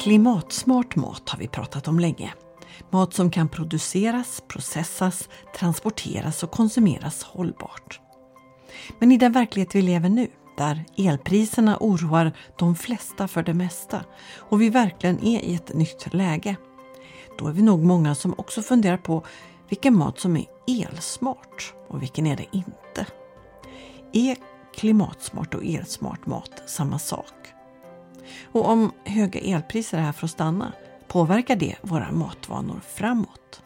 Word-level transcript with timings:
Klimatsmart 0.00 0.96
mat 0.96 1.28
har 1.28 1.38
vi 1.38 1.48
pratat 1.48 1.88
om 1.88 1.98
länge. 1.98 2.32
Mat 2.90 3.14
som 3.14 3.30
kan 3.30 3.48
produceras, 3.48 4.42
processas, 4.48 5.28
transporteras 5.56 6.42
och 6.42 6.50
konsumeras 6.50 7.22
hållbart. 7.22 8.00
Men 8.98 9.12
i 9.12 9.16
den 9.16 9.32
verklighet 9.32 9.74
vi 9.74 9.82
lever 9.82 10.08
nu, 10.08 10.28
där 10.56 10.84
elpriserna 10.96 11.76
oroar 11.80 12.32
de 12.58 12.76
flesta 12.76 13.28
för 13.28 13.42
det 13.42 13.54
mesta 13.54 14.04
och 14.36 14.60
vi 14.60 14.70
verkligen 14.70 15.24
är 15.24 15.40
i 15.40 15.54
ett 15.54 15.74
nytt 15.74 16.14
läge, 16.14 16.56
då 17.38 17.46
är 17.46 17.52
vi 17.52 17.62
nog 17.62 17.84
många 17.84 18.14
som 18.14 18.34
också 18.38 18.62
funderar 18.62 18.96
på 18.96 19.24
vilken 19.68 19.96
mat 19.96 20.20
som 20.20 20.36
är 20.36 20.46
elsmart 20.68 21.74
och 21.88 22.02
vilken 22.02 22.26
är 22.26 22.36
det 22.36 22.46
inte. 22.52 23.06
Är 24.12 24.36
klimatsmart 24.74 25.54
och 25.54 25.64
elsmart 25.64 26.26
mat 26.26 26.62
samma 26.66 26.98
sak? 26.98 27.39
Och 28.44 28.68
om 28.68 28.92
höga 29.04 29.40
elpriser 29.40 29.98
är 29.98 30.02
här 30.02 30.12
för 30.12 30.24
att 30.24 30.30
stanna, 30.30 30.72
påverkar 31.08 31.56
det 31.56 31.76
våra 31.82 32.12
matvanor 32.12 32.80
framåt? 32.94 33.62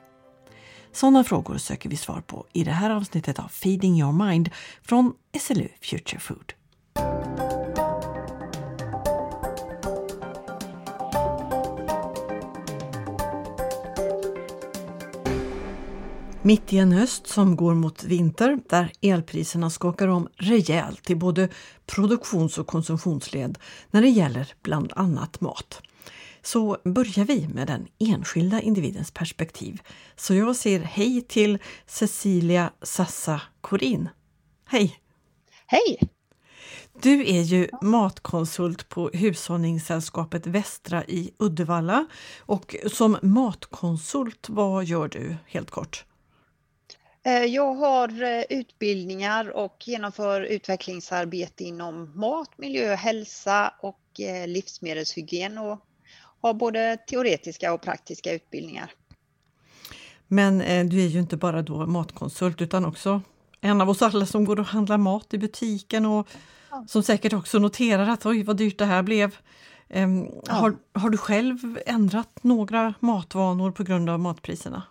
Sådana 0.92 1.24
frågor 1.24 1.59
söker 1.59 1.88
vi 1.88 1.96
svar 1.96 2.20
på 2.20 2.46
i 2.52 2.64
det 2.64 2.70
här 2.70 2.90
avsnittet 2.90 3.38
av 3.38 3.48
Feeding 3.48 4.00
your 4.00 4.12
mind 4.27 4.50
från 4.82 5.12
SLU 5.40 5.68
Future 5.80 6.20
Food. 6.20 6.52
Mitt 16.46 16.72
i 16.72 16.78
en 16.78 16.92
höst 16.92 17.26
som 17.26 17.56
går 17.56 17.74
mot 17.74 18.04
vinter 18.04 18.58
där 18.68 18.92
elpriserna 19.00 19.70
skakar 19.70 20.08
om 20.08 20.28
rejält 20.37 21.10
i 21.10 21.14
både 21.14 21.48
produktions 21.86 22.59
och 22.59 22.66
konsumtionsled 22.66 23.59
när 23.90 24.02
det 24.02 24.09
gäller 24.09 24.54
bland 24.62 24.92
annat 24.96 25.40
mat. 25.40 25.82
Så 26.42 26.78
börjar 26.84 27.24
vi 27.24 27.48
med 27.48 27.66
den 27.66 27.86
enskilda 27.98 28.60
individens 28.60 29.10
perspektiv. 29.10 29.82
Så 30.16 30.34
jag 30.34 30.56
säger 30.56 30.80
hej 30.80 31.23
till 31.28 31.59
Cecilia 31.86 32.70
Sassa 32.82 33.40
Corin. 33.60 34.08
Hej! 34.66 34.98
Hej! 35.66 35.98
Du 37.02 37.29
är 37.29 37.42
ju 37.42 37.68
matkonsult 37.82 38.88
på 38.88 39.10
Hushållningssällskapet 39.12 40.46
Västra 40.46 41.04
i 41.04 41.30
Uddevalla 41.38 42.06
och 42.38 42.76
som 42.92 43.16
matkonsult, 43.23 44.48
vad 44.48 44.84
gör 44.84 45.08
du 45.08 45.36
helt 45.46 45.70
kort? 45.70 46.04
Eh, 47.26 47.44
jag 47.44 47.74
har 47.74 48.22
eh, 48.22 48.58
utbildningar 48.58 49.56
och 49.56 49.76
genomför 49.86 50.40
utvecklingsarbete 50.40 51.64
inom 51.64 52.12
mat, 52.14 52.50
miljö, 52.56 52.94
hälsa 52.94 53.74
och 53.80 54.20
eh, 54.20 54.46
livsmedelshygien 54.48 55.58
och 55.58 55.80
har 56.40 56.54
både 56.54 56.96
teoretiska 56.96 57.72
och 57.72 57.82
praktiska 57.82 58.32
utbildningar. 58.32 58.92
Men 60.26 60.58
du 60.88 61.04
är 61.04 61.06
ju 61.06 61.20
inte 61.20 61.36
bara 61.36 61.62
då 61.62 61.86
matkonsult 61.86 62.62
utan 62.62 62.84
också 62.84 63.20
en 63.60 63.80
av 63.80 63.90
oss 63.90 64.02
alla 64.02 64.26
som 64.26 64.44
går 64.44 64.60
och 64.60 64.66
handlar 64.66 64.98
mat 64.98 65.34
i 65.34 65.38
butiken 65.38 66.06
och 66.06 66.28
som 66.86 67.02
säkert 67.02 67.32
också 67.32 67.58
noterar 67.58 68.08
att 68.08 68.26
oj 68.26 68.42
vad 68.42 68.56
dyrt 68.56 68.78
det 68.78 68.84
här 68.84 69.02
blev. 69.02 69.36
Ja. 69.88 70.54
har, 70.54 70.76
har 70.92 71.10
du 71.10 71.19
själv 71.19 71.78
ändrat 71.86 72.38
några 72.44 72.94
matvanor 73.00 73.70
på 73.70 73.82
grund 73.82 74.10
av 74.10 74.20
matpriserna? 74.20 74.82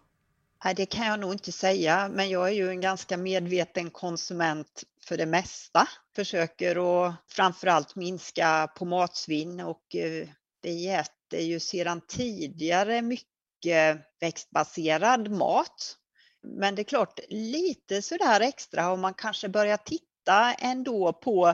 Nej, 0.65 0.75
det 0.75 0.85
kan 0.85 1.07
jag 1.07 1.19
nog 1.19 1.33
inte 1.33 1.51
säga, 1.51 2.09
men 2.09 2.29
jag 2.29 2.47
är 2.47 2.53
ju 2.53 2.69
en 2.69 2.81
ganska 2.81 3.17
medveten 3.17 3.89
konsument 3.89 4.83
för 5.01 5.17
det 5.17 5.25
mesta. 5.25 5.87
Försöker 6.15 7.05
att 7.05 7.15
framförallt 7.27 7.95
minska 7.95 8.67
på 8.75 8.85
matsvinn 8.85 9.59
och 9.59 9.95
eh, 9.95 10.27
vi 10.61 10.89
äter 10.89 11.39
ju 11.39 11.59
sedan 11.59 12.01
tidigare 12.07 13.01
mycket 13.01 13.97
växtbaserad 14.19 15.31
mat. 15.31 15.97
Men 16.43 16.75
det 16.75 16.81
är 16.81 16.83
klart, 16.83 17.19
lite 17.29 18.01
sådär 18.01 18.41
extra 18.41 18.91
om 18.91 19.01
man 19.01 19.13
kanske 19.13 19.49
börjar 19.49 19.77
titta 19.77 20.53
ändå 20.53 21.13
på 21.13 21.53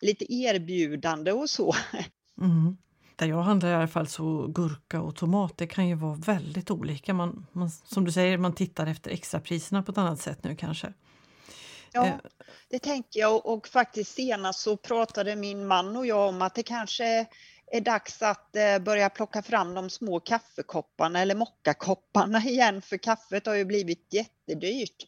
lite 0.00 0.34
erbjudande 0.34 1.32
och 1.32 1.50
så. 1.50 1.74
Mm 2.40 2.76
där 3.18 3.26
jag 3.26 3.42
handlar 3.42 3.70
i 3.70 3.74
alla 3.74 3.88
fall 3.88 4.06
så 4.06 4.46
gurka 4.46 5.00
och 5.00 5.16
tomat, 5.16 5.58
det 5.58 5.66
kan 5.66 5.88
ju 5.88 5.94
vara 5.94 6.14
väldigt 6.14 6.70
olika. 6.70 7.14
Man, 7.14 7.46
man, 7.52 7.70
som 7.70 8.04
du 8.04 8.12
säger, 8.12 8.38
man 8.38 8.54
tittar 8.54 8.86
efter 8.86 9.10
extrapriserna 9.10 9.82
på 9.82 9.92
ett 9.92 9.98
annat 9.98 10.20
sätt 10.20 10.44
nu 10.44 10.56
kanske. 10.56 10.92
Ja, 11.92 12.06
eh. 12.06 12.14
det 12.68 12.78
tänker 12.78 13.20
jag 13.20 13.46
och 13.46 13.68
faktiskt 13.68 14.14
senast 14.14 14.60
så 14.60 14.76
pratade 14.76 15.36
min 15.36 15.66
man 15.66 15.96
och 15.96 16.06
jag 16.06 16.28
om 16.28 16.42
att 16.42 16.54
det 16.54 16.62
kanske 16.62 17.26
är 17.72 17.80
dags 17.80 18.22
att 18.22 18.56
eh, 18.56 18.78
börja 18.78 19.10
plocka 19.10 19.42
fram 19.42 19.74
de 19.74 19.90
små 19.90 20.20
kaffekopparna 20.20 21.20
eller 21.20 21.34
mockakopparna 21.34 22.38
igen 22.46 22.82
för 22.82 22.96
kaffet 22.96 23.46
har 23.46 23.54
ju 23.54 23.64
blivit 23.64 24.08
jättedyrt. 24.12 25.06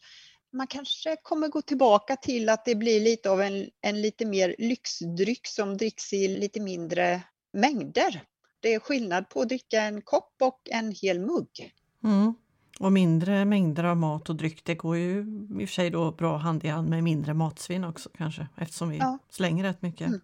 Man 0.53 0.67
kanske 0.67 1.17
kommer 1.23 1.49
gå 1.49 1.63
tillbaka 1.63 2.17
till 2.17 2.49
att 2.49 2.65
det 2.65 2.75
blir 2.75 3.01
lite 3.01 3.31
av 3.31 3.43
en, 3.43 3.71
en 3.81 4.03
lite 4.03 4.27
mer 4.27 4.55
lyxdryck 4.59 5.47
som 5.47 5.77
dricks 5.77 6.13
i 6.13 6.29
lite 6.29 6.61
mindre 6.61 7.23
mängder. 7.53 8.23
Det 8.61 8.75
är 8.75 8.81
skillnad 8.81 9.29
på 9.29 9.41
att 9.41 9.49
dricka 9.49 9.83
en 9.83 10.03
kopp 10.03 10.35
och 10.41 10.61
en 10.71 10.93
hel 10.93 11.21
mugg. 11.21 11.75
Mm. 12.05 12.35
Och 12.79 12.93
mindre 12.93 13.45
mängder 13.45 13.85
av 13.85 13.97
mat 13.97 14.31
och 14.31 14.37
dryck, 14.37 14.65
det 14.65 14.75
går 14.75 14.97
ju 14.97 15.21
i 15.61 15.65
och 15.65 15.69
för 15.69 15.75
sig 15.75 15.91
då 15.91 16.13
bra 16.13 16.37
hand 16.37 16.65
i 16.65 16.69
hand 16.69 16.89
med 16.89 17.05
mindre 17.05 17.35
matsvinn 17.35 17.85
också 17.85 18.11
kanske 18.19 18.49
eftersom 18.57 18.89
vi 18.89 18.97
ja. 18.97 19.19
slänger 19.31 19.65
rätt 19.65 19.83
mycket. 19.83 20.07
Mm. 20.07 20.21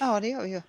Ja, 0.00 0.20
det 0.20 0.28
gör 0.28 0.42
vi 0.42 0.50
ju. 0.50 0.62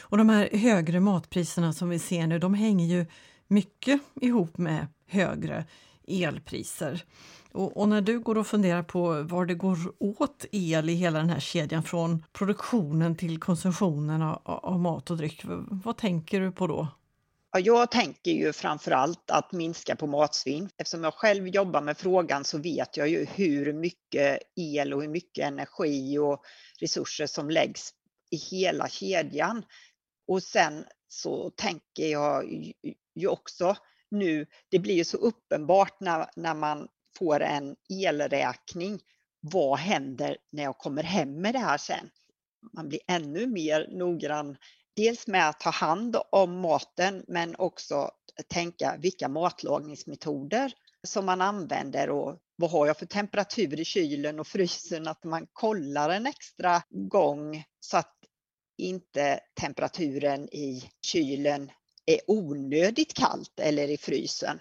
Och 0.00 0.18
de 0.18 0.28
här 0.28 0.48
högre 0.52 1.00
matpriserna 1.00 1.72
som 1.72 1.88
vi 1.88 1.98
ser 1.98 2.26
nu, 2.26 2.38
de 2.38 2.54
hänger 2.54 2.86
ju 2.86 3.06
mycket 3.48 4.00
ihop 4.20 4.58
med 4.58 4.86
högre 5.06 5.64
elpriser. 6.08 7.04
Och, 7.52 7.76
och, 7.76 7.88
när 7.88 8.00
du 8.00 8.20
går 8.20 8.38
och 8.38 8.46
funderar 8.46 8.82
på 8.82 9.22
var 9.22 9.46
det 9.46 9.54
går 9.54 9.78
åt 9.98 10.44
el 10.52 10.90
i 10.90 10.94
hela 10.94 11.18
den 11.18 11.30
här 11.30 11.40
kedjan 11.40 11.82
från 11.82 12.24
produktionen 12.32 13.16
till 13.16 13.40
konsumtionen 13.40 14.22
av, 14.22 14.40
av 14.44 14.80
mat 14.80 15.10
och 15.10 15.16
dryck, 15.16 15.42
vad 15.84 15.96
tänker 15.96 16.40
du 16.40 16.52
på 16.52 16.66
då? 16.66 16.88
Jag 17.58 17.90
tänker 17.90 18.30
ju 18.30 18.52
framför 18.52 18.90
allt 18.90 19.30
att 19.30 19.52
minska 19.52 19.96
på 19.96 20.06
matsvinn. 20.06 20.68
Eftersom 20.76 21.04
jag 21.04 21.14
själv 21.14 21.48
jobbar 21.48 21.80
med 21.80 21.98
frågan 21.98 22.44
så 22.44 22.58
vet 22.58 22.96
jag 22.96 23.08
ju 23.08 23.24
hur 23.24 23.72
mycket 23.72 24.38
el 24.56 24.94
och 24.94 25.02
hur 25.02 25.08
mycket 25.08 25.46
energi 25.46 26.18
och 26.18 26.42
resurser 26.80 27.26
som 27.26 27.50
läggs 27.50 27.90
i 28.30 28.36
hela 28.36 28.88
kedjan. 28.88 29.64
Och 30.28 30.42
sen 30.42 30.84
så 31.08 31.50
tänker 31.50 32.06
jag 32.06 32.44
ju 33.14 33.28
också 33.28 33.76
nu, 34.10 34.46
det 34.70 34.78
blir 34.78 34.94
ju 34.94 35.04
så 35.04 35.16
uppenbart 35.16 36.00
när, 36.00 36.26
när 36.36 36.54
man 36.54 36.88
får 37.18 37.40
en 37.40 37.76
elräkning. 37.88 39.00
Vad 39.40 39.78
händer 39.78 40.36
när 40.52 40.62
jag 40.62 40.78
kommer 40.78 41.02
hem 41.02 41.40
med 41.40 41.54
det 41.54 41.58
här 41.58 41.78
sen? 41.78 42.10
Man 42.72 42.88
blir 42.88 43.00
ännu 43.06 43.46
mer 43.46 43.88
noggrann, 43.90 44.56
dels 44.96 45.26
med 45.26 45.48
att 45.48 45.60
ta 45.60 45.70
hand 45.70 46.16
om 46.32 46.60
maten 46.60 47.24
men 47.28 47.56
också 47.56 48.10
tänka 48.48 48.96
vilka 48.98 49.28
matlagningsmetoder 49.28 50.72
som 51.06 51.26
man 51.26 51.40
använder 51.40 52.10
och 52.10 52.38
vad 52.56 52.70
har 52.70 52.86
jag 52.86 52.98
för 52.98 53.06
temperatur 53.06 53.80
i 53.80 53.84
kylen 53.84 54.40
och 54.40 54.46
frysen, 54.46 55.08
att 55.08 55.24
man 55.24 55.46
kollar 55.52 56.10
en 56.10 56.26
extra 56.26 56.82
gång 56.90 57.64
så 57.80 57.96
att 57.96 58.14
inte 58.78 59.40
temperaturen 59.60 60.48
i 60.54 60.90
kylen 61.06 61.70
är 62.06 62.20
onödigt 62.26 63.14
kallt 63.14 63.60
eller 63.60 63.90
i 63.90 63.96
frysen. 63.96 64.58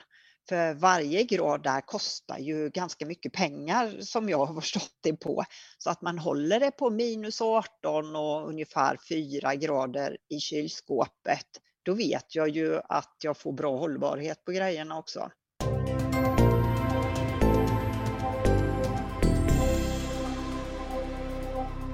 För 0.50 0.74
varje 0.74 1.24
grad 1.24 1.64
där 1.64 1.82
kostar 1.82 2.38
ju 2.38 2.70
ganska 2.70 3.06
mycket 3.06 3.34
pengar 3.34 4.02
som 4.02 4.30
jag 4.30 4.46
har 4.46 4.56
förstått 4.62 4.98
det 5.02 5.14
på. 5.14 5.44
Så 5.78 5.90
att 5.90 6.02
man 6.02 6.20
håller 6.20 6.60
det 6.60 6.72
på 6.72 6.90
minus 6.90 7.42
18 7.42 8.16
och 8.16 8.50
ungefär 8.50 8.98
4 9.10 9.56
grader 9.56 10.18
i 10.30 10.40
kylskåpet. 10.40 11.48
Då 11.86 11.94
vet 11.94 12.36
jag 12.36 12.50
ju 12.50 12.80
att 12.90 13.16
jag 13.24 13.38
får 13.38 13.54
bra 13.54 13.78
hållbarhet 13.78 14.46
på 14.46 14.52
grejerna 14.52 15.00
också. 15.00 15.32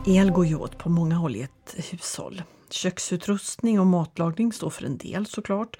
El 0.08 0.32
går 0.32 0.46
ju 0.46 0.56
åt 0.56 0.78
på 0.78 0.90
många 0.90 1.16
håll 1.16 1.36
i 1.36 1.42
ett 1.42 1.76
hushåll. 1.92 2.42
Köksutrustning 2.74 3.80
och 3.80 3.88
matlagning 3.88 4.54
står 4.54 4.70
för 4.70 4.86
en 4.86 4.98
del 4.98 5.26
såklart, 5.26 5.78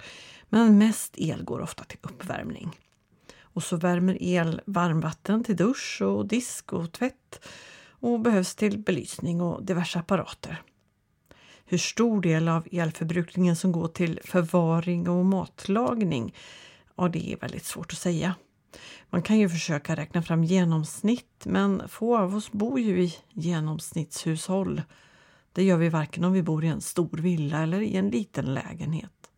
men 0.48 0.78
mest 0.78 1.14
el 1.16 1.44
går 1.44 1.60
ofta 1.60 1.84
till 1.84 1.98
uppvärmning. 2.02 2.78
Och 3.42 3.62
så 3.62 3.76
värmer 3.76 4.22
el 4.22 4.60
varmvatten 4.66 5.44
till 5.44 5.56
dusch 5.56 6.02
och 6.02 6.28
disk 6.28 6.72
och 6.72 6.92
tvätt 6.92 7.40
och 8.00 8.20
behövs 8.20 8.54
till 8.54 8.78
belysning 8.78 9.40
och 9.40 9.64
diverse 9.64 9.98
apparater. 9.98 10.62
Hur 11.64 11.78
stor 11.78 12.20
del 12.20 12.48
av 12.48 12.68
elförbrukningen 12.72 13.56
som 13.56 13.72
går 13.72 13.88
till 13.88 14.20
förvaring 14.24 15.08
och 15.08 15.24
matlagning, 15.24 16.34
ja 16.96 17.08
det 17.08 17.32
är 17.32 17.36
väldigt 17.36 17.64
svårt 17.64 17.92
att 17.92 17.98
säga. 17.98 18.34
Man 19.10 19.22
kan 19.22 19.38
ju 19.38 19.48
försöka 19.48 19.96
räkna 19.96 20.22
fram 20.22 20.44
genomsnitt 20.44 21.44
men 21.44 21.88
få 21.88 22.18
av 22.18 22.36
oss 22.36 22.52
bor 22.52 22.80
ju 22.80 23.02
i 23.02 23.14
genomsnittshushåll. 23.32 24.82
Det 25.52 25.62
gör 25.62 25.76
vi 25.76 25.88
varken 25.88 26.24
om 26.24 26.32
vi 26.32 26.42
bor 26.42 26.64
i 26.64 26.68
en 26.68 26.80
stor 26.80 27.16
villa 27.16 27.62
eller 27.62 27.80
i 27.80 27.96
en 27.96 28.10
liten 28.10 28.54
lägenhet. 28.54 29.30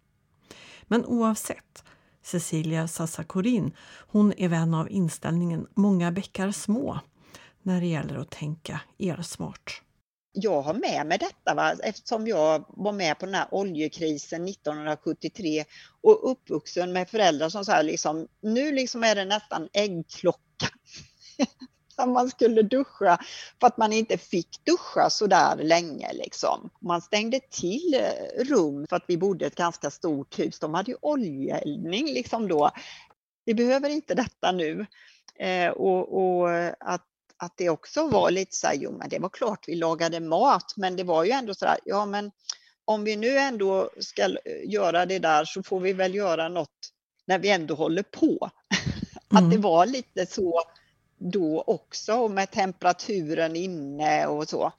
Men 0.82 1.04
oavsett, 1.04 1.84
Cecilia 2.22 2.88
Sassakorin, 2.88 3.72
hon 4.06 4.32
är 4.36 4.48
vän 4.48 4.74
av 4.74 4.90
inställningen 4.90 5.66
många 5.74 6.12
bäckar 6.12 6.52
små 6.52 7.00
när 7.62 7.80
det 7.80 7.86
gäller 7.86 8.18
att 8.18 8.30
tänka 8.30 8.80
elsmart 8.98 9.82
jag 10.32 10.62
har 10.62 10.74
med 10.74 11.06
mig 11.06 11.18
detta 11.18 11.54
va? 11.54 11.76
eftersom 11.82 12.26
jag 12.26 12.64
var 12.68 12.92
med 12.92 13.18
på 13.18 13.26
den 13.26 13.34
här 13.34 13.48
oljekrisen 13.50 14.48
1973 14.48 15.64
och 16.00 16.30
uppvuxen 16.30 16.92
med 16.92 17.08
föräldrar 17.08 17.48
som 17.48 17.64
sa 17.64 17.82
liksom, 17.82 18.28
nu 18.40 18.72
liksom 18.72 19.04
är 19.04 19.14
det 19.14 19.24
nästan 19.24 19.68
äggklocka. 19.72 20.68
man 21.98 22.30
skulle 22.30 22.62
duscha 22.62 23.18
för 23.60 23.66
att 23.66 23.76
man 23.76 23.92
inte 23.92 24.18
fick 24.18 24.64
duscha 24.64 25.10
så 25.10 25.26
där 25.26 25.56
länge. 25.56 26.12
Liksom. 26.12 26.70
Man 26.80 27.02
stängde 27.02 27.40
till 27.50 27.94
eh, 27.94 28.44
rum 28.44 28.86
för 28.88 28.96
att 28.96 29.04
vi 29.06 29.16
bodde 29.16 29.44
i 29.44 29.48
ett 29.48 29.54
ganska 29.54 29.90
stort 29.90 30.38
hus. 30.38 30.58
De 30.58 30.74
hade 30.74 30.90
ju 30.90 30.96
oljeeldning 31.00 32.06
liksom 32.06 32.48
då. 32.48 32.70
Vi 33.44 33.54
behöver 33.54 33.90
inte 33.90 34.14
detta 34.14 34.52
nu. 34.52 34.86
Eh, 35.38 35.70
och, 35.70 36.40
och, 36.40 36.50
att 36.80 37.06
att 37.36 37.56
det 37.56 37.68
också 37.68 38.08
var 38.08 38.30
lite 38.30 38.56
så 38.56 38.66
här, 38.66 38.74
jo 38.74 38.92
men 38.98 39.08
det 39.08 39.18
var 39.18 39.28
klart 39.28 39.64
vi 39.68 39.74
lagade 39.74 40.20
mat, 40.20 40.74
men 40.76 40.96
det 40.96 41.04
var 41.04 41.24
ju 41.24 41.30
ändå 41.30 41.54
så 41.54 41.64
där, 41.64 41.78
ja 41.84 42.06
men 42.06 42.30
om 42.84 43.04
vi 43.04 43.16
nu 43.16 43.38
ändå 43.38 43.90
ska 44.00 44.36
göra 44.64 45.06
det 45.06 45.18
där 45.18 45.44
så 45.44 45.62
får 45.62 45.80
vi 45.80 45.92
väl 45.92 46.14
göra 46.14 46.48
något 46.48 46.92
när 47.26 47.38
vi 47.38 47.50
ändå 47.50 47.74
håller 47.74 48.02
på. 48.02 48.50
Mm. 49.30 49.44
Att 49.44 49.50
det 49.50 49.58
var 49.58 49.86
lite 49.86 50.26
så 50.26 50.62
då 51.22 51.64
också 51.66 52.28
med 52.28 52.50
temperaturen 52.50 53.56
inne 53.56 54.26
och 54.26 54.48
så. 54.48 54.72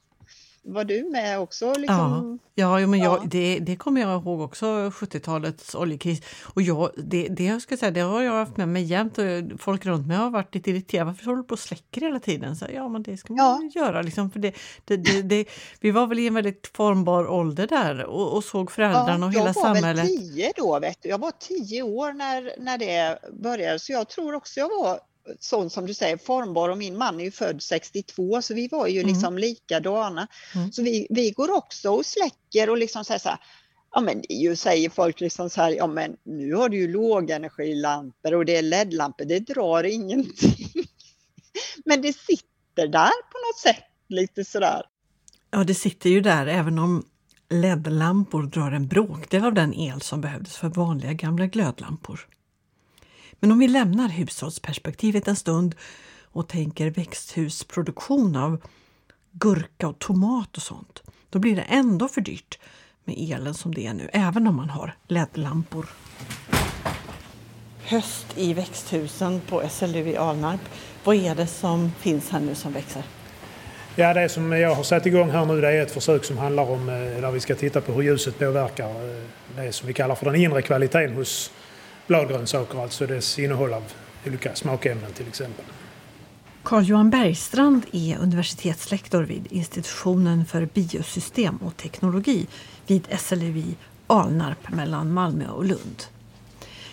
Var 0.66 0.84
du 0.84 1.10
med 1.10 1.40
också? 1.40 1.74
Liksom? 1.74 2.38
Ja, 2.54 2.80
ja, 2.80 2.86
men 2.86 3.00
jag, 3.00 3.22
ja. 3.22 3.26
Det, 3.26 3.58
det 3.58 3.76
kommer 3.76 4.00
jag 4.00 4.22
ihåg 4.22 4.40
också, 4.40 4.66
70-talets 4.66 5.74
oljekris. 5.74 6.20
Och 6.54 6.62
jag, 6.62 6.90
det, 6.96 7.28
det, 7.28 7.44
jag 7.44 7.62
ska 7.62 7.76
säga, 7.76 7.90
det 7.90 8.00
har 8.00 8.22
jag 8.22 8.32
haft 8.32 8.56
med 8.56 8.68
mig 8.68 8.82
jämt. 8.82 9.18
Folk 9.58 9.86
runt 9.86 10.06
mig 10.06 10.16
har 10.16 10.30
varit 10.30 10.54
lite 10.54 10.70
irriterade. 10.70 11.10
Varför 11.10 11.24
håller 11.24 11.36
du 11.36 11.44
på 11.44 11.52
och 11.52 11.58
släcker 11.58 12.00
hela 12.00 12.20
tiden? 12.20 12.56
Så, 12.56 12.66
ja, 12.74 12.88
men 12.88 13.02
det 13.02 13.16
ska 13.16 13.32
man 13.32 13.70
ja. 13.72 13.82
göra. 13.82 14.02
Liksom, 14.02 14.30
för 14.30 14.38
det, 14.38 14.54
det, 14.84 14.96
det, 14.96 15.22
det, 15.22 15.48
vi 15.80 15.90
var 15.90 16.06
väl 16.06 16.18
i 16.18 16.26
en 16.26 16.34
väldigt 16.34 16.70
formbar 16.74 17.26
ålder 17.30 17.66
där 17.66 18.04
och, 18.04 18.36
och 18.36 18.44
såg 18.44 18.70
föräldrarna 18.70 19.26
och 19.26 19.32
hela 19.32 19.54
samhället. 19.54 19.84
Jag 19.84 19.94
var 19.94 20.02
väl 20.02 20.32
tio 20.32 20.52
då, 20.56 20.78
vet 20.80 21.02
du. 21.02 21.08
Jag 21.08 21.18
var 21.18 21.32
tio 21.38 21.82
år 21.82 22.12
när, 22.12 22.52
när 22.58 22.78
det 22.78 23.18
började. 23.32 23.78
Så 23.78 23.92
jag 23.92 24.08
tror 24.08 24.34
också 24.34 24.60
jag 24.60 24.68
var 24.68 25.00
sån 25.40 25.70
som 25.70 25.86
du 25.86 25.94
säger 25.94 26.16
formbar 26.16 26.68
och 26.68 26.78
min 26.78 26.98
man 26.98 27.20
är 27.20 27.24
ju 27.24 27.30
född 27.30 27.62
62 27.62 28.42
så 28.42 28.54
vi 28.54 28.68
var 28.68 28.86
ju 28.86 29.00
mm. 29.00 29.12
liksom 29.12 29.38
likadana. 29.38 30.26
Mm. 30.54 30.72
Så 30.72 30.82
vi, 30.82 31.06
vi 31.10 31.30
går 31.30 31.50
också 31.50 31.90
och 31.90 32.06
släcker 32.06 32.70
och 32.70 32.78
liksom 32.78 33.04
säger 33.04 33.20
så 33.20 33.28
här, 33.28 33.38
ja 33.94 34.00
men 34.00 34.22
det 34.28 34.34
ju, 34.34 34.56
säger 34.56 34.90
folk 34.90 35.20
liksom 35.20 35.50
så 35.50 35.60
här, 35.60 35.70
ja 35.70 35.86
men 35.86 36.16
nu 36.24 36.54
har 36.54 36.68
du 36.68 36.76
ju 36.76 36.92
lågenergilampor 36.92 38.34
och 38.34 38.44
det 38.44 38.56
är 38.56 38.62
LED-lampor, 38.62 39.24
det 39.24 39.38
drar 39.38 39.84
ingenting. 39.84 40.68
men 41.84 42.02
det 42.02 42.12
sitter 42.12 42.88
där 42.88 43.22
på 43.32 43.38
något 43.48 43.58
sätt 43.62 43.84
lite 44.08 44.44
sådär. 44.44 44.82
Ja 45.50 45.64
det 45.64 45.74
sitter 45.74 46.10
ju 46.10 46.20
där 46.20 46.46
även 46.46 46.78
om 46.78 47.04
LED-lampor 47.48 48.42
drar 48.42 48.72
en 48.72 48.88
bråkdel 48.88 49.44
av 49.44 49.54
den 49.54 49.74
el 49.74 50.00
som 50.00 50.20
behövdes 50.20 50.56
för 50.56 50.68
vanliga 50.68 51.12
gamla 51.12 51.46
glödlampor. 51.46 52.28
Men 53.44 53.52
om 53.52 53.58
vi 53.58 53.68
lämnar 53.68 54.08
hushållsperspektivet 54.08 55.28
en 55.28 55.36
stund 55.36 55.74
och 56.22 56.48
tänker 56.48 56.90
växthusproduktion 56.90 58.36
av 58.36 58.60
gurka 59.32 59.88
och 59.88 59.98
tomat 59.98 60.56
och 60.56 60.62
sånt, 60.62 61.02
då 61.30 61.38
blir 61.38 61.56
det 61.56 61.62
ändå 61.62 62.08
för 62.08 62.20
dyrt 62.20 62.58
med 63.04 63.16
elen 63.18 63.54
som 63.54 63.74
det 63.74 63.86
är 63.86 63.94
nu, 63.94 64.10
även 64.12 64.46
om 64.46 64.56
man 64.56 64.70
har 64.70 64.94
LED-lampor. 65.08 65.86
Höst 67.82 68.26
i 68.36 68.54
växthusen 68.54 69.40
på 69.48 69.62
SLU 69.70 70.08
i 70.08 70.16
Alnarp. 70.16 70.60
Vad 71.04 71.16
är 71.16 71.34
det 71.34 71.46
som 71.46 71.92
finns 72.00 72.30
här 72.30 72.40
nu 72.40 72.54
som 72.54 72.72
växer? 72.72 73.02
Ja, 73.96 74.14
det 74.14 74.28
som 74.28 74.52
jag 74.52 74.74
har 74.74 74.82
satt 74.82 75.06
igång 75.06 75.30
här 75.30 75.44
nu 75.44 75.60
det 75.60 75.68
är 75.68 75.82
ett 75.82 75.92
försök 75.92 76.24
som 76.24 76.38
handlar 76.38 76.70
om 76.70 76.88
eh, 76.88 76.94
där 76.94 77.30
vi 77.30 77.40
ska 77.40 77.54
titta 77.54 77.80
på 77.80 77.92
hur 77.92 78.02
ljuset 78.02 78.38
påverkar 78.38 78.88
eh, 78.88 79.22
det 79.56 79.72
som 79.72 79.86
vi 79.86 79.92
kallar 79.92 80.14
för 80.14 80.26
den 80.26 80.34
inre 80.34 80.62
kvaliteten 80.62 81.14
hos 81.14 81.50
bladgrönsaker, 82.06 82.82
alltså 82.82 83.06
dess 83.06 83.38
innehåll 83.38 83.72
av 83.72 83.82
olika 84.26 84.54
smakämnen 84.54 85.12
till 85.12 85.28
exempel. 85.28 85.64
Carl-Johan 86.62 87.10
Bergstrand 87.10 87.86
är 87.92 88.18
universitetslektor 88.18 89.22
vid 89.22 89.46
institutionen 89.50 90.46
för 90.46 90.68
biosystem 90.74 91.56
och 91.56 91.76
teknologi 91.76 92.46
vid 92.86 93.06
SLUI 93.18 93.58
i 93.58 93.76
Alnarp 94.06 94.70
mellan 94.70 95.12
Malmö 95.12 95.48
och 95.48 95.64
Lund. 95.64 96.04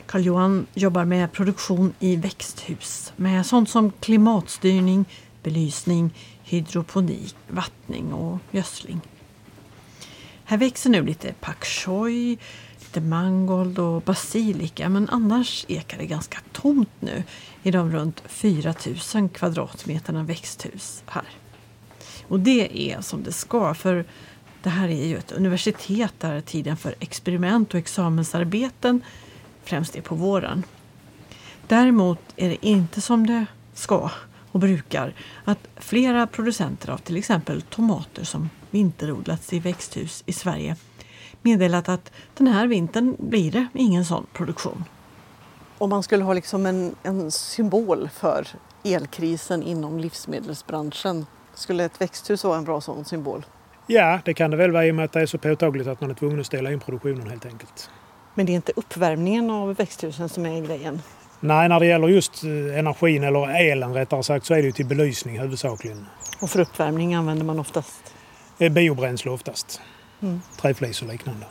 Carl-Johan 0.06 0.66
jobbar 0.74 1.06
med 1.06 1.32
produktion 1.32 1.94
i 2.00 2.16
växthus 2.16 3.14
med 3.16 3.46
sånt 3.46 3.70
som 3.70 3.92
klimatstyrning, 3.92 5.06
belysning, 5.44 6.14
hydroponik, 6.44 7.36
vattning 7.48 8.14
och 8.14 8.38
gödsling. 8.52 9.02
Här 10.44 10.58
växer 10.58 10.90
nu 10.90 11.06
lite 11.06 11.34
pak 11.40 11.66
choi, 11.66 12.38
lite 12.92 13.08
mangold 13.08 13.80
och 13.80 14.02
basilika 14.02 14.90
men 14.90 15.10
annars 15.10 15.66
ekar 15.68 15.98
det 15.98 16.06
ganska 16.06 16.40
tomt 16.52 16.90
nu 17.00 17.24
i 17.64 17.72
de 17.72 17.92
runt 17.92 18.24
4000 18.28 19.30
kvadratmeterna 19.30 20.24
växthus 20.24 21.04
här. 21.06 21.26
Och 22.28 22.40
det 22.40 22.92
är 22.92 23.02
som 23.02 23.24
det 23.24 23.32
ska 23.32 23.74
för 23.74 24.06
det 24.64 24.70
här 24.70 24.88
är 24.88 25.06
ju 25.06 25.18
ett 25.18 25.32
universitet 25.32 26.14
där 26.20 26.42
tiden 26.42 26.78
för 26.78 26.96
experiment 27.00 27.74
och 27.74 27.80
examensarbeten 27.80 29.02
främst 29.64 29.96
är 29.96 30.02
på 30.02 30.16
våren. 30.16 30.64
Däremot 31.68 32.20
är 32.36 32.50
det 32.50 32.66
inte 32.66 33.02
som 33.02 33.28
det 33.28 33.46
ska 33.74 34.12
och 34.52 34.60
brukar 34.60 35.14
att 35.46 35.68
flera 35.76 36.28
producenter 36.28 36.90
av 36.90 36.98
till 36.98 37.18
exempel 37.18 37.62
tomater 37.62 38.24
som 38.24 38.50
vinterodlats 38.72 39.54
i 39.54 39.60
växthus 39.60 40.24
i 40.26 40.34
Sverige 40.34 40.76
meddelat 41.42 41.90
att 41.90 42.12
den 42.38 42.48
här 42.48 42.68
vintern 42.68 43.16
blir 43.20 43.52
det 43.52 43.68
ingen 43.74 44.06
sån 44.06 44.26
produktion. 44.34 44.84
Om 45.78 45.90
man 45.90 46.04
skulle 46.04 46.24
ha 46.24 46.34
liksom 46.34 46.66
en, 46.66 46.96
en 47.04 47.32
symbol 47.32 48.10
för 48.14 48.48
elkrisen 48.84 49.64
inom 49.64 50.00
livsmedelsbranschen, 50.00 51.26
skulle 51.54 51.86
ett 51.86 52.02
växthus 52.02 52.44
vara 52.44 52.58
en 52.58 52.64
bra 52.64 52.82
sån 52.82 53.06
symbol? 53.06 53.46
Ja, 53.88 54.20
det 54.26 54.34
kan 54.34 54.52
det 54.52 54.58
väl 54.58 54.72
vara 54.72 54.86
i 54.86 54.92
och 54.92 54.96
med 54.96 55.06
att 55.06 55.12
det 55.12 55.22
är 55.22 55.26
så 55.26 55.38
påtagligt 55.38 55.88
att 55.88 56.02
man 56.02 56.10
är 56.10 56.14
tvungen 56.14 56.40
att 56.40 56.46
ställa 56.46 56.72
in 56.72 56.80
produktionen 56.80 57.30
helt 57.30 57.46
enkelt. 57.46 57.90
Men 58.34 58.46
det 58.46 58.52
är 58.52 58.56
inte 58.56 58.74
uppvärmningen 58.76 59.50
av 59.50 59.76
växthusen 59.76 60.30
som 60.30 60.46
är 60.46 60.62
grejen? 60.62 61.02
Nej, 61.40 61.70
när 61.70 61.80
det 61.80 61.86
gäller 61.86 62.08
just 62.08 62.44
eh, 62.44 62.80
energin, 62.80 63.24
eller 63.24 63.72
elen 63.72 63.94
rättare 63.94 64.24
sagt, 64.24 64.46
så 64.46 64.54
är 64.54 64.58
det 64.58 64.64
ju 64.64 64.72
till 64.72 64.86
belysning 64.86 65.40
huvudsakligen. 65.40 66.06
Och 66.42 66.50
för 66.50 66.60
uppvärmning 66.60 67.14
använder 67.14 67.46
man 67.46 67.60
oftast? 67.60 68.14
Biobränsle 68.58 69.32
oftast 69.32 69.82
mm. 70.22 70.42
träflis 70.58 71.02
och 71.02 71.08
liknande. 71.08 71.46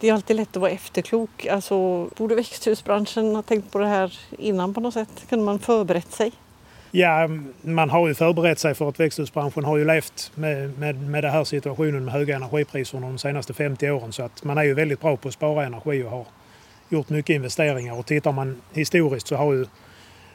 Det 0.00 0.08
är 0.08 0.12
alltid 0.12 0.36
lätt 0.36 0.56
att 0.56 0.60
vara 0.60 0.70
efterklok. 0.70 1.46
Alltså, 1.46 2.04
borde 2.04 2.34
växthusbranschen 2.34 3.34
ha 3.34 3.42
tänkt 3.42 3.72
på 3.72 3.78
det 3.78 3.86
här 3.86 4.18
innan 4.38 4.74
på 4.74 4.80
något 4.80 4.94
sätt? 4.94 5.26
Kunde 5.28 5.44
man 5.44 5.58
förberett 5.58 6.12
sig? 6.12 6.32
Ja, 6.90 7.28
man 7.62 7.90
har 7.90 8.08
ju 8.08 8.14
förberett 8.14 8.58
sig 8.58 8.74
för 8.74 8.88
att 8.88 9.00
växthusbranschen 9.00 9.64
har 9.64 9.76
ju 9.76 9.84
levt 9.84 10.32
med, 10.34 10.78
med, 10.78 11.10
med 11.10 11.24
den 11.24 11.32
här 11.32 11.44
situationen 11.44 12.04
med 12.04 12.14
höga 12.14 12.36
energipriser 12.36 13.00
de 13.00 13.18
senaste 13.18 13.54
50 13.54 13.90
åren. 13.90 14.12
Så 14.12 14.22
att 14.22 14.44
man 14.44 14.58
är 14.58 14.62
ju 14.62 14.74
väldigt 14.74 15.00
bra 15.00 15.16
på 15.16 15.28
att 15.28 15.34
spara 15.34 15.66
energi 15.66 16.02
och 16.02 16.10
har 16.10 16.26
gjort 16.88 17.08
mycket 17.08 17.34
investeringar. 17.34 17.98
Och 17.98 18.06
tittar 18.06 18.32
man 18.32 18.60
historiskt 18.72 19.26
så 19.26 19.36
har 19.36 19.52
ju 19.52 19.66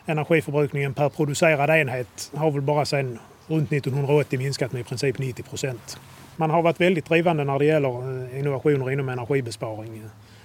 energiförbrukningen 0.06 0.94
per 0.94 1.10
producerad 1.10 1.70
enhet 1.70 2.32
har 2.36 2.52
väl 2.52 2.62
bara 2.62 2.86
sedan 2.86 3.20
runt 3.48 3.72
1980 3.72 4.40
minskat 4.40 4.72
med 4.72 4.82
i 4.82 4.84
princip 4.84 5.18
90 5.18 5.44
procent 5.44 6.00
man 6.42 6.50
har 6.50 6.62
varit 6.62 6.82
väldigt 6.82 7.06
drivande 7.06 7.44
när 7.44 7.60
det 7.60 7.66
gäller 7.66 7.90
eh, 7.90 8.40
innovationer 8.40 8.92
inom 8.92 9.10
energibesparing. 9.10 10.04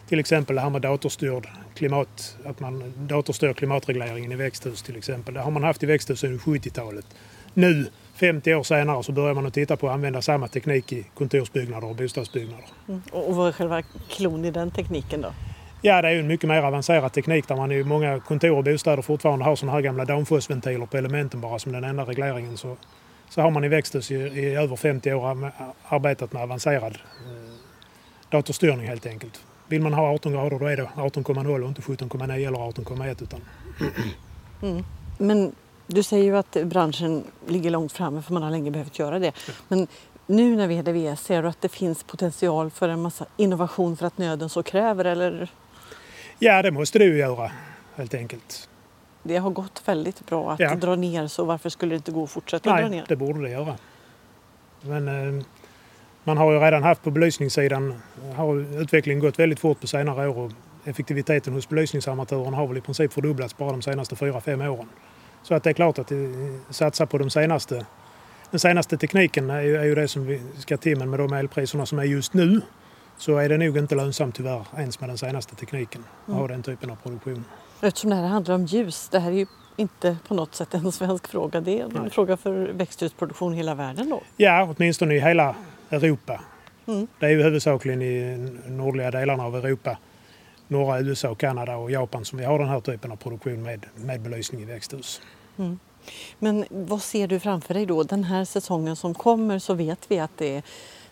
Till 0.08 0.18
exempel 0.18 0.56
det 0.56 0.62
här 0.62 0.70
med 0.70 0.82
datorstyrd 0.82 1.46
klimat, 1.74 2.36
att 2.44 2.60
man 2.60 2.92
datorstör 2.96 3.52
klimatregleringen 3.52 4.32
i 4.32 4.36
växthus 4.36 4.82
till 4.82 4.96
exempel. 4.96 5.34
Det 5.34 5.40
har 5.40 5.50
man 5.50 5.64
haft 5.64 5.82
i 5.82 5.86
växthus 5.86 6.20
sedan 6.20 6.38
70-talet. 6.38 7.06
Nu, 7.54 7.86
50 8.14 8.54
år 8.54 8.62
senare, 8.62 9.02
så 9.02 9.12
börjar 9.12 9.34
man 9.34 9.46
att 9.46 9.54
titta 9.54 9.76
på 9.76 9.88
att 9.88 9.94
använda 9.94 10.22
samma 10.22 10.48
teknik 10.48 10.92
i 10.92 11.06
kontorsbyggnader 11.14 11.88
och 11.88 11.96
bostadsbyggnader. 11.96 12.66
Mm. 12.88 13.02
Och 13.12 13.36
vad 13.36 13.48
är 13.48 13.52
själva 13.52 13.82
klon 14.08 14.44
i 14.44 14.50
den 14.50 14.70
tekniken 14.70 15.20
då? 15.20 15.32
Ja, 15.82 16.02
det 16.02 16.08
är 16.08 16.18
en 16.18 16.26
mycket 16.26 16.48
mer 16.48 16.62
avancerad 16.62 17.12
teknik 17.12 17.48
där 17.48 17.56
man 17.56 17.72
i 17.72 17.84
många 17.84 18.20
kontor 18.20 18.56
och 18.56 18.64
bostäder 18.64 19.02
fortfarande 19.02 19.44
har 19.44 19.56
sådana 19.56 19.72
här 19.72 19.80
gamla 19.80 20.04
downforce-ventiler 20.04 20.86
på 20.86 20.96
elementen 20.96 21.40
bara 21.40 21.58
som 21.58 21.72
den 21.72 21.84
enda 21.84 22.04
regleringen. 22.04 22.56
Så 22.56 22.76
så 23.30 23.40
har 23.40 23.50
man 23.50 23.64
i 23.64 23.68
växthus 23.68 24.10
i, 24.10 24.14
i 24.14 24.54
över 24.54 24.76
50 24.76 25.12
år 25.12 25.52
arbetat 25.88 26.32
med 26.32 26.42
avancerad 26.42 26.98
eh, 27.26 27.52
datorstyrning 28.28 28.86
helt 28.86 29.06
enkelt. 29.06 29.44
Vill 29.68 29.82
man 29.82 29.92
ha 29.92 30.14
18 30.14 30.32
grader 30.32 30.58
då 30.58 30.66
är 30.66 30.76
det 30.76 30.88
18,0 30.96 31.62
och 31.62 31.68
inte 31.68 31.82
17,9 31.82 32.46
eller 32.46 32.58
18,1 32.58 33.22
utan... 33.22 33.40
Mm. 34.62 34.84
Men 35.18 35.54
du 35.86 36.02
säger 36.02 36.24
ju 36.24 36.36
att 36.36 36.56
branschen 36.64 37.24
ligger 37.46 37.70
långt 37.70 37.92
framme 37.92 38.22
för 38.22 38.32
man 38.32 38.42
har 38.42 38.50
länge 38.50 38.70
behövt 38.70 38.98
göra 38.98 39.18
det. 39.18 39.32
Men 39.68 39.86
nu 40.26 40.56
när 40.56 40.66
vi 40.66 40.78
är 40.78 40.82
där 40.82 41.16
ser 41.16 41.42
du 41.42 41.48
att 41.48 41.60
det 41.60 41.68
finns 41.68 42.02
potential 42.02 42.70
för 42.70 42.88
en 42.88 43.02
massa 43.02 43.26
innovation 43.36 43.96
för 43.96 44.06
att 44.06 44.18
nöden 44.18 44.48
så 44.48 44.62
kräver 44.62 45.04
eller? 45.04 45.48
Ja, 46.38 46.62
det 46.62 46.70
måste 46.70 46.98
det 46.98 47.04
ju 47.04 47.18
göra 47.18 47.50
helt 47.96 48.14
enkelt. 48.14 48.68
Det 49.26 49.36
har 49.36 49.50
gått 49.50 49.82
väldigt 49.88 50.26
bra 50.26 50.52
att 50.52 50.60
Ja. 50.60 50.74
dra 50.74 50.96
ner 50.96 51.26
så 51.26 51.44
varför 51.44 51.68
skulle 51.68 51.94
det 51.94 51.96
inte 51.96 52.12
gå 52.12 52.24
att 52.24 52.30
fortsätta 52.30 52.70
dra 52.70 52.76
Nej, 52.80 52.90
ner? 52.90 53.04
det 53.08 53.16
borde 53.16 53.42
det 53.42 53.50
göra. 53.50 53.74
Men 54.80 55.08
eh, 55.38 55.44
man 56.24 56.36
har 56.36 56.52
ju 56.52 56.58
redan 56.58 56.82
haft 56.82 57.02
på 57.02 57.10
belysningssidan 57.10 57.94
har 58.36 58.80
utvecklingen 58.82 59.20
gått 59.20 59.38
väldigt 59.38 59.60
fort 59.60 59.80
på 59.80 59.86
senare 59.86 60.28
år 60.28 60.38
och 60.38 60.52
effektiviteten 60.84 61.52
hos 61.52 61.68
belysningsarmaturerna 61.68 62.56
har 62.56 62.66
väl 62.66 62.76
i 62.76 62.80
princip 62.80 63.12
fördubblats 63.12 63.56
bara 63.56 63.70
de 63.70 63.82
senaste 63.82 64.16
fyra 64.16 64.40
fem 64.40 64.60
åren. 64.60 64.88
Så 65.42 65.54
att 65.54 65.62
det 65.62 65.70
är 65.70 65.74
klart 65.74 65.98
att 65.98 66.12
eh, 66.12 66.18
satsa 66.70 67.06
på 67.06 67.18
de 67.18 67.30
senaste, 67.30 67.86
den 68.50 68.60
senaste 68.60 68.96
tekniken 68.98 69.50
är 69.50 69.60
ju, 69.60 69.76
är 69.76 69.84
ju 69.84 69.94
det 69.94 70.08
som 70.08 70.26
vi 70.26 70.42
ska 70.58 70.76
till 70.76 70.98
men 70.98 71.10
med 71.10 71.18
de 71.20 71.32
elpriserna 71.32 71.86
som 71.86 71.98
är 71.98 72.04
just 72.04 72.34
nu 72.34 72.60
så 73.18 73.36
är 73.36 73.48
det 73.48 73.56
nog 73.58 73.76
inte 73.78 73.94
lönsamt 73.94 74.34
tyvärr 74.34 74.64
ens 74.76 75.00
med 75.00 75.08
den 75.10 75.18
senaste 75.18 75.54
tekniken 75.54 76.04
att 76.26 76.34
ha 76.34 76.48
den 76.48 76.62
typen 76.62 76.90
av 76.90 76.96
produktion. 76.96 77.44
Eftersom 77.80 78.10
det 78.10 78.16
här 78.16 78.26
handlar 78.26 78.54
om 78.54 78.64
ljus, 78.64 79.08
det 79.08 79.18
här 79.18 79.30
är 79.30 79.36
ju 79.36 79.46
inte 79.76 80.16
på 80.28 80.34
något 80.34 80.54
sätt 80.54 80.74
en 80.74 80.92
svensk 80.92 81.28
fråga. 81.28 81.60
Det 81.60 81.80
är 81.80 81.84
en 81.84 81.90
Nej. 81.94 82.10
fråga 82.10 82.36
för 82.36 82.52
växthusproduktion 82.52 83.54
i 83.54 83.56
hela 83.56 83.74
världen 83.74 84.10
då. 84.10 84.22
Ja, 84.36 84.74
åtminstone 84.76 85.14
i 85.14 85.20
hela 85.20 85.54
Europa. 85.90 86.40
Mm. 86.86 87.06
Det 87.20 87.26
är 87.26 87.30
ju 87.30 87.42
huvudsakligen 87.42 88.02
i 88.02 88.36
nordliga 88.66 89.10
delarna 89.10 89.44
av 89.44 89.56
Europa, 89.56 89.98
norra 90.68 91.00
USA, 91.00 91.34
Kanada 91.34 91.76
och 91.76 91.90
Japan 91.90 92.24
som 92.24 92.38
vi 92.38 92.44
har 92.44 92.58
den 92.58 92.68
här 92.68 92.80
typen 92.80 93.12
av 93.12 93.16
produktion 93.16 93.62
med, 93.62 93.86
med 93.94 94.20
belysning 94.20 94.62
i 94.62 94.64
växthus. 94.64 95.20
Men 96.38 96.64
vad 96.70 97.02
ser 97.02 97.28
du 97.28 97.40
framför 97.40 97.74
dig 97.74 97.86
då? 97.86 98.02
Den 98.02 98.24
här 98.24 98.44
säsongen 98.44 98.96
som 98.96 99.14
kommer 99.14 99.58
så 99.58 99.74
vet 99.74 100.10
vi 100.10 100.18
att 100.18 100.30
det 100.38 100.56
är 100.56 100.62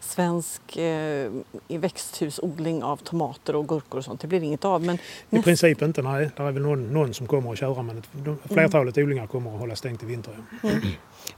svensk 0.05 0.77
eh, 0.77 1.31
växthusodling 1.69 2.83
av 2.83 2.97
tomater 2.97 3.57
och 3.57 3.69
gurkor 3.69 3.99
och 3.99 4.05
sånt. 4.05 4.21
Det 4.21 4.27
blir 4.27 4.43
inget 4.43 4.65
av. 4.65 4.83
Men 4.83 4.99
I 5.31 5.43
princip 5.43 5.83
inte, 5.83 6.03
nej. 6.03 6.31
Det 6.37 6.43
är 6.43 6.53
väl 6.53 6.63
någon, 6.63 6.93
någon 6.93 7.15
som 7.15 7.27
kommer 7.27 7.53
att 7.53 7.59
köra 7.59 7.83
men 7.83 8.03
flertalet 8.45 8.99
odlingar 8.99 9.27
kommer 9.27 9.55
att 9.55 9.61
hålla 9.61 9.77
stängt 9.77 10.03
i 10.03 10.07
vinter. 10.07 10.37
Ja. 10.63 10.71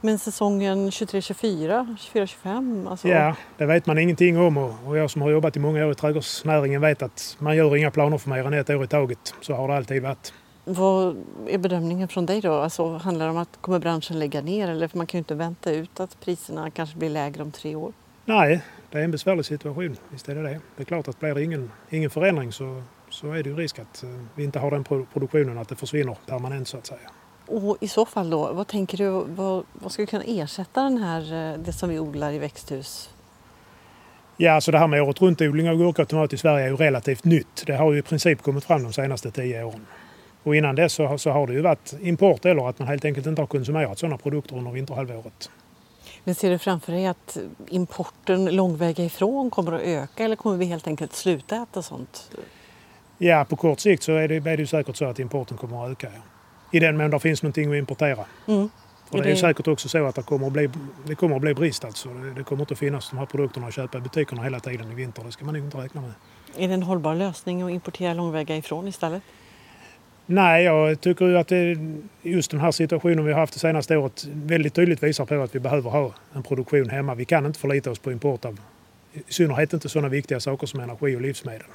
Men 0.01 0.19
säsongen 0.19 0.89
23-24, 0.89 1.95
24-25? 2.13 2.89
Alltså, 2.89 3.07
ja, 3.07 3.35
det 3.57 3.65
vet 3.65 3.85
man 3.85 3.97
ingenting 3.97 4.39
om 4.39 4.57
och, 4.57 4.73
och 4.85 4.97
jag 4.97 5.11
som 5.11 5.21
har 5.21 5.29
jobbat 5.29 5.55
i 5.55 5.59
många 5.59 5.85
år 5.85 5.91
i 5.91 5.95
trädgårdsnäringen 5.95 6.81
vet 6.81 7.01
att 7.01 7.35
man 7.39 7.55
gör 7.55 7.75
inga 7.75 7.91
planer 7.91 8.17
för 8.17 8.29
mer 8.29 8.47
än 8.47 8.53
ett 8.53 8.69
år 8.69 8.83
i 8.83 8.87
taget. 8.87 9.33
Så 9.41 9.53
har 9.53 9.67
det 9.67 9.75
alltid 9.75 10.03
varit. 10.03 10.33
Vad 10.69 11.17
är 11.47 11.57
bedömningen 11.57 12.07
från 12.07 12.25
dig 12.25 12.41
då? 12.41 12.53
Alltså, 12.53 12.97
handlar 12.97 13.25
det 13.25 13.31
om 13.31 13.37
att 13.37 13.57
kommer 13.61 13.79
branschen 13.79 14.19
lägga 14.19 14.41
ner? 14.41 14.67
Eller 14.67 14.87
för 14.87 14.97
man 14.97 15.07
kan 15.07 15.17
ju 15.17 15.19
inte 15.19 15.35
vänta 15.35 15.71
ut 15.71 15.99
att 15.99 16.19
priserna 16.19 16.71
kanske 16.71 16.97
blir 16.97 17.09
lägre 17.09 17.43
om 17.43 17.51
tre 17.51 17.75
år. 17.75 17.93
Nej, 18.29 18.61
det 18.91 18.99
är 18.99 19.03
en 19.03 19.11
besvärlig 19.11 19.45
situation. 19.45 19.97
Visst 20.09 20.29
är 20.29 20.35
det 20.35 20.41
det. 20.41 20.59
Det 20.77 20.83
är 20.83 20.85
klart 20.85 21.07
att 21.07 21.19
blir 21.19 21.35
det 21.35 21.43
ingen, 21.43 21.71
ingen 21.89 22.09
förändring 22.09 22.51
så, 22.51 22.83
så 23.09 23.31
är 23.31 23.43
det 23.43 23.49
ju 23.49 23.55
risk 23.55 23.79
att 23.79 24.03
eh, 24.03 24.09
vi 24.35 24.43
inte 24.43 24.59
har 24.59 24.71
den 24.71 24.83
pro- 24.83 25.05
produktionen, 25.13 25.57
att 25.57 25.69
det 25.69 25.75
försvinner 25.75 26.17
permanent 26.25 26.67
så 26.67 26.77
att 26.77 26.85
säga. 26.85 27.09
Och 27.47 27.77
i 27.81 27.87
så 27.87 28.05
fall 28.05 28.29
då, 28.29 28.53
vad 28.53 28.67
tänker 28.67 28.97
du, 28.97 29.09
vad, 29.27 29.63
vad 29.73 29.91
ska 29.91 30.03
vi 30.03 30.07
kunna 30.07 30.23
ersätta 30.23 30.83
den 30.83 30.97
här, 30.97 31.53
eh, 31.53 31.59
det 31.59 31.73
som 31.73 31.89
vi 31.89 31.99
odlar 31.99 32.31
i 32.33 32.39
växthus? 32.39 33.09
Ja, 34.37 34.61
så 34.61 34.71
det 34.71 34.77
här 34.77 34.87
med 34.87 35.01
året 35.01 35.21
runt-odling 35.21 35.69
av 35.69 35.75
gurka 35.77 36.01
och 36.01 36.07
tomat 36.09 36.33
i 36.33 36.37
Sverige 36.37 36.65
är 36.65 36.69
ju 36.69 36.75
relativt 36.75 37.23
nytt. 37.25 37.63
Det 37.65 37.75
har 37.75 37.93
ju 37.93 37.99
i 37.99 38.01
princip 38.01 38.41
kommit 38.41 38.63
fram 38.63 38.83
de 38.83 38.93
senaste 38.93 39.31
tio 39.31 39.63
åren. 39.63 39.85
Och 40.43 40.55
innan 40.55 40.75
dess 40.75 40.93
så, 40.93 41.05
har- 41.05 41.17
så 41.17 41.31
har 41.31 41.47
det 41.47 41.53
ju 41.53 41.61
varit 41.61 41.93
import 42.01 42.45
eller 42.45 42.69
att 42.69 42.79
man 42.79 42.87
helt 42.87 43.05
enkelt 43.05 43.27
inte 43.27 43.41
har 43.41 43.47
konsumerat 43.47 43.99
sådana 43.99 44.17
produkter 44.17 44.55
under 44.57 44.71
vinterhalvåret. 44.71 45.49
Men 46.27 46.35
ser 46.35 46.49
du 46.49 46.57
framför 46.57 46.91
dig 46.93 47.05
att 47.07 47.37
importen 47.67 48.45
långväga 48.55 49.03
ifrån 49.05 49.49
kommer 49.49 49.71
att 49.71 49.81
öka 49.81 50.23
eller 50.23 50.35
kommer 50.35 50.57
vi 50.57 50.65
helt 50.65 50.87
enkelt 50.87 51.13
sluta 51.13 51.55
äta 51.55 51.81
sånt? 51.81 52.31
Ja, 53.17 53.45
på 53.49 53.55
kort 53.55 53.79
sikt 53.79 54.03
så 54.03 54.11
är 54.11 54.27
det, 54.27 54.35
är 54.35 54.39
det 54.39 54.55
ju 54.55 54.65
säkert 54.67 54.95
så 54.95 55.05
att 55.05 55.19
importen 55.19 55.57
kommer 55.57 55.85
att 55.85 55.91
öka. 55.91 56.07
Ja. 56.13 56.21
I 56.71 56.79
den 56.79 56.97
mån 56.97 57.09
det 57.09 57.19
finns 57.19 57.43
någonting 57.43 57.71
att 57.71 57.77
importera. 57.77 58.25
Mm. 58.47 58.69
För 59.09 59.17
Är 59.17 59.23
det 59.23 59.29
är 59.29 59.33
det- 59.33 59.39
säkert 59.39 59.67
också 59.67 59.89
så 59.89 60.05
att 60.05 60.15
det 60.15 60.23
kommer 60.23 60.47
att 60.47 60.53
bli, 60.53 60.69
det 61.05 61.15
kommer 61.15 61.35
att 61.35 61.41
bli 61.41 61.53
brist 61.53 61.85
alltså. 61.85 62.09
Det, 62.09 62.33
det 62.33 62.43
kommer 62.43 62.61
inte 62.61 62.73
att 62.73 62.79
finnas 62.79 63.09
de 63.09 63.17
här 63.19 63.25
produkterna 63.25 63.67
att 63.67 63.73
köpa 63.73 63.97
i 63.97 64.01
butikerna 64.01 64.43
hela 64.43 64.59
tiden 64.59 64.91
i 64.91 64.95
vinter. 64.95 65.23
Det 65.23 65.31
ska 65.31 65.45
man 65.45 65.55
inte 65.55 65.77
räkna 65.77 66.01
med. 66.01 66.11
Är 66.57 66.67
det 66.67 66.73
en 66.73 66.83
hållbar 66.83 67.15
lösning 67.15 67.61
att 67.61 67.71
importera 67.71 68.13
långväga 68.13 68.55
ifrån 68.57 68.87
istället? 68.87 69.23
Nej, 70.29 70.63
jag 70.63 71.01
tycker 71.01 71.25
ju 71.25 71.37
att 71.37 71.47
det, 71.47 71.77
just 72.21 72.51
den 72.51 72.59
här 72.59 72.71
situationen 72.71 73.25
vi 73.25 73.33
har 73.33 73.39
haft 73.39 73.53
det 73.53 73.59
senaste 73.59 73.97
året 73.97 74.27
väldigt 74.33 74.73
tydligt 74.73 75.03
visar 75.03 75.25
på 75.25 75.41
att 75.41 75.55
vi 75.55 75.59
behöver 75.59 75.89
ha 75.89 76.13
en 76.33 76.43
produktion 76.43 76.89
hemma. 76.89 77.15
Vi 77.15 77.25
kan 77.25 77.45
inte 77.45 77.59
förlita 77.59 77.91
oss 77.91 77.99
på 77.99 78.11
import 78.11 78.45
av 78.45 78.59
i 79.13 79.33
synnerhet 79.33 79.73
inte 79.73 79.89
sådana 79.89 80.09
viktiga 80.09 80.39
saker 80.39 80.67
som 80.67 80.79
energi 80.79 81.15
och 81.15 81.21
livsmedel. 81.21 81.67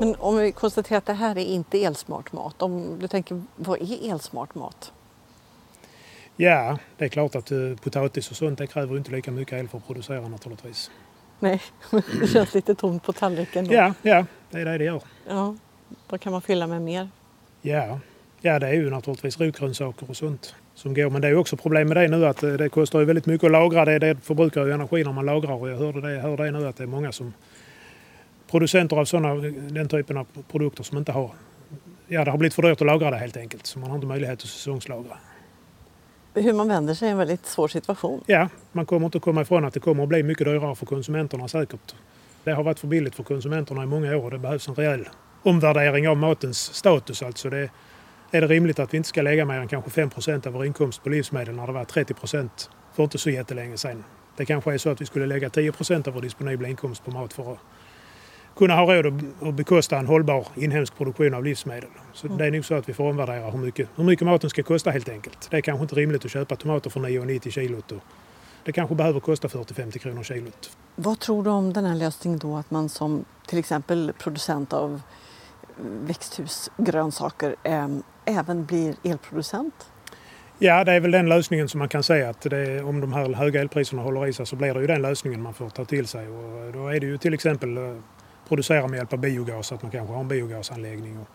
Men 0.00 0.14
om 0.18 0.36
vi 0.36 0.52
konstaterar 0.52 0.98
att 0.98 1.06
det 1.06 1.12
här 1.12 1.38
är 1.38 1.44
inte 1.44 1.84
elsmart 1.84 2.32
mat. 2.32 2.62
Om 2.62 2.98
du 3.00 3.08
tänker, 3.08 3.42
vad 3.56 3.80
är 3.80 4.12
elsmart 4.12 4.54
mat? 4.54 4.92
Ja, 6.36 6.78
det 6.96 7.04
är 7.04 7.08
klart 7.08 7.34
att 7.34 7.50
eh, 7.50 7.58
potatis 7.82 8.30
och 8.30 8.36
sånt 8.36 8.58
det 8.58 8.66
kräver 8.66 8.96
inte 8.96 9.10
lika 9.10 9.30
mycket 9.30 9.58
el 9.58 9.68
för 9.68 9.78
att 9.78 9.86
producera 9.86 10.28
naturligtvis. 10.28 10.90
Nej, 11.40 11.62
det 12.20 12.26
känns 12.26 12.54
lite 12.54 12.74
tomt 12.74 13.02
på 13.02 13.12
tallriken 13.12 13.66
då. 13.66 13.74
Ja, 13.74 13.94
ja, 14.02 14.26
det 14.50 14.60
är 14.60 14.64
det 14.64 14.78
det 14.78 14.84
gör. 14.84 15.02
ja. 15.28 15.56
Vad 16.08 16.20
kan 16.20 16.32
man 16.32 16.42
fylla 16.42 16.66
med 16.66 16.82
mer? 16.82 17.08
Ja, 17.62 18.00
ja 18.40 18.58
det 18.58 18.68
är 18.68 18.72
ju 18.72 18.90
naturligtvis 18.90 19.40
rotgrönsaker 19.40 20.10
och 20.10 20.16
sånt 20.16 20.54
som 20.74 20.94
går. 20.94 21.10
Men 21.10 21.20
det 21.20 21.28
är 21.28 21.32
ju 21.32 21.36
också 21.36 21.56
problem 21.56 21.88
med 21.88 21.96
det 21.96 22.08
nu 22.08 22.26
att 22.26 22.42
eh, 22.42 22.52
det 22.52 22.68
kostar 22.68 23.00
ju 23.00 23.04
väldigt 23.04 23.26
mycket 23.26 23.44
att 23.44 23.52
lagra. 23.52 23.84
Det, 23.84 23.98
det 23.98 24.16
förbrukar 24.22 24.64
ju 24.64 24.72
energi 24.72 25.04
när 25.04 25.12
man 25.12 25.26
lagrar 25.26 25.52
och 25.52 25.68
jag 25.68 25.76
hörde 25.76 26.00
det, 26.00 26.20
hör 26.20 26.36
det 26.36 26.50
nu 26.50 26.68
att 26.68 26.76
det 26.76 26.82
är 26.82 26.86
många 26.86 27.12
som 27.12 27.32
producenter 28.50 28.96
av 28.96 29.04
såna, 29.04 29.34
den 29.34 29.88
typen 29.88 30.16
av 30.16 30.26
produkter 30.50 30.82
som 30.82 30.98
inte 30.98 31.12
har 31.12 31.30
Ja, 32.12 32.24
det 32.24 32.30
har 32.30 32.38
blivit 32.38 32.54
för 32.54 32.62
dyrt 32.62 32.80
att 32.80 32.86
lagra 32.86 33.10
det 33.10 33.16
helt 33.16 33.36
enkelt 33.36 33.66
så 33.66 33.78
man 33.78 33.90
har 33.90 33.96
inte 33.96 34.06
möjlighet 34.06 34.42
att 34.42 34.48
säsongslagra. 34.48 35.16
Hur 36.34 36.52
man 36.52 36.68
vänder 36.68 36.94
sig 36.94 37.08
i 37.08 37.10
en 37.10 37.18
väldigt 37.18 37.46
svår 37.46 37.68
situation. 37.68 38.24
Ja, 38.26 38.48
man 38.72 38.86
kommer 38.86 39.06
inte 39.06 39.18
att 39.18 39.24
komma 39.24 39.42
ifrån 39.42 39.64
att 39.64 39.74
det 39.74 39.80
kommer 39.80 40.02
att 40.02 40.08
bli 40.08 40.22
mycket 40.22 40.46
dyrare 40.46 40.74
för 40.74 40.86
konsumenterna 40.86 41.48
säkert. 41.48 41.94
Det 42.44 42.52
har 42.52 42.62
varit 42.62 42.78
för 42.78 42.86
billigt 42.86 43.14
för 43.14 43.22
konsumenterna 43.22 43.82
i 43.82 43.86
många 43.86 44.16
år 44.16 44.24
och 44.24 44.30
det 44.30 44.38
behövs 44.38 44.68
en 44.68 44.74
rejäl 44.74 45.08
omvärdering 45.42 46.08
av 46.08 46.16
matens 46.16 46.74
status. 46.74 47.22
Alltså 47.22 47.50
det, 47.50 47.70
är 48.30 48.40
det 48.40 48.46
rimligt 48.46 48.78
att 48.78 48.94
vi 48.94 48.96
inte 48.96 49.08
ska 49.08 49.22
lägga 49.22 49.44
mer 49.44 49.58
än 49.58 49.68
kanske 49.68 50.02
5% 50.02 50.46
av 50.46 50.52
vår 50.52 50.66
inkomst 50.66 51.02
på 51.02 51.08
livsmedel 51.08 51.54
när 51.54 51.66
det 51.66 51.72
var 51.72 51.84
30 51.84 52.14
för 52.94 53.02
inte 53.02 53.18
så 53.18 53.30
jättelänge 53.30 53.76
sedan. 53.76 54.04
Det 54.36 54.44
kanske 54.44 54.74
är 54.74 54.78
så 54.78 54.90
att 54.90 55.00
vi 55.00 55.06
skulle 55.06 55.26
lägga 55.26 55.48
10% 55.48 56.08
av 56.08 56.14
vår 56.14 56.22
disponibla 56.22 56.68
inkomst 56.68 57.04
på 57.04 57.10
mat 57.10 57.32
för 57.32 57.52
att 57.52 57.58
kunna 58.60 58.74
ha 58.74 58.94
råd 59.02 59.06
att- 59.42 59.54
bekosta 59.54 59.98
en 59.98 60.06
hållbar 60.06 60.46
inhemsk 60.54 60.96
produktion 60.96 61.34
av 61.34 61.44
livsmedel. 61.44 61.90
Så 62.12 62.28
det 62.28 62.46
är 62.46 62.50
nog 62.50 62.64
så 62.64 62.74
att 62.74 62.88
vi 62.88 62.92
får 62.94 63.04
omvärdera 63.04 63.50
hur 63.50 63.58
mycket, 63.58 63.88
hur 63.96 64.04
mycket 64.04 64.26
maten 64.26 64.50
ska 64.50 64.62
kosta 64.62 64.90
helt 64.90 65.08
enkelt. 65.08 65.48
Det 65.50 65.56
är 65.56 65.60
kanske 65.60 65.82
inte 65.82 65.94
rimligt 65.94 66.24
att 66.24 66.30
köpa 66.30 66.56
tomater 66.56 66.90
för 66.90 67.00
9,90 67.00 67.50
kilot. 67.50 67.92
Och 67.92 67.98
det 68.64 68.72
kanske 68.72 68.94
behöver 68.94 69.20
kosta 69.20 69.48
40-50 69.48 69.98
kronor 69.98 70.22
kilot. 70.22 70.70
Vad 70.96 71.18
tror 71.20 71.44
du 71.44 71.50
om 71.50 71.72
den 71.72 71.84
här 71.84 71.94
lösningen 71.94 72.38
då 72.38 72.56
att 72.56 72.70
man 72.70 72.88
som 72.88 73.24
till 73.46 73.58
exempel 73.58 74.12
producent 74.18 74.72
av 74.72 75.00
växthusgrönsaker 76.02 77.56
eh, 77.62 77.88
även 78.24 78.64
blir 78.64 78.94
elproducent? 79.04 79.74
Ja, 80.58 80.84
det 80.84 80.92
är 80.92 81.00
väl 81.00 81.10
den 81.10 81.28
lösningen 81.28 81.68
som 81.68 81.78
man 81.78 81.88
kan 81.88 82.02
säga 82.02 82.30
att 82.30 82.40
det, 82.40 82.82
om 82.82 83.00
de 83.00 83.12
här 83.12 83.34
höga 83.34 83.60
elpriserna 83.60 84.02
håller 84.02 84.26
i 84.26 84.32
sig 84.32 84.46
så 84.46 84.56
blir 84.56 84.74
det 84.74 84.80
ju 84.80 84.86
den 84.86 85.02
lösningen 85.02 85.42
man 85.42 85.54
får 85.54 85.68
ta 85.70 85.84
till 85.84 86.06
sig. 86.06 86.28
Och 86.28 86.72
då 86.72 86.88
är 86.88 87.00
det 87.00 87.06
ju 87.06 87.18
till 87.18 87.34
exempel 87.34 87.76
eh, 87.76 87.94
producera 88.50 88.86
med 88.86 88.96
hjälp 88.96 89.12
av 89.12 89.18
biogas, 89.18 89.72
att 89.72 89.82
man 89.82 89.90
kanske 89.90 90.12
har 90.14 90.20
en 90.20 90.28
biogasanläggning 90.28 91.18
och, 91.18 91.28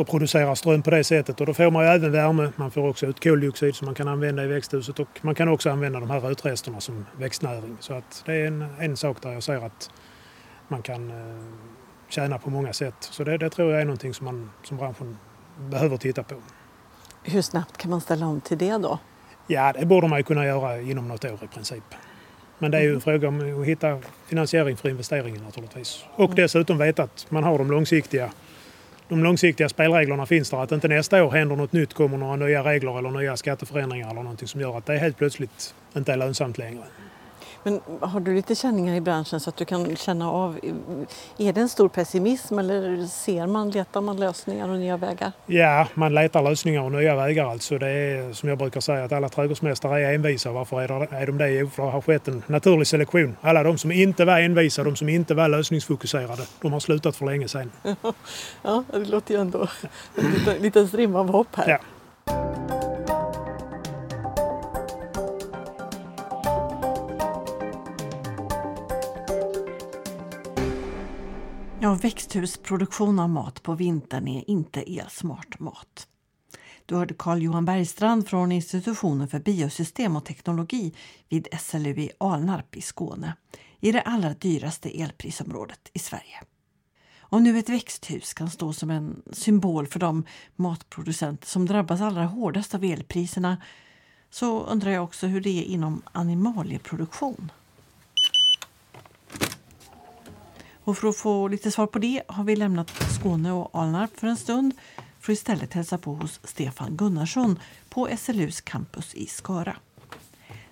och 0.00 0.08
producerar 0.08 0.54
ström 0.54 0.82
på 0.82 0.90
det 0.90 1.04
sättet. 1.04 1.40
Och 1.40 1.46
då 1.46 1.54
får 1.54 1.70
man 1.70 1.84
ju 1.84 1.90
även 1.90 2.12
värme, 2.12 2.52
man 2.56 2.70
får 2.70 2.88
också 2.88 3.06
ut 3.06 3.24
koldioxid 3.24 3.74
som 3.74 3.86
man 3.86 3.94
kan 3.94 4.08
använda 4.08 4.44
i 4.44 4.46
växthuset 4.46 4.98
och 4.98 5.08
man 5.20 5.34
kan 5.34 5.48
också 5.48 5.70
använda 5.70 6.00
de 6.00 6.10
här 6.10 6.20
rötresterna 6.20 6.80
som 6.80 7.06
växtnäring. 7.18 7.76
Så 7.80 7.94
att 7.94 8.22
det 8.26 8.32
är 8.32 8.46
en, 8.46 8.66
en 8.78 8.96
sak 8.96 9.22
där 9.22 9.32
jag 9.32 9.42
ser 9.42 9.66
att 9.66 9.90
man 10.68 10.82
kan 10.82 11.10
eh, 11.10 11.44
tjäna 12.08 12.38
på 12.38 12.50
många 12.50 12.72
sätt. 12.72 12.94
Så 13.00 13.24
det, 13.24 13.38
det 13.38 13.50
tror 13.50 13.72
jag 13.72 13.80
är 13.80 13.84
någonting 13.84 14.14
som, 14.14 14.24
man, 14.24 14.50
som 14.62 14.76
branschen 14.76 15.18
behöver 15.58 15.96
titta 15.96 16.22
på. 16.22 16.34
Hur 17.22 17.42
snabbt 17.42 17.76
kan 17.76 17.90
man 17.90 18.00
ställa 18.00 18.26
om 18.26 18.40
till 18.40 18.58
det 18.58 18.78
då? 18.78 18.98
Ja, 19.46 19.72
det 19.72 19.86
borde 19.86 20.08
man 20.08 20.18
ju 20.18 20.22
kunna 20.22 20.46
göra 20.46 20.80
inom 20.80 21.08
något 21.08 21.24
år 21.24 21.38
i 21.44 21.46
princip. 21.46 21.84
Men 22.58 22.70
det 22.70 22.78
är 22.78 22.82
ju 22.82 22.94
en 22.94 23.00
fråga 23.00 23.28
om 23.28 23.60
att 23.60 23.66
hitta 23.66 23.98
finansiering 24.26 24.76
för 24.76 24.88
investeringen 24.88 25.42
naturligtvis. 25.42 26.04
Och 26.14 26.34
dessutom 26.34 26.78
veta 26.78 27.02
att 27.02 27.26
man 27.28 27.44
har 27.44 27.58
de 27.58 27.70
långsiktiga, 27.70 28.30
de 29.08 29.24
långsiktiga 29.24 29.68
spelreglerna 29.68 30.26
finns 30.26 30.50
där. 30.50 30.62
Att 30.62 30.72
inte 30.72 30.88
nästa 30.88 31.24
år 31.24 31.30
händer 31.30 31.56
något 31.56 31.72
nytt, 31.72 31.94
kommer 31.94 32.18
några 32.18 32.36
nya 32.36 32.64
regler 32.64 32.98
eller 32.98 33.10
nya 33.10 33.36
skatteförändringar 33.36 34.10
eller 34.10 34.22
någonting 34.22 34.48
som 34.48 34.60
gör 34.60 34.78
att 34.78 34.86
det 34.86 34.98
helt 34.98 35.18
plötsligt 35.18 35.74
inte 35.96 36.12
är 36.12 36.16
lönsamt 36.16 36.58
längre. 36.58 36.84
Men 37.64 37.80
har 38.00 38.20
du 38.20 38.34
lite 38.34 38.54
känningar 38.54 38.94
i 38.94 39.00
branschen 39.00 39.40
så 39.40 39.50
att 39.50 39.56
du 39.56 39.64
kan 39.64 39.96
känna 39.96 40.30
av, 40.30 40.60
är 41.38 41.52
det 41.52 41.60
en 41.60 41.68
stor 41.68 41.88
pessimism 41.88 42.58
eller 42.58 43.06
ser 43.06 43.46
man, 43.46 43.70
letar 43.70 44.00
man 44.00 44.16
lösningar 44.16 44.68
och 44.68 44.78
nya 44.78 44.96
vägar? 44.96 45.32
Ja, 45.46 45.88
man 45.94 46.14
letar 46.14 46.42
lösningar 46.42 46.82
och 46.82 46.92
nya 46.92 47.16
vägar 47.16 47.50
alltså. 47.50 47.78
Det 47.78 47.88
är 47.88 48.32
som 48.32 48.48
jag 48.48 48.58
brukar 48.58 48.80
säga 48.80 49.04
att 49.04 49.12
alla 49.12 49.28
trädgårdsmästare 49.28 50.06
är 50.06 50.14
envisa. 50.14 50.52
Varför 50.52 50.80
är 50.80 51.26
de 51.26 51.38
det? 51.38 51.50
Jo, 51.50 51.68
för 51.68 51.82
det 51.82 51.90
har 51.90 52.00
skett 52.00 52.28
en 52.28 52.42
naturlig 52.46 52.86
selektion. 52.86 53.36
Alla 53.40 53.62
de 53.62 53.78
som 53.78 53.92
inte 53.92 54.24
var 54.24 54.40
envisa, 54.40 54.84
de 54.84 54.96
som 54.96 55.08
inte 55.08 55.34
var 55.34 55.48
lösningsfokuserade, 55.48 56.42
de 56.60 56.72
har 56.72 56.80
slutat 56.80 57.16
för 57.16 57.26
länge 57.26 57.48
sedan. 57.48 57.70
ja, 58.62 58.84
det 58.92 59.04
låter 59.04 59.34
ju 59.34 59.40
ändå 59.40 59.68
en 60.16 60.30
liten, 60.30 60.62
liten 60.62 60.88
strimma 60.88 61.20
av 61.20 61.28
hopp 61.28 61.56
här. 61.56 61.68
Ja. 61.68 61.78
Från 71.94 72.00
växthusproduktion 72.00 73.18
av 73.18 73.30
mat 73.30 73.62
på 73.62 73.74
vintern 73.74 74.28
är 74.28 74.50
inte 74.50 74.80
elsmart 74.80 75.60
mat. 75.60 76.08
Du 76.86 76.94
hörde 76.94 77.14
Carl-Johan 77.14 77.64
Bergstrand 77.64 78.28
från 78.28 78.52
Institutionen 78.52 79.28
för 79.28 79.38
biosystem 79.38 80.16
och 80.16 80.24
teknologi 80.24 80.94
vid 81.28 81.48
SLU 81.60 82.00
i 82.00 82.10
Alnarp 82.18 82.76
i 82.76 82.80
Skåne, 82.80 83.36
i 83.80 83.92
det 83.92 84.00
allra 84.00 84.34
dyraste 84.34 85.00
elprisområdet 85.00 85.90
i 85.92 85.98
Sverige. 85.98 86.42
Om 87.18 87.42
nu 87.42 87.58
ett 87.58 87.68
växthus 87.68 88.34
kan 88.34 88.50
stå 88.50 88.72
som 88.72 88.90
en 88.90 89.22
symbol 89.32 89.86
för 89.86 90.00
de 90.00 90.24
matproducenter 90.56 91.46
som 91.46 91.66
drabbas 91.66 92.00
allra 92.00 92.26
hårdast 92.26 92.74
av 92.74 92.84
elpriserna 92.84 93.56
så 94.30 94.64
undrar 94.64 94.90
jag 94.90 95.04
också 95.04 95.26
hur 95.26 95.40
det 95.40 95.58
är 95.58 95.64
inom 95.64 96.02
animalieproduktion. 96.12 97.50
Och 100.84 100.98
för 100.98 101.08
att 101.08 101.16
få 101.16 101.48
lite 101.48 101.70
svar 101.70 101.86
på 101.86 101.98
det 101.98 102.22
har 102.26 102.44
vi 102.44 102.56
lämnat 102.56 102.90
Skåne 103.20 103.52
och 103.52 103.70
Alnarp 103.72 104.20
för 104.20 104.26
en 104.26 104.36
stund 104.36 104.74
för 105.20 105.32
att 105.32 105.38
istället 105.38 105.72
hälsa 105.72 105.98
på 105.98 106.14
hos 106.14 106.40
Stefan 106.44 106.96
Gunnarsson 106.96 107.58
på 107.88 108.08
SLUs 108.18 108.60
campus 108.60 109.14
i 109.14 109.26
Skara. 109.26 109.76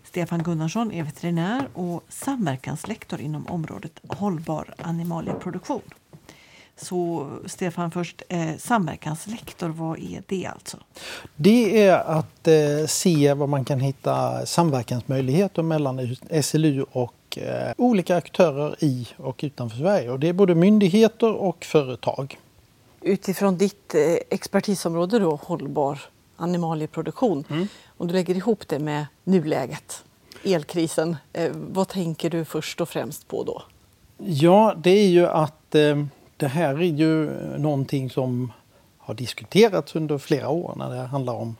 Stefan 0.04 0.42
Gunnarsson 0.42 0.92
är 0.92 1.02
veterinär 1.02 1.68
och 1.74 2.04
samverkanslektor 2.08 3.20
inom 3.20 3.46
området 3.46 4.00
hållbar 4.08 4.74
animalieproduktion. 4.78 5.82
Så 6.76 7.30
Stefan, 7.46 7.90
först 7.90 8.22
eh, 8.28 8.56
samverkanslektor, 8.58 9.68
vad 9.68 9.98
är 9.98 10.22
det 10.26 10.46
alltså? 10.46 10.76
Det 11.36 11.82
är 11.86 11.98
att 11.98 12.48
eh, 12.48 12.86
se 12.88 13.34
vad 13.34 13.48
man 13.48 13.64
kan 13.64 13.80
hitta 13.80 14.46
samverkansmöjligheter 14.46 15.62
mellan 15.62 16.16
SLU 16.42 16.84
och 16.92 17.14
eh, 17.38 17.72
olika 17.76 18.16
aktörer 18.16 18.84
i 18.84 19.08
och 19.16 19.40
utanför 19.42 19.76
Sverige. 19.76 20.10
Och 20.10 20.20
det 20.20 20.28
är 20.28 20.32
både 20.32 20.54
myndigheter 20.54 21.32
och 21.32 21.64
företag. 21.64 22.38
Utifrån 23.00 23.56
ditt 23.56 23.94
eh, 23.94 24.16
expertisområde 24.30 25.18
då, 25.18 25.36
hållbar 25.42 26.00
animalieproduktion, 26.36 27.44
mm. 27.50 27.68
om 27.96 28.06
du 28.06 28.12
lägger 28.12 28.36
ihop 28.36 28.68
det 28.68 28.78
med 28.78 29.06
nuläget, 29.24 30.04
elkrisen, 30.44 31.16
eh, 31.32 31.52
vad 31.54 31.88
tänker 31.88 32.30
du 32.30 32.44
först 32.44 32.80
och 32.80 32.88
främst 32.88 33.28
på 33.28 33.44
då? 33.44 33.62
Ja, 34.18 34.74
det 34.82 34.90
är 34.90 35.08
ju 35.08 35.26
att 35.26 35.70
det 36.36 36.48
här 36.48 36.74
är 36.74 36.82
ju 36.82 37.30
någonting 37.58 38.10
som 38.10 38.52
har 38.98 39.14
diskuterats 39.14 39.96
under 39.96 40.18
flera 40.18 40.48
år 40.48 40.74
när 40.76 40.90
det 40.90 40.96
handlar 40.96 41.32
om 41.32 41.56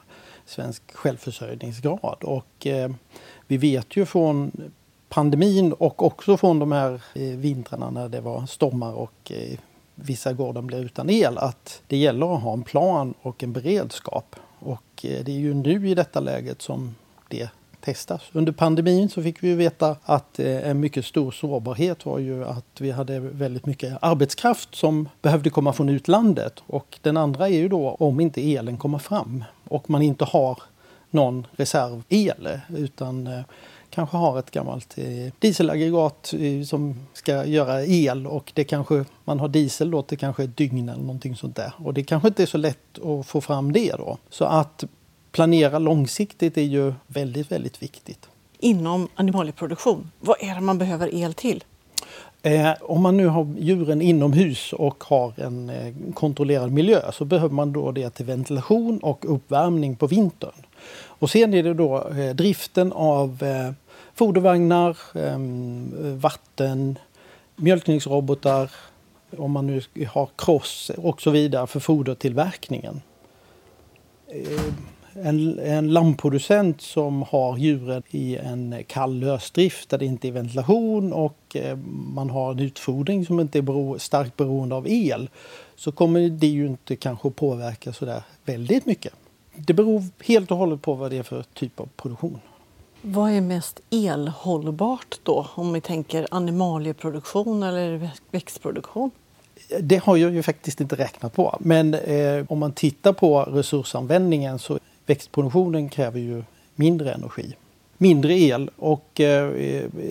svensk 0.47 0.83
självförsörjningsgrad. 0.95 2.19
Och 2.23 2.67
eh, 2.67 2.91
vi 3.47 3.57
vet 3.57 3.97
ju 3.97 4.07
från 4.07 4.53
pandemin 5.13 5.73
och 5.73 6.03
också 6.03 6.37
från 6.37 6.59
de 6.59 6.73
här 6.73 7.01
eh, 7.15 7.23
vintrarna 7.23 7.91
när 7.91 8.09
det 8.09 8.21
var 8.21 8.47
stormar 8.47 8.93
och 8.93 9.33
eh, 9.35 9.59
vissa 9.95 10.33
gårdar 10.33 10.63
blev 10.63 10.81
utan 10.81 11.11
el 11.11 11.39
att 11.39 11.83
det 11.87 11.97
gäller 11.97 12.35
att 12.35 12.43
ha 12.43 12.53
en 12.53 12.63
plan 12.63 13.15
och 13.23 13.43
en 13.43 13.53
beredskap. 13.53 14.37
Och 14.59 15.05
eh, 15.05 15.25
det 15.25 15.33
är 15.33 15.39
ju 15.39 15.55
nu 15.55 15.89
i 15.89 15.95
detta 15.95 16.21
läget 16.21 16.63
som 16.63 16.95
det 17.29 17.49
testas. 17.81 18.23
Under 18.33 18.53
pandemin 18.53 19.09
så 19.09 19.23
fick 19.23 19.43
vi 19.43 19.55
veta 19.55 19.97
att 20.03 20.39
en 20.39 20.81
mycket 20.81 21.05
stor 21.05 21.31
sårbarhet 21.31 22.07
var 22.07 22.19
ju 22.19 22.45
att 22.45 22.81
vi 22.81 22.91
hade 22.91 23.21
väldigt 23.21 23.67
mycket 23.67 23.99
arbetskraft 24.01 24.75
som 24.75 25.09
behövde 25.23 25.51
komma 25.51 25.73
från 25.73 25.89
utlandet. 25.89 26.63
Och 26.67 26.99
den 27.03 27.17
andra 27.17 27.49
är 27.49 27.57
ju 27.57 27.69
då 27.69 27.97
om 27.99 28.21
inte 28.21 28.53
elen 28.53 28.77
kommer 28.77 28.99
fram 28.99 29.45
och 29.69 29.91
man 29.91 30.03
inte 30.03 30.25
har 30.25 30.63
någon 31.11 31.47
reservel 31.57 32.61
utan 32.69 33.45
kanske 33.95 34.17
har 34.17 34.39
ett 34.39 34.51
gammalt 34.51 34.99
eh, 34.99 35.33
dieselaggregat 35.39 36.35
eh, 36.39 36.65
som 36.65 36.95
ska 37.13 37.45
göra 37.45 37.85
el 37.85 38.27
och 38.27 38.53
det 38.55 38.65
kanske 38.65 39.05
man 39.25 39.41
har 39.41 39.49
diesel 39.49 39.91
då 39.91 40.03
till 40.03 40.19
kanske 40.19 40.45
ett 40.45 40.57
dygn 40.57 40.89
eller 40.89 41.03
någonting 41.03 41.37
sånt 41.37 41.57
där. 41.57 41.73
Och 41.77 41.95
det 41.95 42.05
kanske 42.05 42.29
inte 42.29 42.43
är 42.43 42.47
så 42.47 42.59
lätt 42.59 42.99
att 43.05 43.27
få 43.27 43.41
fram 43.41 43.73
det 43.73 43.93
då. 43.99 44.19
Så 44.31 44.45
att 44.45 44.85
planera 45.33 45.79
långsiktigt 45.79 46.59
är 46.59 46.63
ju 46.63 46.95
väldigt, 47.07 47.53
väldigt 47.53 47.83
viktigt. 47.83 48.29
Inom 48.59 49.09
animalieproduktion, 49.15 50.11
vad 50.21 50.37
är 50.41 50.55
det 50.55 50.61
man 50.61 50.79
behöver 50.79 51.15
el 51.15 51.35
till? 51.35 51.65
Eh, 52.43 52.73
om 52.81 53.03
man 53.03 53.17
nu 53.17 53.27
har 53.27 53.55
djuren 53.59 54.03
inomhus 54.03 54.73
och 54.73 55.05
har 55.05 55.41
en 55.41 55.71
eh, 55.71 55.95
kontrollerad 56.15 56.73
miljö 56.73 57.13
så 57.13 57.25
behöver 57.25 57.55
man 57.55 57.73
då 57.73 57.93
det 57.93 58.11
till 58.11 58.27
ventilation 58.27 58.99
och 58.99 59.35
uppvärmning 59.35 59.97
på 59.97 60.07
vintern. 60.07 60.53
Och 61.05 61.31
sen 61.31 61.55
är 61.55 61.63
det 61.63 61.75
då 61.75 62.09
eh, 62.09 62.35
driften 62.35 62.93
av 62.93 63.45
fodervagnar, 64.15 64.97
ehm, 65.15 66.19
vatten, 66.19 66.99
mjölkningsrobotar, 67.57 68.71
om 69.37 69.53
man 69.53 69.67
nu 69.67 69.83
har 70.09 70.29
kross 70.39 70.91
och 70.97 71.23
så 71.23 71.31
vidare 71.31 71.67
för 71.67 71.81
fodertillverkningen. 71.81 73.03
Eh, 74.29 74.75
en, 75.15 75.59
en 75.59 75.93
lammproducent 75.93 76.81
som 76.81 77.23
har 77.23 77.57
djuren 77.57 78.03
i 78.11 78.37
en 78.37 78.85
kall 78.87 79.15
lösdrift 79.15 79.89
där 79.89 79.99
det 79.99 80.05
inte 80.05 80.29
är 80.29 80.33
ventilation 80.33 81.13
och 81.13 81.57
eh, 81.57 81.77
man 82.15 82.31
har 82.31 82.53
en 82.53 82.59
utfodring 82.59 83.27
som 83.27 83.41
inte 83.41 83.59
är 83.59 83.63
bero, 83.63 83.99
starkt 83.99 84.37
beroende 84.37 84.75
av 84.75 84.89
el 84.89 85.31
så 85.77 85.93
kommer 85.93 86.29
det 86.29 86.47
ju 86.47 86.67
inte 86.67 86.97
kanske 86.97 87.31
påverka 87.31 87.93
så 87.93 88.05
där 88.05 88.23
väldigt 88.45 88.87
mycket. 88.87 89.13
Det 89.55 89.73
beror 89.73 90.03
helt 90.25 90.51
och 90.51 90.57
hållet 90.57 90.83
på 90.83 90.95
vad 90.95 91.11
det 91.11 91.19
är 91.19 91.23
för 91.23 91.45
typ 91.55 91.81
av 91.81 91.89
produktion. 91.97 92.41
Vad 93.05 93.31
är 93.31 93.41
mest 93.41 93.81
elhållbart 93.91 95.21
då 95.23 95.47
om 95.55 95.73
vi 95.73 95.81
tänker 95.81 96.27
animalieproduktion 96.31 97.63
eller 97.63 98.11
växtproduktion? 98.31 99.11
Det 99.81 99.97
har 99.97 100.17
jag 100.17 100.33
ju 100.33 100.43
faktiskt 100.43 100.81
inte 100.81 100.97
räknat 100.97 101.33
på. 101.33 101.57
Men 101.61 101.95
eh, 101.95 102.45
om 102.49 102.59
man 102.59 102.73
tittar 102.73 103.13
på 103.13 103.43
resursanvändningen 103.43 104.59
så 104.59 104.79
växtproduktionen 105.07 105.89
kräver 105.89 106.21
ju 106.21 106.45
mindre 106.75 107.13
energi 107.13 107.55
mindre 108.03 108.39
el. 108.39 108.71
Och 108.77 109.21
eh, 109.21 109.51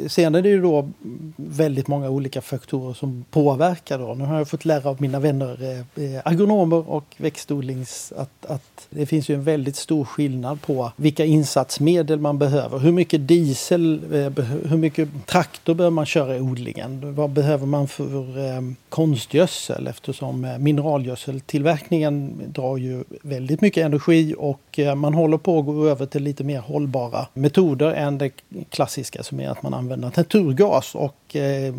sen 0.07 0.35
är 0.35 0.41
det 0.41 0.49
ju 0.49 0.61
då 0.61 0.89
väldigt 1.35 1.87
många 1.87 2.09
olika 2.09 2.41
faktorer 2.41 2.93
som 2.93 3.25
påverkar. 3.31 3.99
Då. 3.99 4.13
Nu 4.13 4.23
har 4.23 4.37
jag 4.37 4.47
fått 4.47 4.65
lära 4.65 4.89
av 4.89 5.01
mina 5.01 5.19
vänner 5.19 5.57
eh, 5.63 6.03
eh 6.03 6.21
agronomer 6.25 6.89
och 6.89 7.05
växtodlings 7.17 8.13
att, 8.17 8.45
att 8.45 8.87
det 8.89 9.05
finns 9.05 9.29
ju 9.29 9.35
en 9.35 9.43
väldigt 9.43 9.75
stor 9.75 10.05
skillnad 10.05 10.61
på 10.61 10.91
vilka 10.95 11.25
insatsmedel 11.25 12.19
man 12.19 12.37
behöver. 12.37 12.79
Hur 12.79 12.91
mycket 12.91 13.27
diesel, 13.27 14.01
eh, 14.13 14.45
hur 14.45 14.77
mycket 14.77 15.09
traktor 15.25 15.73
behöver 15.73 15.95
man 15.95 16.05
köra 16.05 16.37
i 16.37 16.39
odlingen? 16.39 17.15
Vad 17.15 17.29
behöver 17.29 17.65
man 17.65 17.87
för 17.87 18.37
eh, 18.37 18.61
konstgödsel 18.89 19.87
eftersom 19.87 20.45
eh, 20.45 20.57
mineralgödseltillverkningen 20.57 22.41
drar 22.47 22.77
ju 22.77 23.03
väldigt 23.21 23.61
mycket 23.61 23.85
energi 23.85 24.35
och 24.37 24.79
eh, 24.79 24.95
man 24.95 25.13
håller 25.13 25.37
på 25.37 25.59
att 25.59 25.65
gå 25.65 25.87
över 25.87 26.05
till 26.05 26.23
lite 26.23 26.43
mer 26.43 26.59
hållbara 26.59 27.27
metoder 27.33 27.80
metoder 27.81 27.93
än 27.93 28.17
det 28.17 28.31
klassiska 28.69 29.23
som 29.23 29.39
är 29.39 29.49
att 29.49 29.63
man 29.63 29.73
använder 29.73 30.11
naturgas. 30.17 30.95
Och 30.95 31.35
eh, 31.35 31.73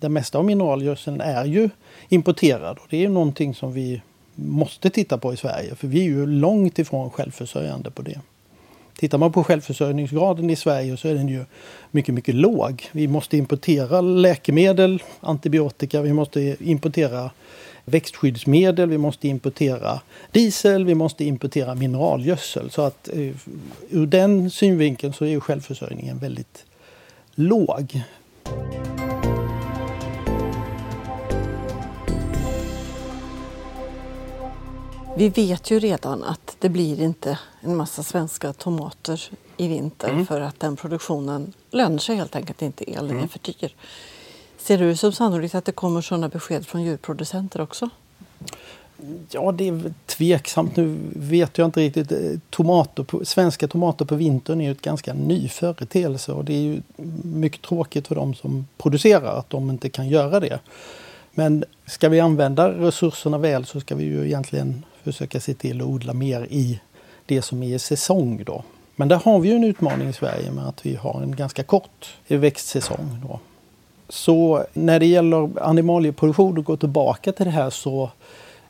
det 0.00 0.08
mesta 0.08 0.38
av 0.38 0.44
mineralgödseln 0.44 1.20
är 1.20 1.44
ju 1.44 1.70
importerad 2.08 2.78
och 2.78 2.86
det 2.90 3.04
är 3.04 3.08
någonting 3.08 3.54
som 3.54 3.72
vi 3.72 4.02
måste 4.34 4.90
titta 4.90 5.18
på 5.18 5.32
i 5.32 5.36
Sverige 5.36 5.74
för 5.74 5.88
vi 5.88 6.00
är 6.00 6.04
ju 6.04 6.26
långt 6.26 6.78
ifrån 6.78 7.10
självförsörjande 7.10 7.90
på 7.90 8.02
det. 8.02 8.20
Tittar 8.98 9.18
man 9.18 9.32
på 9.32 9.44
självförsörjningsgraden 9.44 10.50
i 10.50 10.56
Sverige 10.56 10.96
så 10.96 11.08
är 11.08 11.14
den 11.14 11.28
ju 11.28 11.44
mycket, 11.90 12.14
mycket 12.14 12.34
låg. 12.34 12.88
Vi 12.92 13.08
måste 13.08 13.36
importera 13.36 14.00
läkemedel, 14.00 15.02
antibiotika, 15.20 16.02
vi 16.02 16.12
måste 16.12 16.56
importera 16.60 17.30
växtskyddsmedel, 17.86 18.88
vi 18.88 18.98
måste 18.98 19.28
importera 19.28 20.00
diesel, 20.32 20.84
vi 20.84 20.94
måste 20.94 21.24
importera 21.24 21.74
mineralgödsel. 21.74 22.70
Så 22.70 22.82
att 22.82 23.08
eh, 23.08 23.34
ur 23.90 24.06
den 24.06 24.50
synvinkeln 24.50 25.12
så 25.12 25.24
är 25.24 25.40
självförsörjningen 25.40 26.18
väldigt 26.18 26.64
låg. 27.34 28.02
Vi 35.16 35.28
vet 35.28 35.70
ju 35.70 35.78
redan 35.78 36.24
att 36.24 36.56
det 36.58 36.68
blir 36.68 37.00
inte 37.02 37.38
en 37.60 37.76
massa 37.76 38.02
svenska 38.02 38.52
tomater 38.52 39.22
i 39.56 39.68
vinter 39.68 40.08
mm. 40.08 40.26
för 40.26 40.40
att 40.40 40.60
den 40.60 40.76
produktionen 40.76 41.52
lönar 41.70 41.98
sig 41.98 42.16
helt 42.16 42.36
enkelt 42.36 42.62
inte. 42.62 42.84
Elen 42.84 43.10
mm. 43.10 43.22
är 43.22 43.28
för 43.28 43.38
dyr. 43.38 43.74
Ser 44.66 44.78
du 44.78 44.96
som 44.96 45.12
sannolikt 45.12 45.54
att 45.54 45.64
det 45.64 45.72
kommer 45.72 46.00
sådana 46.00 46.28
besked 46.28 46.66
från 46.66 46.82
djurproducenter 46.82 47.60
också? 47.60 47.90
Ja, 49.30 49.52
det 49.52 49.68
är 49.68 49.94
tveksamt. 50.06 50.76
Nu 50.76 50.96
vet 51.16 51.58
jag 51.58 51.64
inte 51.64 51.80
riktigt. 51.80 52.12
Eh, 52.12 52.18
tomater 52.50 53.02
på, 53.02 53.24
svenska 53.24 53.68
tomater 53.68 54.04
på 54.04 54.14
vintern 54.14 54.60
är 54.60 54.64
ju 54.64 54.70
ett 54.70 54.82
ganska 54.82 55.14
ny 55.14 55.48
företeelse 55.48 56.32
och 56.32 56.44
det 56.44 56.54
är 56.54 56.60
ju 56.60 56.82
mycket 57.22 57.62
tråkigt 57.62 58.08
för 58.08 58.14
de 58.14 58.34
som 58.34 58.66
producerar 58.78 59.38
att 59.38 59.50
de 59.50 59.70
inte 59.70 59.88
kan 59.88 60.08
göra 60.08 60.40
det. 60.40 60.58
Men 61.34 61.64
ska 61.86 62.08
vi 62.08 62.20
använda 62.20 62.70
resurserna 62.70 63.38
väl 63.38 63.64
så 63.64 63.80
ska 63.80 63.94
vi 63.94 64.04
ju 64.04 64.26
egentligen 64.26 64.84
försöka 65.02 65.40
se 65.40 65.54
till 65.54 65.80
att 65.80 65.86
odla 65.86 66.12
mer 66.12 66.46
i 66.50 66.80
det 67.26 67.42
som 67.42 67.62
är 67.62 67.78
säsong 67.78 68.44
då. 68.46 68.64
Men 68.96 69.08
där 69.08 69.16
har 69.16 69.38
vi 69.38 69.48
ju 69.48 69.54
en 69.54 69.64
utmaning 69.64 70.08
i 70.08 70.12
Sverige 70.12 70.50
med 70.50 70.66
att 70.68 70.86
vi 70.86 70.94
har 70.94 71.22
en 71.22 71.36
ganska 71.36 71.62
kort 71.62 72.14
växtsäsong. 72.28 73.20
Då. 73.22 73.40
Så 74.08 74.64
när 74.72 75.00
det 75.00 75.06
gäller 75.06 75.62
animalieproduktion 75.62 76.58
och 76.58 76.64
gå 76.64 76.76
tillbaka 76.76 77.32
till 77.32 77.44
det 77.44 77.50
här 77.50 77.70
så 77.70 78.10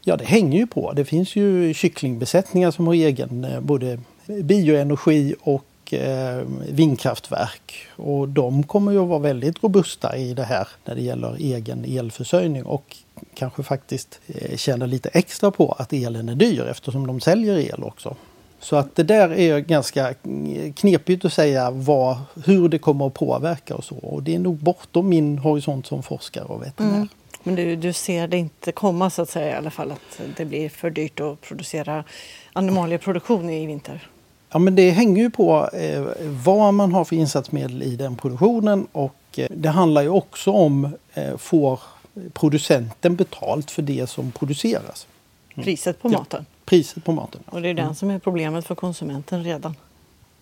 Ja, 0.09 0.16
det 0.16 0.25
hänger 0.25 0.59
ju 0.59 0.66
på. 0.66 0.92
Det 0.92 1.05
finns 1.05 1.37
ju 1.37 1.75
kycklingbesättningar 1.75 2.70
som 2.70 2.87
har 2.87 2.94
egen 2.94 3.44
eh, 3.44 3.61
både 3.61 3.99
bioenergi 4.27 5.35
och 5.40 5.94
eh, 5.94 6.42
vindkraftverk. 6.70 7.87
Och 7.96 8.29
de 8.29 8.62
kommer 8.62 8.92
ju 8.92 8.99
att 8.99 9.09
vara 9.09 9.18
väldigt 9.18 9.62
robusta 9.62 10.16
i 10.16 10.35
det 10.35 10.44
här 10.44 10.68
när 10.85 10.94
det 10.94 11.01
gäller 11.01 11.37
egen 11.38 11.85
elförsörjning 11.85 12.64
och 12.64 12.96
kanske 13.35 13.62
faktiskt 13.62 14.20
eh, 14.27 14.57
tjäna 14.57 14.87
lite 14.87 15.09
extra 15.09 15.51
på 15.51 15.72
att 15.79 15.92
elen 15.92 16.29
är 16.29 16.35
dyr 16.35 16.62
eftersom 16.62 17.07
de 17.07 17.20
säljer 17.20 17.59
el 17.59 17.83
också. 17.83 18.16
Så 18.66 18.76
att 18.76 18.96
det 18.96 19.02
där 19.02 19.33
är 19.33 19.59
ganska 19.59 20.14
knepigt 20.76 21.24
att 21.24 21.33
säga 21.33 21.70
vad, 21.70 22.16
hur 22.44 22.68
det 22.68 22.79
kommer 22.79 23.07
att 23.07 23.14
påverka 23.14 23.74
och 23.74 23.85
så. 23.85 23.94
Och 23.94 24.22
det 24.22 24.35
är 24.35 24.38
nog 24.38 24.57
bortom 24.57 25.09
min 25.09 25.38
horisont 25.38 25.87
som 25.87 26.02
forskare 26.02 26.44
och 26.44 26.62
veterinär. 26.62 26.96
Mm. 26.96 27.09
Men 27.42 27.55
du, 27.55 27.76
du 27.76 27.92
ser 27.92 28.29
det 28.29 28.37
inte 28.37 28.72
komma 28.72 29.11
så 29.11 29.22
att 29.22 29.31
säga 29.31 29.55
i 29.55 29.59
alla 29.59 29.70
fall 29.70 29.92
att 29.92 30.20
det 30.37 30.44
blir 30.44 30.68
för 30.68 30.90
dyrt 30.90 31.20
att 31.20 31.40
producera 31.40 32.05
animalieproduktion 32.52 33.50
i 33.50 33.66
vinter? 33.66 34.09
Ja 34.50 34.59
men 34.59 34.74
det 34.74 34.90
hänger 34.90 35.22
ju 35.22 35.31
på 35.31 35.70
eh, 35.72 36.05
vad 36.44 36.74
man 36.74 36.92
har 36.92 37.05
för 37.05 37.16
insatsmedel 37.16 37.83
i 37.83 37.96
den 37.96 38.16
produktionen 38.16 38.87
och 38.92 39.16
eh, 39.37 39.46
det 39.50 39.68
handlar 39.68 40.02
ju 40.02 40.09
också 40.09 40.52
om 40.52 40.96
eh, 41.14 41.37
får 41.37 41.81
producenten 42.33 43.16
betalt 43.16 43.70
för 43.70 43.83
det 43.83 44.07
som 44.07 44.33
produceras. 44.33 45.07
Mm. 45.55 45.64
Priset 45.64 46.02
på 46.02 46.09
maten? 46.09 46.46
Ja, 46.48 46.56
priset 46.66 47.05
på 47.05 47.12
maten. 47.12 47.40
Och 47.46 47.62
det 47.62 47.68
är 47.68 47.74
den 47.74 47.85
mm. 47.85 47.94
som 47.94 48.11
är 48.11 48.18
problemet 48.18 48.66
för 48.66 48.74
konsumenten 48.74 49.44
redan? 49.44 49.76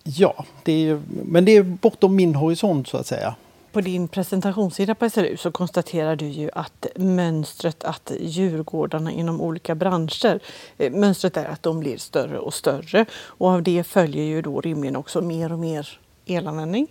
Ja, 0.03 0.45
det 0.63 0.89
är, 0.89 1.01
men 1.25 1.45
det 1.45 1.57
är 1.57 1.63
bortom 1.63 2.17
min 2.17 2.35
horisont 2.35 2.89
så 2.89 2.97
att 2.97 3.07
säga. 3.07 3.35
På 3.73 3.81
din 3.81 4.09
presentationssida 4.09 4.95
på 4.95 5.11
SLU 5.11 5.37
så 5.37 5.51
konstaterar 5.51 6.17
du 6.17 6.27
ju 6.27 6.51
att 6.55 6.87
mönstret 6.97 7.85
att 7.85 8.13
djurgårdarna 8.21 9.13
inom 9.13 9.41
olika 9.41 9.75
branscher, 9.75 10.41
eh, 10.79 10.93
mönstret 10.93 11.37
är 11.37 11.45
att 11.45 11.63
de 11.63 11.81
blir 11.81 11.97
större 11.97 12.39
och 12.39 12.55
större 12.55 13.07
och 13.15 13.49
av 13.49 13.63
det 13.63 13.85
följer 13.85 14.25
ju 14.25 14.43
då 14.43 14.61
rimligen 14.61 14.97
också 14.97 15.21
mer 15.21 15.53
och 15.53 15.59
mer 15.59 15.89
elanvändning. 16.27 16.87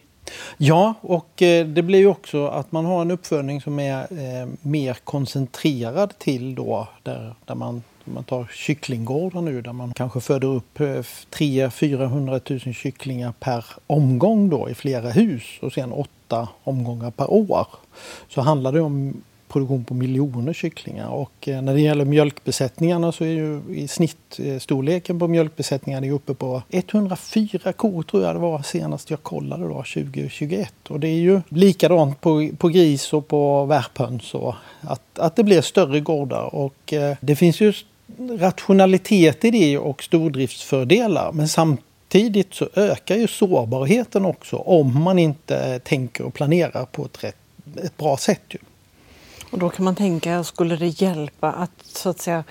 Ja, 0.58 0.94
och 1.02 1.42
eh, 1.42 1.66
det 1.66 1.82
blir 1.82 2.00
ju 2.00 2.08
också 2.08 2.48
att 2.48 2.72
man 2.72 2.86
har 2.86 3.02
en 3.02 3.12
uppfödning 3.12 3.62
som 3.62 3.80
är 3.80 4.02
eh, 4.02 4.48
mer 4.62 4.94
koncentrerad 4.94 6.20
till 6.20 6.56
då 6.56 6.88
där, 7.04 7.36
där 7.46 7.56
man 7.56 7.84
man 8.06 8.24
tar 8.24 8.48
kycklinggårdar 8.54 9.42
nu 9.42 9.62
där 9.62 9.74
man 9.74 9.94
kanske 9.94 10.20
föder 10.20 10.48
upp 10.48 10.80
300 11.30 12.40
000 12.50 12.60
000 12.66 12.74
kycklingar 12.74 13.34
per 13.40 13.66
omgång 13.88 14.50
då 14.50 14.70
i 14.70 14.74
flera 14.74 15.10
hus 15.10 15.44
och 15.62 15.74
sen 15.74 15.92
åtta 15.92 16.48
omgångar 16.64 17.12
per 17.12 17.32
år. 17.34 17.68
Så 18.30 18.42
handlar 18.42 18.72
det 18.72 18.82
om 18.82 19.24
produktion 19.54 19.84
på 19.84 19.94
miljoner 19.94 20.54
kycklingar. 20.54 21.10
Och 21.10 21.48
eh, 21.48 21.62
när 21.62 21.74
det 21.74 21.82
gäller 21.82 22.06
mjölkbesättningarna 22.06 23.12
så 23.12 23.24
är 23.24 23.30
ju 23.30 23.62
i 23.70 23.88
snitt 23.88 24.40
eh, 24.40 24.60
storleken 24.60 25.20
på 25.20 25.28
mjölkbesättningarna 25.28 26.12
uppe 26.12 26.34
på 26.34 26.62
104 26.70 27.74
kor 27.74 28.04
tror 28.04 28.24
jag 28.24 28.36
det 28.36 28.40
var 28.40 28.62
senast 28.62 29.10
jag 29.10 29.24
kollade 29.24 29.64
då 29.64 29.74
2021. 29.74 30.74
Och 30.90 31.00
det 31.00 31.08
är 31.08 31.20
ju 31.20 31.42
likadant 31.50 32.22
på, 32.22 32.50
på 32.58 32.68
gris 32.68 33.14
och 33.14 33.28
på 33.28 33.66
värphöns 33.66 34.34
och 34.34 34.56
att, 34.82 35.20
att 35.20 35.36
det 35.36 35.44
blir 35.44 35.62
större 35.62 36.00
gårdar 36.00 36.56
och 36.56 36.94
eh, 36.94 37.18
det 37.22 37.36
finns 37.36 37.62
ju 37.62 37.74
rationalitet 38.40 39.46
i 39.46 39.52
det 39.52 39.78
och 39.78 40.04
stordriftsfördelar 40.04 41.32
men 41.32 41.48
samtidigt 41.48 42.54
så 42.54 42.70
ökar 42.76 43.16
ju 43.16 43.28
sårbarheten 43.28 44.26
också 44.26 44.56
om 44.56 45.04
man 45.04 45.20
inte 45.20 45.80
tänker 45.80 46.24
och 46.24 46.34
planerar 46.34 46.86
på 46.86 47.06
ett, 47.06 47.24
rätt, 47.24 47.38
ett 47.84 47.98
bra 47.98 48.18
sätt. 48.18 48.42
Ju. 48.50 48.60
Och 49.50 49.60
då 49.60 49.70
kan 49.70 49.86
man 49.86 49.96
tänka, 49.96 50.44
skulle 50.44 50.76
det 50.76 51.02
hjälpa 51.02 51.52
att 51.52 51.86
så 51.86 52.10
att 52.10 52.20
säga 52.20 52.44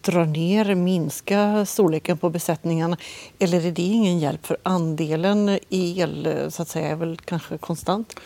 dra 0.00 0.24
ner, 0.24 0.74
minska 0.74 1.66
storleken 1.66 2.18
på 2.18 2.30
besättningarna? 2.30 2.96
Eller 3.38 3.66
är 3.66 3.72
det 3.72 3.82
ingen 3.82 4.18
hjälp 4.18 4.46
för 4.46 4.56
andelen 4.62 5.58
el 5.70 6.46
så 6.50 6.62
att 6.62 6.68
säga 6.68 6.88
är 6.88 6.96
väl 6.96 7.16
kanske 7.16 7.58
konstant? 7.58 8.16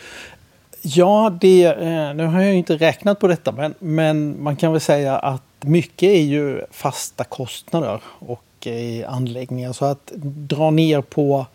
Ja, 0.81 1.37
det, 1.41 1.63
eh, 1.65 2.13
nu 2.13 2.25
har 2.25 2.41
jag 2.41 2.55
inte 2.55 2.75
räknat 2.75 3.19
på 3.19 3.27
detta 3.27 3.51
men, 3.51 3.73
men 3.79 4.43
man 4.43 4.55
kan 4.55 4.71
väl 4.71 4.81
säga 4.81 5.17
att 5.17 5.46
mycket 5.61 6.09
är 6.09 6.21
ju 6.21 6.61
fasta 6.71 7.23
kostnader 7.23 8.01
och 8.05 8.67
eh, 8.67 9.13
anläggningar 9.13 9.73
så 9.73 9.85
att 9.85 10.11
dra 10.47 10.71
ner 10.71 11.01
på 11.01 11.45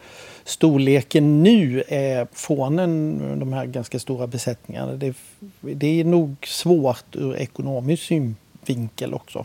storleken 0.45 1.43
nu 1.43 1.83
är 1.88 2.27
från 2.33 2.79
en, 2.79 3.38
de 3.38 3.53
här 3.53 3.67
ganska 3.67 3.99
stora 3.99 4.27
besättningarna. 4.27 4.93
Det, 4.93 5.17
det 5.61 6.01
är 6.01 6.05
nog 6.05 6.37
svårt 6.47 7.17
ur 7.17 7.37
ekonomisk 7.37 8.03
synvinkel 8.03 9.15
också. 9.15 9.45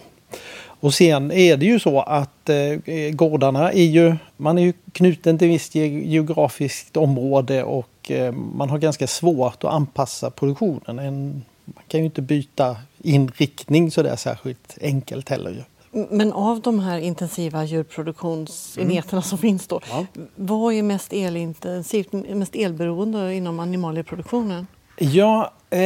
Och 0.79 0.93
sen 0.93 1.31
är 1.31 1.57
det 1.57 1.65
ju 1.65 1.79
så 1.79 2.01
att 2.01 2.49
eh, 2.49 3.11
gårdarna 3.11 3.71
är 3.71 3.83
ju, 3.83 4.15
man 4.37 4.57
är 4.57 4.61
ju 4.61 4.73
knuten 4.91 5.37
till 5.37 5.47
ett 5.47 5.53
visst 5.53 5.75
geografiskt 5.75 6.97
område 6.97 7.63
och 7.63 8.11
eh, 8.11 8.31
man 8.31 8.69
har 8.69 8.77
ganska 8.77 9.07
svårt 9.07 9.63
att 9.63 9.73
anpassa 9.73 10.29
produktionen. 10.29 10.99
En, 10.99 11.43
man 11.65 11.83
kan 11.87 11.99
ju 11.99 12.05
inte 12.05 12.21
byta 12.21 12.77
inriktning 13.07 13.91
så 13.91 14.03
där 14.03 14.15
särskilt 14.15 14.77
enkelt 14.81 15.29
heller. 15.29 15.51
Ju. 15.51 15.63
Men 16.09 16.33
av 16.33 16.61
de 16.61 16.79
här 16.79 16.97
intensiva 16.97 17.63
djurproduktionsenheterna 17.63 19.11
mm. 19.11 19.23
som 19.23 19.37
finns 19.37 19.67
då, 19.67 19.81
ja. 19.89 20.05
vad 20.35 20.73
är 20.73 20.83
mest 20.83 21.13
elintensivt, 21.13 22.13
mest 22.13 22.55
elberoende 22.55 23.33
inom 23.33 23.59
animalieproduktionen? 23.59 24.67
Ja, 24.99 25.51
eh, 25.69 25.81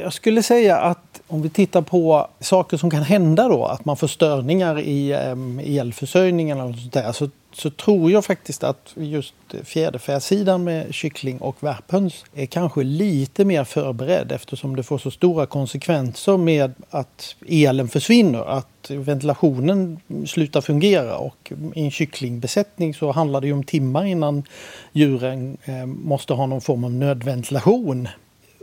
jag 0.00 0.12
skulle 0.12 0.42
säga 0.42 0.76
att 0.76 1.20
om 1.26 1.42
vi 1.42 1.50
tittar 1.50 1.82
på 1.82 2.28
saker 2.40 2.76
som 2.76 2.90
kan 2.90 3.02
hända 3.02 3.48
då, 3.48 3.64
att 3.64 3.84
man 3.84 3.96
får 3.96 4.06
störningar 4.06 4.78
i 4.80 5.12
eh, 5.12 5.78
elförsörjningen 5.78 6.60
eller 6.60 6.72
sånt 6.72 6.92
där, 6.92 7.12
så 7.12 7.28
så 7.52 7.70
tror 7.70 8.10
jag 8.10 8.24
faktiskt 8.24 8.64
att 8.64 8.92
just 8.96 9.34
fjäderfäsidan 9.64 10.64
med 10.64 10.94
kyckling 10.94 11.38
och 11.38 11.56
värphöns 11.62 12.24
är 12.34 12.46
kanske 12.46 12.82
lite 12.82 13.44
mer 13.44 13.64
förberedd 13.64 14.32
eftersom 14.32 14.76
det 14.76 14.82
får 14.82 14.98
så 14.98 15.10
stora 15.10 15.46
konsekvenser 15.46 16.36
med 16.36 16.74
att 16.90 17.36
elen 17.48 17.88
försvinner, 17.88 18.44
att 18.44 18.90
ventilationen 18.90 20.00
slutar 20.26 20.60
fungera. 20.60 21.16
Och 21.18 21.52
i 21.74 21.84
en 21.84 21.90
kycklingbesättning 21.90 22.94
så 22.94 23.12
handlar 23.12 23.40
det 23.40 23.46
ju 23.46 23.52
om 23.52 23.64
timmar 23.64 24.04
innan 24.04 24.44
djuren 24.92 25.56
eh, 25.64 25.86
måste 25.86 26.32
ha 26.34 26.46
någon 26.46 26.60
form 26.60 26.84
av 26.84 26.92
nödventilation 26.92 28.08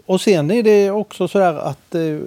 och 0.06 0.22
sen 0.22 0.52
är 0.52 0.64
det 0.64 0.92
också 0.92 1.28
så 1.28 1.40
där 1.40 1.54
att 1.54 1.96
eh, 1.96 2.18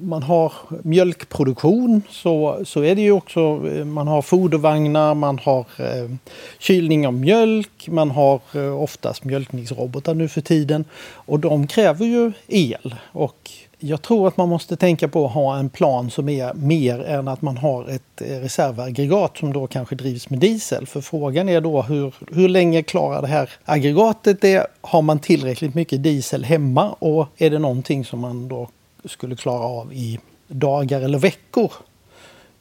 man 0.00 0.22
har 0.22 0.52
mjölkproduktion 0.82 2.02
så, 2.10 2.60
så 2.64 2.84
är 2.84 2.94
det 2.94 3.02
ju 3.02 3.12
också, 3.12 3.40
eh, 3.74 3.84
man 3.84 4.08
har 4.08 4.22
fodervagnar, 4.22 5.14
man 5.14 5.38
har 5.38 5.66
eh, 5.78 6.10
kylning 6.58 7.06
av 7.06 7.14
mjölk, 7.14 7.88
man 7.88 8.10
har 8.10 8.40
eh, 8.54 8.82
oftast 8.82 9.24
mjölkningsrobotar 9.24 10.14
nu 10.14 10.28
för 10.28 10.40
tiden. 10.40 10.84
Och 11.12 11.40
de 11.40 11.66
kräver 11.66 12.06
ju 12.06 12.32
el 12.46 12.94
och 13.12 13.50
jag 13.78 14.02
tror 14.02 14.28
att 14.28 14.36
man 14.36 14.48
måste 14.48 14.76
tänka 14.76 15.08
på 15.08 15.26
att 15.26 15.32
ha 15.32 15.58
en 15.58 15.70
plan 15.70 16.10
som 16.10 16.28
är 16.28 16.54
mer 16.54 17.00
än 17.04 17.28
att 17.28 17.42
man 17.42 17.56
har 17.56 17.88
ett 17.88 18.20
eh, 18.20 18.40
reservaggregat 18.40 19.38
som 19.38 19.52
då 19.52 19.66
kanske 19.66 19.94
drivs 19.94 20.30
med 20.30 20.38
diesel. 20.38 20.86
För 20.86 21.00
frågan 21.00 21.48
är 21.48 21.60
då 21.60 21.82
hur, 21.82 22.14
hur 22.32 22.48
länge 22.48 22.82
klarar 22.82 23.22
det 23.22 23.28
här 23.28 23.50
aggregatet 23.64 24.40
det? 24.40 24.66
Har 24.80 25.02
man 25.02 25.18
tillräckligt 25.18 25.74
mycket 25.74 26.02
diesel 26.02 26.44
hemma 26.44 26.92
och 26.92 27.26
är 27.36 27.50
det 27.50 27.58
någonting 27.58 28.04
som 28.04 28.20
man 28.20 28.48
då 28.48 28.68
skulle 29.04 29.36
klara 29.36 29.64
av 29.64 29.92
i 29.92 30.18
dagar 30.48 31.00
eller 31.00 31.18
veckor? 31.18 31.72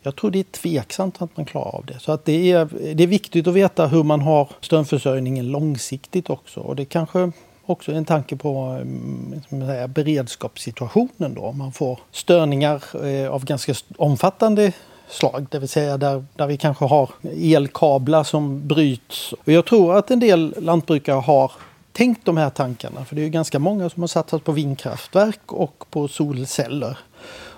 Jag 0.01 0.15
tror 0.15 0.31
det 0.31 0.39
är 0.39 0.43
tveksamt 0.43 1.21
att 1.21 1.37
man 1.37 1.45
klarar 1.45 1.75
av 1.75 1.85
det. 1.85 1.99
Så 1.99 2.11
att 2.11 2.25
det, 2.25 2.51
är, 2.51 2.93
det 2.93 3.03
är 3.03 3.07
viktigt 3.07 3.47
att 3.47 3.53
veta 3.53 3.87
hur 3.87 4.03
man 4.03 4.21
har 4.21 4.49
strömförsörjningen 4.61 5.51
långsiktigt 5.51 6.29
också. 6.29 6.59
Och 6.59 6.75
det 6.75 6.85
kanske 6.85 7.31
också 7.67 7.91
en 7.91 8.05
tanke 8.05 8.35
på 8.35 8.57
mm, 8.57 9.41
säga, 9.49 9.87
beredskapssituationen 9.87 11.33
då. 11.33 11.51
Man 11.51 11.71
får 11.71 11.99
störningar 12.11 13.05
eh, 13.05 13.31
av 13.31 13.45
ganska 13.45 13.73
omfattande 13.97 14.71
slag, 15.09 15.47
det 15.51 15.59
vill 15.59 15.69
säga 15.69 15.97
där, 15.97 16.25
där 16.35 16.47
vi 16.47 16.57
kanske 16.57 16.85
har 16.85 17.09
elkablar 17.33 18.23
som 18.23 18.67
bryts. 18.67 19.33
Och 19.33 19.51
jag 19.51 19.65
tror 19.65 19.97
att 19.97 20.11
en 20.11 20.19
del 20.19 20.55
lantbrukare 20.57 21.19
har 21.19 21.51
tänkt 21.91 22.25
de 22.25 22.37
här 22.37 22.49
tankarna, 22.49 23.05
för 23.05 23.15
det 23.15 23.21
är 23.21 23.23
ju 23.23 23.29
ganska 23.29 23.59
många 23.59 23.89
som 23.89 24.03
har 24.03 24.07
satsat 24.07 24.43
på 24.43 24.51
vindkraftverk 24.51 25.53
och 25.53 25.85
på 25.89 26.07
solceller. 26.07 26.97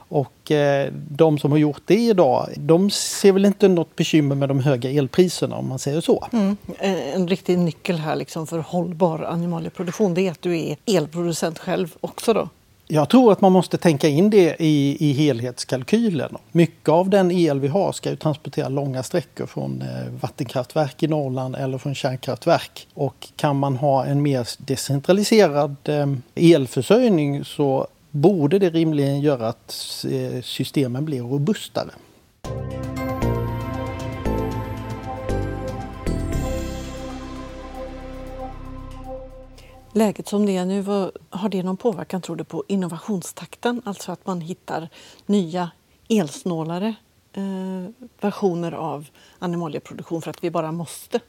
Och 0.10 0.52
eh, 0.52 0.92
de 1.10 1.38
som 1.38 1.52
har 1.52 1.58
gjort 1.58 1.82
det 1.86 2.00
idag, 2.00 2.50
de 2.58 2.90
ser 2.90 3.32
väl 3.32 3.46
inte 3.46 3.68
något 3.68 3.96
bekymmer 3.96 4.36
med 4.36 4.50
de 4.50 4.60
höga 4.60 4.90
elpriserna 4.92 5.56
om 5.56 5.70
man 5.70 5.80
säger 5.80 6.02
så. 6.02 6.28
Mm. 6.34 6.58
En 7.14 7.28
riktig 7.28 7.60
nyckel 7.60 7.98
här 7.98 8.16
liksom 8.16 8.48
för 8.48 8.60
hållbar 8.60 9.24
animalieproduktion 9.24 10.14
det 10.14 10.28
är 10.28 10.32
att 10.32 10.42
du 10.42 10.60
är 10.60 10.78
elproducent 10.86 11.60
själv 11.60 11.96
också 12.02 12.34
då? 12.34 12.50
Jag 12.92 13.10
tror 13.10 13.32
att 13.32 13.42
man 13.42 13.52
måste 13.52 13.78
tänka 13.78 14.08
in 14.08 14.30
det 14.30 14.56
i, 14.60 14.98
i 15.00 15.14
helhetskalkylen. 15.14 16.38
Mycket 16.52 16.90
av 16.90 17.10
den 17.10 17.32
el 17.32 17.60
vi 17.60 17.68
har 17.68 17.92
ska 17.92 18.10
ju 18.10 18.16
transportera 18.16 18.70
långa 18.70 19.04
sträckor 19.04 19.46
från 19.46 19.82
eh, 19.82 20.12
vattenkraftverk 20.22 21.04
i 21.04 21.08
Norrland 21.08 21.56
eller 21.56 21.78
från 21.78 21.96
kärnkraftverk. 21.96 22.88
Och 22.94 23.28
kan 23.36 23.56
man 23.60 23.76
ha 23.76 24.06
en 24.06 24.22
mer 24.22 24.48
decentraliserad 24.58 25.76
eh, 25.84 26.08
elförsörjning 26.36 27.46
så 27.46 27.88
borde 28.12 28.60
det 28.60 28.70
rimligen 28.70 29.22
göra 29.22 29.48
att 29.48 30.06
eh, 30.10 30.42
systemen 30.42 31.06
blir 31.06 31.22
robustare. 31.22 31.92
Läget 39.94 40.28
som 40.28 40.46
det 40.46 40.58
är 40.58 40.66
nu, 40.66 40.84
har 41.30 41.50
det 41.50 41.64
någon 41.64 41.78
påverkan 41.78 42.22
tror 42.22 42.36
du 42.36 42.44
på 42.44 42.64
innovationstakten? 42.68 43.82
Alltså 43.86 44.12
att 44.12 44.26
man 44.26 44.42
hittar 44.42 44.90
nya 45.26 45.72
elsnålare 46.10 46.96
eh, 47.34 48.08
versioner 48.22 48.72
av 48.72 49.08
animalieproduktion 49.40 50.22
för 50.22 50.30
att 50.30 50.44
vi 50.44 50.52
bara 50.52 50.72
måste? 50.72 51.20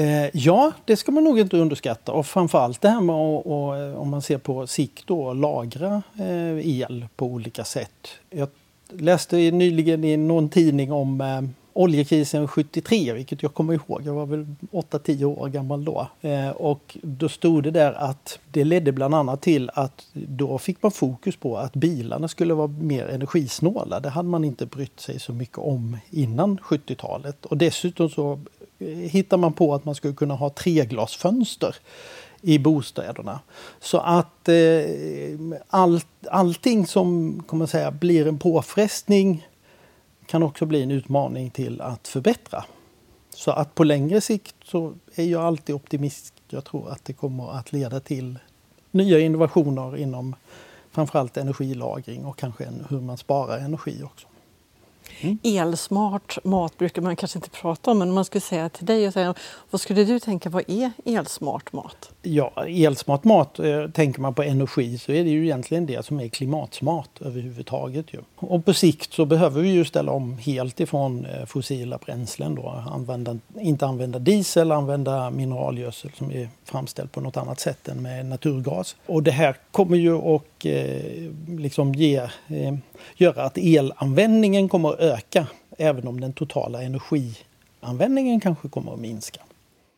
Eh, 0.00 0.30
ja, 0.32 0.72
det 0.84 0.96
ska 0.96 1.12
man 1.12 1.24
nog 1.24 1.38
inte 1.38 1.56
underskatta. 1.56 2.12
Och 2.12 2.26
framförallt 2.26 2.80
det 2.80 2.88
här 2.88 3.00
med 3.00 3.14
att, 3.14 3.46
eh, 3.46 4.00
om 4.00 4.10
man 4.10 4.22
ser 4.22 4.38
på 4.38 4.66
sikt 4.66 5.06
då, 5.06 5.32
lagra 5.32 6.02
eh, 6.18 6.80
el 6.80 7.06
på 7.16 7.26
olika 7.26 7.64
sätt. 7.64 8.08
Jag 8.30 8.48
läste 8.88 9.36
nyligen 9.36 10.04
i 10.04 10.16
någon 10.16 10.48
tidning 10.48 10.92
om 10.92 11.20
eh, 11.20 11.42
oljekrisen 11.72 12.48
73, 12.48 13.12
vilket 13.12 13.42
jag 13.42 13.54
kommer 13.54 13.74
ihåg. 13.74 14.02
Jag 14.04 14.14
var 14.14 14.26
väl 14.26 14.46
8-10 14.72 15.24
år 15.24 15.48
gammal 15.48 15.84
då. 15.84 16.08
Eh, 16.20 16.50
och 16.50 16.96
då 17.02 17.28
stod 17.28 17.62
det 17.62 17.70
där 17.70 17.92
att 17.92 18.38
det 18.50 18.64
ledde 18.64 18.92
bland 18.92 19.14
annat 19.14 19.40
till 19.40 19.70
att 19.74 20.06
då 20.12 20.58
fick 20.58 20.82
man 20.82 20.92
fokus 20.92 21.36
på 21.36 21.58
att 21.58 21.72
bilarna 21.72 22.28
skulle 22.28 22.54
vara 22.54 22.66
mer 22.66 23.06
energisnåla. 23.06 24.00
Det 24.00 24.08
hade 24.08 24.28
man 24.28 24.44
inte 24.44 24.66
brytt 24.66 25.00
sig 25.00 25.20
så 25.20 25.32
mycket 25.32 25.58
om 25.58 25.96
innan 26.10 26.58
70-talet. 26.58 27.46
Och 27.46 27.56
dessutom 27.56 28.08
så 28.08 28.40
hittar 28.88 29.36
man 29.36 29.52
på 29.52 29.74
att 29.74 29.84
man 29.84 29.94
skulle 29.94 30.14
kunna 30.14 30.34
ha 30.34 30.50
treglasfönster 30.50 31.76
i 32.40 32.58
bostäderna. 32.58 33.40
Så 33.80 33.98
att 33.98 34.48
eh, 34.48 34.54
all, 35.68 36.00
allting 36.30 36.86
som 36.86 37.42
kommer 37.46 37.66
säga, 37.66 37.90
blir 37.90 38.26
en 38.26 38.38
påfrestning 38.38 39.46
kan 40.26 40.42
också 40.42 40.66
bli 40.66 40.82
en 40.82 40.90
utmaning 40.90 41.50
till 41.50 41.80
att 41.80 42.08
förbättra. 42.08 42.64
Så 43.34 43.50
att 43.50 43.74
på 43.74 43.84
längre 43.84 44.20
sikt 44.20 44.54
så 44.64 44.94
är 45.14 45.24
jag 45.24 45.42
alltid 45.42 45.74
optimist. 45.74 46.34
Jag 46.48 46.64
tror 46.64 46.90
att 46.90 47.04
det 47.04 47.12
kommer 47.12 47.52
att 47.52 47.72
leda 47.72 48.00
till 48.00 48.38
nya 48.90 49.20
innovationer 49.20 49.96
inom 49.96 50.34
framförallt 50.90 51.36
energilagring 51.36 52.24
och 52.24 52.38
kanske 52.38 52.68
hur 52.88 53.00
man 53.00 53.16
sparar 53.16 53.58
energi 53.58 54.02
också. 54.04 54.26
Mm. 55.20 55.38
Elsmart 55.42 56.38
mat 56.44 56.78
brukar 56.78 57.02
man 57.02 57.16
kanske 57.16 57.38
inte 57.38 57.50
prata 57.50 57.90
om, 57.90 57.98
men 57.98 58.12
man 58.12 58.24
skulle 58.24 58.40
säga 58.40 58.68
till 58.68 58.86
dig, 58.86 59.06
och 59.06 59.12
säga, 59.12 59.34
vad 59.70 59.80
skulle 59.80 60.04
du 60.04 60.18
tänka, 60.18 60.50
vad 60.50 60.70
är 60.70 60.92
elsmart 61.04 61.72
mat? 61.72 62.10
Ja, 62.22 62.52
elsmart 62.66 63.24
mat, 63.24 63.58
eh, 63.58 63.86
tänker 63.90 64.20
man 64.20 64.34
på 64.34 64.42
energi 64.42 64.98
så 64.98 65.12
är 65.12 65.24
det 65.24 65.30
ju 65.30 65.44
egentligen 65.44 65.86
det 65.86 66.04
som 66.06 66.20
är 66.20 66.28
klimatsmart 66.28 67.20
överhuvudtaget. 67.20 68.14
Ju. 68.14 68.18
Och 68.36 68.64
på 68.64 68.74
sikt 68.74 69.12
så 69.12 69.24
behöver 69.24 69.62
vi 69.62 69.68
ju 69.68 69.84
ställa 69.84 70.12
om 70.12 70.38
helt 70.38 70.80
ifrån 70.80 71.26
eh, 71.26 71.46
fossila 71.46 71.98
bränslen 71.98 72.54
då, 72.54 72.84
använda, 72.92 73.38
inte 73.60 73.86
använda 73.86 74.18
diesel, 74.18 74.72
använda 74.72 75.30
mineralgödsel 75.30 76.10
som 76.18 76.30
är 76.30 76.48
framställd 76.64 77.12
på 77.12 77.20
något 77.20 77.36
annat 77.36 77.60
sätt 77.60 77.88
än 77.88 78.02
med 78.02 78.26
naturgas. 78.26 78.96
Och 79.06 79.22
det 79.22 79.30
här 79.30 79.56
kommer 79.70 79.96
ju 79.96 80.34
att 80.34 80.42
och 80.60 80.66
eh, 80.66 81.32
liksom 81.48 81.94
ge, 81.94 82.16
eh, 82.48 82.74
göra 83.16 83.44
att 83.44 83.58
elanvändningen 83.58 84.68
kommer 84.68 84.88
att 84.92 85.00
öka 85.00 85.46
även 85.78 86.08
om 86.08 86.20
den 86.20 86.32
totala 86.32 86.82
energianvändningen 86.82 88.40
kanske 88.40 88.68
kommer 88.68 88.94
att 88.94 89.00
minska 89.00 89.40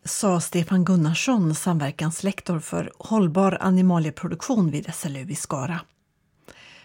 sa 0.05 0.41
Stefan 0.41 0.85
Gunnarsson, 0.85 1.55
samverkanslektor 1.55 2.61
för 2.61 2.93
hållbar 2.99 3.59
animalieproduktion 3.61 4.71
vid 4.71 4.95
SLU 4.95 5.31
i 5.31 5.35
Skara. 5.35 5.81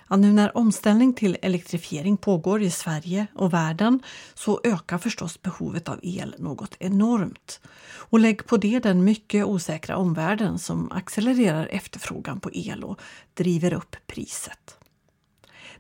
Ja, 0.10 0.16
nu 0.16 0.34
när 0.34 0.58
omställning 0.58 1.14
till 1.14 1.38
elektrifiering 1.42 2.18
pågår 2.18 2.62
i 2.62 2.72
Sverige 2.72 3.28
och 3.36 3.54
världen 3.54 4.00
så 4.34 4.62
ökar 4.64 4.98
förstås 4.98 5.42
behovet 5.42 5.90
av 5.90 6.00
el 6.04 6.36
något 6.38 6.76
enormt. 6.80 7.62
Och 8.10 8.20
lägg 8.20 8.46
på 8.46 8.58
det 8.58 8.80
den 8.80 9.04
mycket 9.04 9.46
osäkra 9.46 9.98
omvärlden 9.98 10.60
som 10.60 10.92
accelererar 10.92 11.68
efterfrågan 11.72 12.40
på 12.40 12.50
el 12.54 12.84
och 12.84 13.00
driver 13.34 13.74
upp 13.74 13.96
priset. 14.08 14.77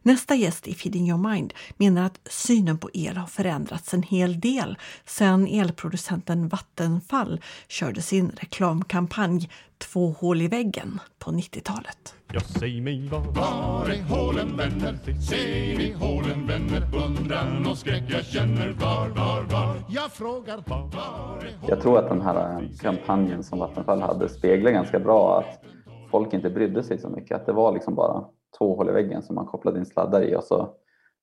Nästa 0.07 0.35
gäst 0.35 0.67
i 0.67 0.73
Feeding 0.73 1.09
Your 1.09 1.31
Mind 1.31 1.53
menar 1.77 2.05
att 2.05 2.19
synen 2.25 2.77
på 2.77 2.89
el 2.93 3.17
har 3.17 3.27
förändrats 3.27 3.93
en 3.93 4.03
hel 4.03 4.39
del 4.39 4.77
sedan 5.05 5.47
elproducenten 5.47 6.47
Vattenfall 6.47 7.41
körde 7.67 8.01
sin 8.01 8.29
reklamkampanj 8.29 9.49
Två 9.77 10.15
hål 10.19 10.41
i 10.41 10.47
väggen 10.47 10.99
på 11.19 11.31
90-talet. 11.31 12.15
Ja, 12.33 12.39
säg 12.39 12.81
mig 12.81 13.07
var, 13.07 13.19
var 13.19 13.89
är 13.89 14.03
hålen 14.03 14.57
vänner? 14.57 15.19
Ser 15.21 15.77
ni 15.77 15.93
hålen 15.93 16.47
vänner? 16.47 16.89
Undran 17.05 17.67
och 17.67 17.77
skräck 17.77 18.03
jag 18.07 18.25
känner 18.25 18.71
var, 18.71 19.09
var, 19.09 19.43
var? 19.43 19.75
Jag 19.89 20.11
frågar 20.11 20.63
var, 20.67 20.81
var 20.81 21.37
är 21.37 21.57
hålen 21.57 21.67
Jag 21.67 21.81
tror 21.81 21.99
att 21.99 22.09
den 22.09 22.21
här 22.21 22.61
eh, 22.61 22.69
kampanjen 22.81 23.43
som 23.43 23.59
Vattenfall 23.59 24.01
hade 24.01 24.29
speglar 24.29 24.71
ganska 24.71 24.99
bra 24.99 25.39
att 25.39 25.63
folk 26.11 26.33
inte 26.33 26.49
brydde 26.49 26.83
sig 26.83 26.97
så 26.97 27.09
mycket. 27.09 27.37
Att 27.37 27.45
det 27.45 27.53
var 27.53 27.71
liksom 27.71 27.95
bara 27.95 28.23
två 28.57 28.75
hål 28.75 28.89
i 28.89 28.91
väggen 28.91 29.21
som 29.21 29.35
man 29.35 29.45
kopplade 29.45 29.79
in 29.79 29.85
sladdar 29.85 30.21
i 30.21 30.35
och 30.35 30.43
så 30.43 30.69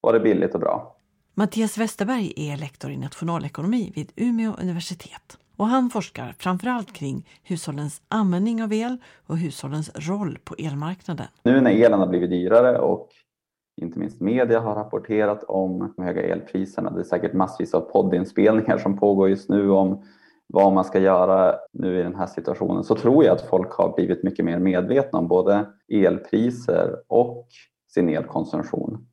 var 0.00 0.12
det 0.12 0.20
billigt 0.20 0.54
och 0.54 0.60
bra. 0.60 0.96
Mattias 1.34 1.78
Westerberg 1.78 2.32
är 2.36 2.56
lektor 2.56 2.90
i 2.90 2.96
nationalekonomi 2.96 3.92
vid 3.94 4.12
Umeå 4.16 4.52
universitet. 4.60 5.38
Och 5.56 5.66
han 5.66 5.90
forskar 5.90 6.34
framförallt 6.38 6.92
kring 6.92 7.28
hushållens 7.42 8.02
användning 8.08 8.62
av 8.62 8.72
el 8.72 8.96
och 9.26 9.38
hushållens 9.38 9.90
roll 10.08 10.38
på 10.44 10.54
elmarknaden. 10.58 11.26
Nu 11.42 11.60
när 11.60 11.70
elen 11.70 12.00
har 12.00 12.06
blivit 12.06 12.30
dyrare 12.30 12.78
och 12.78 13.08
inte 13.82 13.98
minst 13.98 14.20
media 14.20 14.60
har 14.60 14.74
rapporterat 14.74 15.44
om 15.44 15.92
de 15.96 16.02
höga 16.02 16.22
elpriserna. 16.22 16.90
Det 16.90 17.00
är 17.00 17.04
säkert 17.04 17.32
massvis 17.32 17.74
av 17.74 17.80
poddinspelningar 17.80 18.78
som 18.78 18.98
pågår 18.98 19.28
just 19.28 19.48
nu 19.48 19.70
om 19.70 20.02
vad 20.46 20.72
man 20.72 20.84
ska 20.84 20.98
göra 20.98 21.54
nu 21.72 22.00
i 22.00 22.02
den 22.02 22.14
här 22.14 22.26
situationen 22.26 22.84
så 22.84 22.94
tror 22.94 23.24
jag 23.24 23.32
att 23.32 23.48
folk 23.48 23.72
har 23.72 23.94
blivit 23.96 24.22
mycket 24.22 24.44
mer 24.44 24.58
medvetna 24.58 25.18
om 25.18 25.28
både 25.28 25.66
elpriser 25.88 26.96
och 27.08 27.46
sin 27.94 28.08
elkonsumtion 28.08 29.06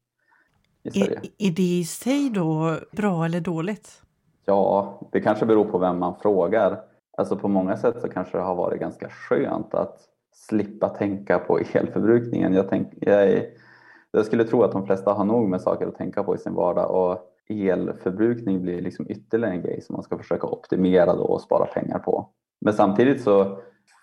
i. 0.83 1.01
Är, 1.01 1.11
är 1.37 1.51
det 1.51 1.79
i 1.79 1.83
sig 1.83 2.29
då 2.29 2.77
bra 2.91 3.25
eller 3.25 3.39
dåligt? 3.39 4.01
Ja, 4.45 4.99
det 5.11 5.21
kanske 5.21 5.45
beror 5.45 5.65
på 5.65 5.77
vem 5.77 5.99
man 5.99 6.15
frågar. 6.21 6.81
Alltså 7.17 7.35
på 7.37 7.47
många 7.47 7.77
sätt 7.77 8.01
så 8.01 8.09
kanske 8.09 8.37
det 8.37 8.43
har 8.43 8.55
varit 8.55 8.79
ganska 8.79 9.09
skönt 9.09 9.73
att 9.73 9.99
slippa 10.33 10.89
tänka 10.89 11.39
på 11.39 11.59
elförbrukningen. 11.59 12.53
Jag, 12.53 12.69
tänk, 12.69 12.87
jag, 13.01 13.45
jag 14.11 14.25
skulle 14.25 14.43
tro 14.43 14.63
att 14.63 14.71
de 14.71 14.85
flesta 14.85 15.13
har 15.13 15.25
nog 15.25 15.49
med 15.49 15.61
saker 15.61 15.87
att 15.87 15.97
tänka 15.97 16.23
på 16.23 16.35
i 16.35 16.37
sin 16.37 16.53
vardag 16.53 16.91
och 16.91 17.30
elförbrukning 17.51 18.61
blir 18.61 18.81
liksom 18.81 19.05
ytterligare 19.09 19.53
en 19.53 19.61
grej 19.61 19.81
som 19.81 19.93
man 19.93 20.03
ska 20.03 20.17
försöka 20.17 20.47
optimera 20.47 21.15
då 21.15 21.23
och 21.23 21.41
spara 21.41 21.65
pengar 21.65 21.99
på. 21.99 22.29
Men 22.61 22.73
samtidigt 22.73 23.21
så 23.21 23.57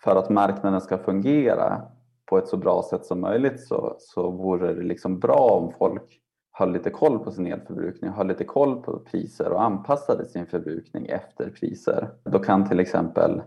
för 0.05 0.17
att 0.17 0.31
marknaden 0.31 0.81
ska 0.81 0.99
fungera 0.99 1.83
på 2.27 2.39
ett 2.39 2.49
så 2.49 2.57
bra 2.57 2.83
sätt 2.91 3.05
som 3.05 3.21
möjligt 3.21 3.61
så, 3.61 3.97
så 3.99 4.31
vore 4.31 4.75
det 4.75 4.83
liksom 4.83 5.19
bra 5.19 5.61
om 5.63 5.73
folk 5.79 6.21
höll 6.53 6.73
lite 6.73 6.91
koll 6.91 7.19
på 7.19 7.31
sin 7.31 7.47
elförbrukning, 7.47 8.11
höll 8.11 8.27
lite 8.27 8.45
koll 8.45 8.83
på 8.83 8.99
priser 8.99 9.53
och 9.53 9.63
anpassade 9.63 10.27
sin 10.27 10.47
förbrukning 10.47 11.07
efter 11.07 11.51
priser. 11.51 12.11
Då 12.25 12.39
kan 12.39 12.69
till 12.69 12.81
exempel 12.81 13.43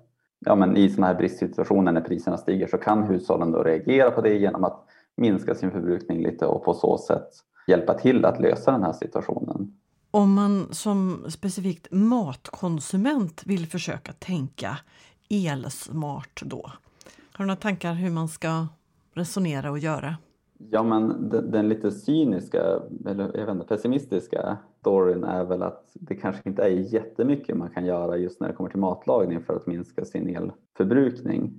ja, 0.45 0.55
men 0.55 0.77
i 0.77 0.89
sådana 0.89 1.07
här 1.07 1.15
bristsituationer 1.15 1.91
när 1.91 2.01
priserna 2.01 2.37
stiger 2.37 2.67
så 2.67 2.77
kan 2.77 3.03
hushållen 3.03 3.51
då 3.51 3.63
reagera 3.63 4.11
på 4.11 4.21
det 4.21 4.33
genom 4.33 4.63
att 4.63 4.83
minska 5.17 5.55
sin 5.55 5.71
förbrukning 5.71 6.23
lite 6.23 6.45
och 6.45 6.63
på 6.63 6.73
så 6.73 6.97
sätt 6.97 7.29
hjälpa 7.67 7.93
till 7.93 8.25
att 8.25 8.39
lösa 8.39 8.71
den 8.71 8.83
här 8.83 8.93
situationen. 8.93 9.73
Om 10.13 10.33
man 10.33 10.67
som 10.73 11.25
specifikt 11.29 11.87
matkonsument 11.91 13.43
vill 13.45 13.67
försöka 13.67 14.13
tänka 14.13 14.77
elsmart 15.29 16.41
då? 16.45 16.71
Har 17.31 17.43
du 17.43 17.45
några 17.45 17.55
tankar 17.55 17.93
hur 17.93 18.09
man 18.09 18.27
ska 18.27 18.67
resonera 19.13 19.71
och 19.71 19.79
göra? 19.79 20.15
Ja, 20.69 20.83
men 20.83 21.29
den, 21.29 21.51
den, 21.51 21.69
lite 21.69 21.91
cyniska, 21.91 22.79
eller 23.05 23.37
jag 23.37 23.45
vet 23.45 23.55
inte, 23.55 23.67
pessimistiska 23.67 24.57
storyn 24.79 25.23
är 25.23 25.43
väl 25.43 25.63
att 25.63 25.91
det 25.93 26.15
kanske 26.15 26.49
inte 26.49 26.63
är 26.63 26.93
jättemycket 26.93 27.57
man 27.57 27.69
kan 27.69 27.85
göra 27.85 28.17
just 28.17 28.39
när 28.39 28.47
det 28.47 28.53
kommer 28.53 28.69
till 28.69 28.79
matlagning 28.79 29.43
för 29.43 29.55
att 29.55 29.67
minska 29.67 30.05
sin 30.05 30.35
elförbrukning. 30.35 31.53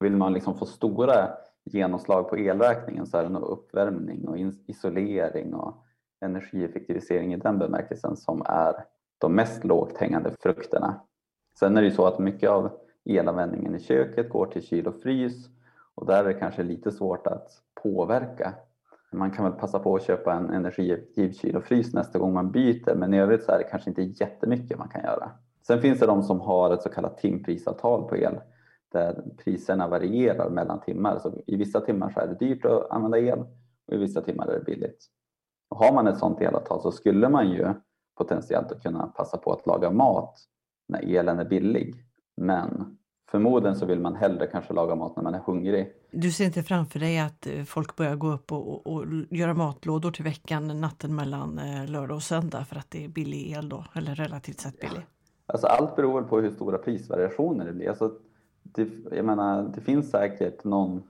Vill 0.00 0.16
man 0.16 0.32
liksom 0.32 0.58
få 0.58 0.66
stora 0.66 1.28
genomslag 1.64 2.28
på 2.28 2.36
elräkningen 2.36 3.06
så 3.06 3.18
är 3.18 3.22
det 3.22 3.28
nog 3.28 3.42
uppvärmning 3.42 4.28
och 4.28 4.36
isolering 4.66 5.54
och 5.54 5.84
energieffektivisering 6.20 7.34
i 7.34 7.36
den 7.36 7.58
bemärkelsen 7.58 8.16
som 8.16 8.42
är 8.46 8.74
de 9.18 9.34
mest 9.34 9.64
lågt 9.64 9.98
hängande 9.98 10.30
frukterna. 10.40 11.00
Sen 11.58 11.76
är 11.76 11.80
det 11.80 11.88
ju 11.88 11.94
så 11.94 12.06
att 12.06 12.18
mycket 12.18 12.50
av 12.50 12.70
elanvändningen 13.04 13.74
i 13.74 13.80
köket 13.80 14.28
går 14.28 14.46
till 14.46 14.62
kyl 14.62 14.86
och 14.86 15.02
frys 15.02 15.48
och 15.94 16.06
där 16.06 16.24
är 16.24 16.28
det 16.28 16.34
kanske 16.34 16.62
lite 16.62 16.92
svårt 16.92 17.26
att 17.26 17.48
påverka. 17.82 18.54
Man 19.12 19.30
kan 19.30 19.44
väl 19.44 19.52
passa 19.52 19.78
på 19.78 19.96
att 19.96 20.02
köpa 20.02 20.32
en 20.34 20.50
energieffektiv 20.50 21.32
kyl 21.32 21.56
och 21.56 21.64
frys 21.64 21.94
nästa 21.94 22.18
gång 22.18 22.32
man 22.32 22.50
byter 22.50 22.94
men 22.94 23.14
i 23.14 23.20
övrigt 23.20 23.44
så 23.44 23.52
är 23.52 23.58
det 23.58 23.64
kanske 23.64 23.90
inte 23.90 24.02
jättemycket 24.02 24.78
man 24.78 24.88
kan 24.88 25.02
göra. 25.02 25.30
Sen 25.66 25.80
finns 25.80 25.98
det 26.00 26.06
de 26.06 26.22
som 26.22 26.40
har 26.40 26.74
ett 26.74 26.82
så 26.82 26.88
kallat 26.88 27.18
timprisavtal 27.18 28.08
på 28.08 28.16
el 28.16 28.40
där 28.92 29.22
priserna 29.44 29.88
varierar 29.88 30.50
mellan 30.50 30.80
timmar. 30.80 31.18
Så 31.18 31.32
I 31.46 31.56
vissa 31.56 31.80
timmar 31.80 32.10
så 32.10 32.20
är 32.20 32.26
det 32.26 32.46
dyrt 32.46 32.64
att 32.64 32.90
använda 32.90 33.18
el 33.18 33.38
och 33.86 33.94
i 33.94 33.96
vissa 33.96 34.20
timmar 34.20 34.46
är 34.46 34.58
det 34.58 34.64
billigt. 34.64 35.06
Har 35.70 35.92
man 35.92 36.06
ett 36.06 36.18
sådant 36.18 36.40
elavtal 36.40 36.82
så 36.82 36.92
skulle 36.92 37.28
man 37.28 37.50
ju 37.50 37.74
potentiellt 38.18 38.82
kunna 38.82 39.06
passa 39.06 39.36
på 39.36 39.52
att 39.52 39.66
laga 39.66 39.90
mat 39.90 40.38
när 40.88 41.16
elen 41.16 41.38
är 41.38 41.44
billig. 41.44 42.04
Men 42.36 42.98
förmodligen 43.30 43.76
så 43.76 43.86
vill 43.86 44.00
man 44.00 44.14
hellre 44.14 44.46
kanske 44.46 44.74
laga 44.74 44.94
mat 44.94 45.16
när 45.16 45.22
man 45.22 45.34
är 45.34 45.38
hungrig. 45.38 45.92
Du 46.10 46.32
ser 46.32 46.44
inte 46.44 46.62
framför 46.62 46.98
dig 46.98 47.20
att 47.20 47.46
eh, 47.46 47.62
folk 47.62 47.96
börjar 47.96 48.16
gå 48.16 48.32
upp 48.32 48.52
och, 48.52 48.86
och, 48.86 48.86
och 48.86 49.04
göra 49.30 49.54
matlådor 49.54 50.10
till 50.10 50.24
veckan 50.24 50.80
natten 50.80 51.14
mellan 51.14 51.58
eh, 51.58 51.90
lördag 51.90 52.16
och 52.16 52.22
söndag 52.22 52.64
för 52.64 52.76
att 52.76 52.90
det 52.90 53.04
är 53.04 53.08
billig 53.08 53.50
el 53.50 53.68
då, 53.68 53.84
eller 53.94 54.14
relativt 54.14 54.60
sett 54.60 54.80
billig? 54.80 55.06
Alltså 55.46 55.66
allt 55.66 55.96
beror 55.96 56.22
på 56.22 56.40
hur 56.40 56.50
stora 56.50 56.78
prisvariationer 56.78 57.64
det 57.64 57.72
blir. 57.72 57.88
Alltså 57.88 58.12
det, 58.62 58.88
jag 59.10 59.24
menar, 59.24 59.72
det 59.74 59.80
finns 59.80 60.10
säkert 60.10 60.64
någon 60.64 61.02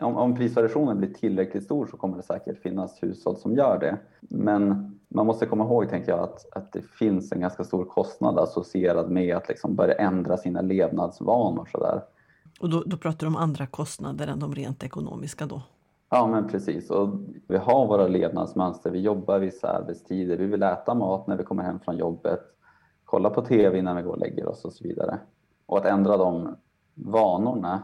om, 0.00 0.16
om 0.16 0.36
prisvariationen 0.36 0.98
blir 0.98 1.14
tillräckligt 1.14 1.64
stor 1.64 1.86
så 1.86 1.96
kommer 1.96 2.16
det 2.16 2.22
säkert 2.22 2.62
finnas 2.62 3.02
hushåll 3.02 3.36
som 3.36 3.54
gör 3.54 3.78
det. 3.78 3.98
Men 4.20 4.90
man 5.08 5.26
måste 5.26 5.46
komma 5.46 5.64
ihåg, 5.64 5.88
tänker 5.88 6.12
jag, 6.12 6.20
att, 6.20 6.56
att 6.56 6.72
det 6.72 6.82
finns 6.82 7.32
en 7.32 7.40
ganska 7.40 7.64
stor 7.64 7.84
kostnad 7.84 8.38
associerad 8.38 9.10
med 9.10 9.36
att 9.36 9.48
liksom 9.48 9.74
börja 9.74 9.94
ändra 9.94 10.36
sina 10.36 10.60
levnadsvanor. 10.60 11.68
Så 11.72 12.02
Och 12.60 12.70
då, 12.70 12.82
då 12.86 12.96
pratar 12.96 13.18
du 13.18 13.26
om 13.26 13.36
andra 13.36 13.66
kostnader 13.66 14.26
än 14.26 14.38
de 14.38 14.54
rent 14.54 14.84
ekonomiska 14.84 15.46
då? 15.46 15.62
Ja, 16.10 16.26
men 16.26 16.48
precis. 16.48 16.90
Och 16.90 17.08
vi 17.46 17.56
har 17.56 17.86
våra 17.86 18.08
levnadsmönster. 18.08 18.90
Vi 18.90 19.00
jobbar 19.00 19.38
vissa 19.38 19.68
arbetstider. 19.68 20.36
Vi 20.36 20.46
vill 20.46 20.62
äta 20.62 20.94
mat 20.94 21.26
när 21.26 21.36
vi 21.36 21.44
kommer 21.44 21.62
hem 21.62 21.80
från 21.80 21.96
jobbet, 21.96 22.40
kolla 23.04 23.30
på 23.30 23.42
TV 23.42 23.78
innan 23.78 23.96
vi 23.96 24.02
går 24.02 24.12
och 24.12 24.18
lägger 24.18 24.48
oss 24.48 24.64
och 24.64 24.72
så 24.72 24.84
vidare. 24.84 25.18
Och 25.66 25.78
att 25.78 25.84
ändra 25.84 26.16
de 26.16 26.56
vanorna 26.94 27.82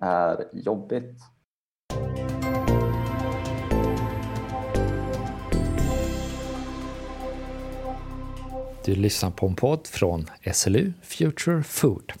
är 0.00 0.44
jobbigt. 0.52 1.20
Du 8.84 8.94
lyssnar 8.94 9.30
på 9.30 9.46
en 9.46 9.54
podd 9.54 9.86
från 9.86 10.26
SLU 10.52 10.92
Future 11.02 11.62
Food. 11.62 12.12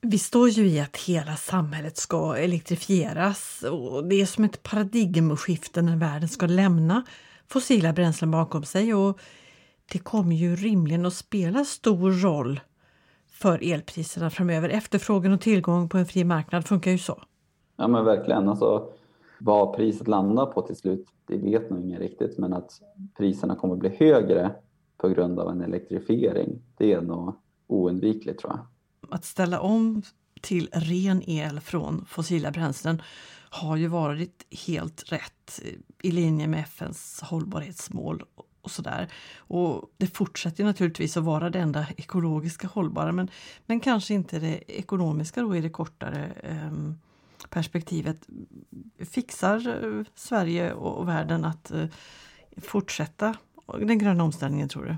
Vi 0.00 0.18
står 0.18 0.48
ju 0.48 0.66
i 0.68 0.80
att 0.80 0.96
hela 0.96 1.36
samhället 1.36 1.96
ska 1.96 2.36
elektrifieras 2.36 3.62
och 3.62 4.04
det 4.08 4.20
är 4.20 4.26
som 4.26 4.44
ett 4.44 4.62
paradigmskifte 4.62 5.82
när 5.82 5.96
världen 5.96 6.28
ska 6.28 6.46
lämna 6.46 7.04
fossila 7.48 7.92
bränslen 7.92 8.30
bakom 8.30 8.64
sig 8.64 8.94
och 8.94 9.18
det 9.92 9.98
kommer 9.98 10.36
ju 10.36 10.56
rimligen 10.56 11.06
att 11.06 11.14
spela 11.14 11.64
stor 11.64 12.12
roll 12.12 12.60
för 13.40 13.72
elpriserna 13.72 14.30
framöver. 14.30 14.68
Efterfrågan 14.68 15.32
och 15.32 15.40
tillgång 15.40 15.88
på 15.88 15.98
en 15.98 16.06
fri 16.06 16.24
marknad 16.24 16.66
funkar 16.66 16.90
ju 16.90 16.98
så. 16.98 17.22
Ja 17.76 17.88
men 17.88 18.04
verkligen. 18.04 18.48
Alltså, 18.48 18.90
vad 19.40 19.76
priset 19.76 20.08
landar 20.08 20.46
på 20.46 20.62
till 20.62 20.76
slut, 20.76 21.06
det 21.26 21.36
vet 21.36 21.70
nog 21.70 21.80
ingen 21.80 21.98
riktigt, 21.98 22.38
men 22.38 22.52
att 22.52 22.80
priserna 23.16 23.56
kommer 23.56 23.76
bli 23.76 23.96
högre 23.98 24.54
på 24.96 25.08
grund 25.08 25.40
av 25.40 25.50
en 25.50 25.60
elektrifiering, 25.60 26.62
det 26.76 26.92
är 26.92 27.00
nog 27.00 27.34
oundvikligt 27.66 28.40
tror 28.40 28.52
jag. 28.52 28.66
Att 29.14 29.24
ställa 29.24 29.60
om 29.60 30.02
till 30.40 30.68
ren 30.72 31.22
el 31.30 31.60
från 31.60 32.04
fossila 32.08 32.50
bränslen 32.50 33.02
har 33.50 33.76
ju 33.76 33.86
varit 33.86 34.46
helt 34.66 35.12
rätt 35.12 35.60
i 36.02 36.10
linje 36.10 36.46
med 36.46 36.60
FNs 36.60 37.20
hållbarhetsmål 37.22 38.24
och 38.62 38.70
sådär. 38.70 39.08
Och 39.38 39.90
det 39.96 40.06
fortsätter 40.06 40.64
naturligtvis 40.64 41.16
att 41.16 41.24
vara 41.24 41.50
det 41.50 41.58
enda 41.58 41.86
ekologiska 41.96 42.68
hållbara 42.68 43.12
men, 43.12 43.30
men 43.66 43.80
kanske 43.80 44.14
inte 44.14 44.38
det 44.38 44.78
ekonomiska 44.78 45.40
då 45.40 45.56
i 45.56 45.60
det 45.60 45.70
kortare 45.70 46.32
eh, 46.42 46.72
perspektivet. 47.50 48.28
Fixar 48.98 49.84
eh, 49.84 50.04
Sverige 50.14 50.72
och 50.72 51.08
världen 51.08 51.44
att 51.44 51.70
eh, 51.70 51.84
fortsätta 52.56 53.34
den 53.78 53.98
gröna 53.98 54.24
omställningen 54.24 54.68
tror 54.68 54.84
du? 54.84 54.96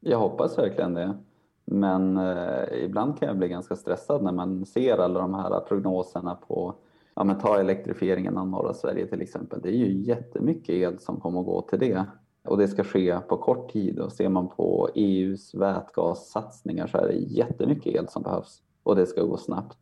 Jag 0.00 0.18
hoppas 0.18 0.58
verkligen 0.58 0.94
det. 0.94 1.18
Men 1.64 2.16
eh, 2.16 2.84
ibland 2.84 3.18
kan 3.18 3.28
jag 3.28 3.38
bli 3.38 3.48
ganska 3.48 3.76
stressad 3.76 4.22
när 4.22 4.32
man 4.32 4.66
ser 4.66 4.98
alla 4.98 5.20
de 5.20 5.34
här 5.34 5.60
prognoserna 5.60 6.34
på 6.34 6.74
Ja, 7.14 7.24
men 7.24 7.38
ta 7.38 7.60
elektrifieringen 7.60 8.38
av 8.38 8.48
norra 8.48 8.74
Sverige 8.74 9.06
till 9.06 9.22
exempel. 9.22 9.60
Det 9.62 9.68
är 9.68 9.76
ju 9.76 10.02
jättemycket 10.02 10.74
el 10.74 10.98
som 10.98 11.20
kommer 11.20 11.40
att 11.40 11.46
gå 11.46 11.62
till 11.62 11.78
det. 11.78 12.06
Och 12.44 12.58
det 12.58 12.68
ska 12.68 12.84
ske 12.84 13.20
på 13.20 13.36
kort 13.36 13.72
tid 13.72 13.98
och 13.98 14.12
ser 14.12 14.28
man 14.28 14.48
på 14.48 14.88
EUs 14.94 15.54
vätgassatsningar 15.54 16.86
så 16.86 16.98
är 16.98 17.06
det 17.08 17.14
jättemycket 17.14 17.94
el 17.94 18.08
som 18.08 18.22
behövs 18.22 18.62
och 18.82 18.96
det 18.96 19.06
ska 19.06 19.22
gå 19.22 19.36
snabbt. 19.36 19.78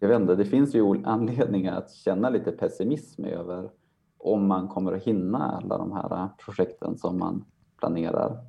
Jag 0.00 0.08
vet 0.08 0.20
inte, 0.20 0.34
det 0.34 0.44
finns 0.44 0.74
ju 0.74 1.04
anledningar 1.04 1.76
att 1.76 1.90
känna 1.90 2.30
lite 2.30 2.52
pessimism 2.52 3.24
över 3.24 3.70
om 4.18 4.46
man 4.46 4.68
kommer 4.68 4.92
att 4.92 5.02
hinna 5.02 5.38
alla 5.38 5.78
de 5.78 5.92
här 5.92 6.28
projekten 6.44 6.98
som 6.98 7.18
man 7.18 7.44
planerar. 7.78 8.44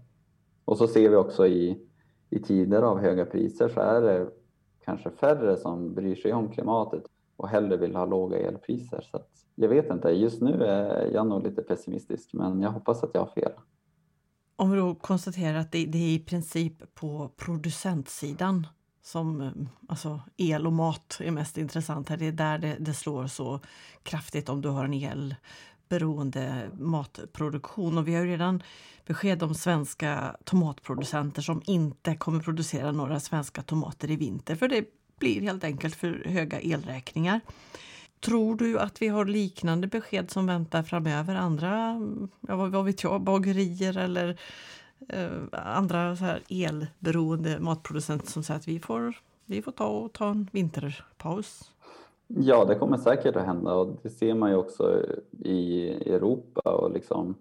Och 0.65 0.77
så 0.77 0.87
ser 0.87 1.09
vi 1.09 1.15
också 1.15 1.47
i, 1.47 1.87
i 2.29 2.39
tider 2.39 2.81
av 2.81 2.99
höga 2.99 3.25
priser 3.25 3.69
så 3.69 3.79
är 3.79 4.01
det 4.01 4.27
kanske 4.85 5.09
färre 5.09 5.57
som 5.57 5.93
bryr 5.93 6.15
sig 6.15 6.33
om 6.33 6.51
klimatet 6.51 7.03
och 7.39 7.49
hellre 7.49 7.77
vill 7.77 7.95
ha 7.95 8.05
låga 8.05 8.37
elpriser. 8.37 9.01
Så 9.11 9.21
jag 9.55 9.69
vet 9.69 9.91
inte, 9.91 10.09
just 10.09 10.41
nu 10.41 10.63
är 10.63 11.11
jag 11.13 11.27
nog 11.27 11.43
lite 11.43 11.61
pessimistisk 11.61 12.33
men 12.33 12.61
jag 12.61 12.71
hoppas 12.71 13.03
att 13.03 13.09
jag 13.13 13.21
har 13.21 13.31
fel. 13.31 13.51
Om 14.55 14.71
vi 14.71 14.77
då 14.77 14.95
konstaterar 14.95 15.57
att 15.57 15.71
det, 15.71 15.85
det 15.85 15.97
är 15.97 16.15
i 16.15 16.19
princip 16.19 16.95
på 16.95 17.31
producentsidan 17.37 18.67
som 19.01 19.51
alltså 19.87 20.21
el 20.37 20.67
och 20.67 20.73
mat 20.73 21.17
är 21.23 21.31
mest 21.31 21.57
intressant 21.57 22.09
här. 22.09 22.17
Det 22.17 22.27
är 22.27 22.31
där 22.31 22.57
det, 22.57 22.77
det 22.79 22.93
slår 22.93 23.27
så 23.27 23.59
kraftigt 24.03 24.49
om 24.49 24.61
du 24.61 24.69
har 24.69 24.85
en 24.85 24.93
elberoende 24.93 26.69
matproduktion. 26.73 27.97
Och 27.97 28.07
vi 28.07 28.15
har 28.15 28.25
redan 28.25 28.63
besked 29.05 29.43
om 29.43 29.55
svenska 29.55 30.35
tomatproducenter 30.43 31.41
som 31.41 31.61
inte 31.65 32.15
kommer 32.15 32.39
producera 32.39 32.91
några 32.91 33.19
svenska 33.19 33.61
tomater 33.61 34.11
i 34.11 34.15
vinter 34.15 34.55
för 34.55 34.67
det 34.67 34.85
blir 35.19 35.41
helt 35.41 35.63
enkelt 35.63 35.95
för 35.95 36.23
höga 36.25 36.59
elräkningar. 36.59 37.41
Tror 38.19 38.55
du 38.55 38.79
att 38.79 39.01
vi 39.01 39.07
har 39.07 39.25
liknande 39.25 39.87
besked 39.87 40.31
som 40.31 40.47
väntar 40.47 40.83
framöver? 40.83 41.35
Andra, 41.35 42.01
ja, 42.47 42.55
vad 42.55 42.85
vet 42.85 43.03
jag, 43.03 43.21
bagerier 43.21 43.97
eller 43.97 44.39
eh, 45.09 45.29
andra 45.51 46.15
så 46.15 46.25
här 46.25 46.41
elberoende 46.49 47.59
matproducenter 47.59 48.27
som 48.27 48.43
säger 48.43 48.59
att 48.59 48.67
vi 48.67 48.79
får, 48.79 49.17
vi 49.45 49.61
får 49.61 49.71
ta, 49.71 49.87
och 49.87 50.13
ta 50.13 50.29
en 50.29 50.49
vinterpaus? 50.51 51.71
Ja, 52.27 52.65
det 52.65 52.75
kommer 52.75 52.97
säkert 52.97 53.35
att 53.35 53.45
hända 53.45 53.73
och 53.73 53.99
det 54.03 54.09
ser 54.09 54.33
man 54.33 54.49
ju 54.49 54.55
också 54.55 55.05
i 55.39 55.89
Europa 55.89 56.61
och 56.61 56.91
liksom 56.91 57.35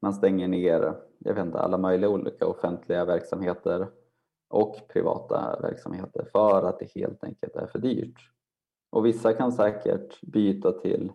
man 0.00 0.14
stänger 0.14 0.48
ner, 0.48 0.94
jag 1.18 1.34
vet 1.34 1.46
inte, 1.46 1.58
alla 1.58 1.78
möjliga 1.78 2.10
olika 2.10 2.46
offentliga 2.46 3.04
verksamheter 3.04 3.86
och 4.48 4.76
privata 4.88 5.58
verksamheter 5.62 6.28
för 6.32 6.62
att 6.68 6.78
det 6.78 7.00
helt 7.00 7.24
enkelt 7.24 7.56
är 7.56 7.66
för 7.66 7.78
dyrt. 7.78 8.30
Och 8.90 9.06
vissa 9.06 9.32
kan 9.32 9.52
säkert 9.52 10.20
byta 10.20 10.72
till 10.72 11.12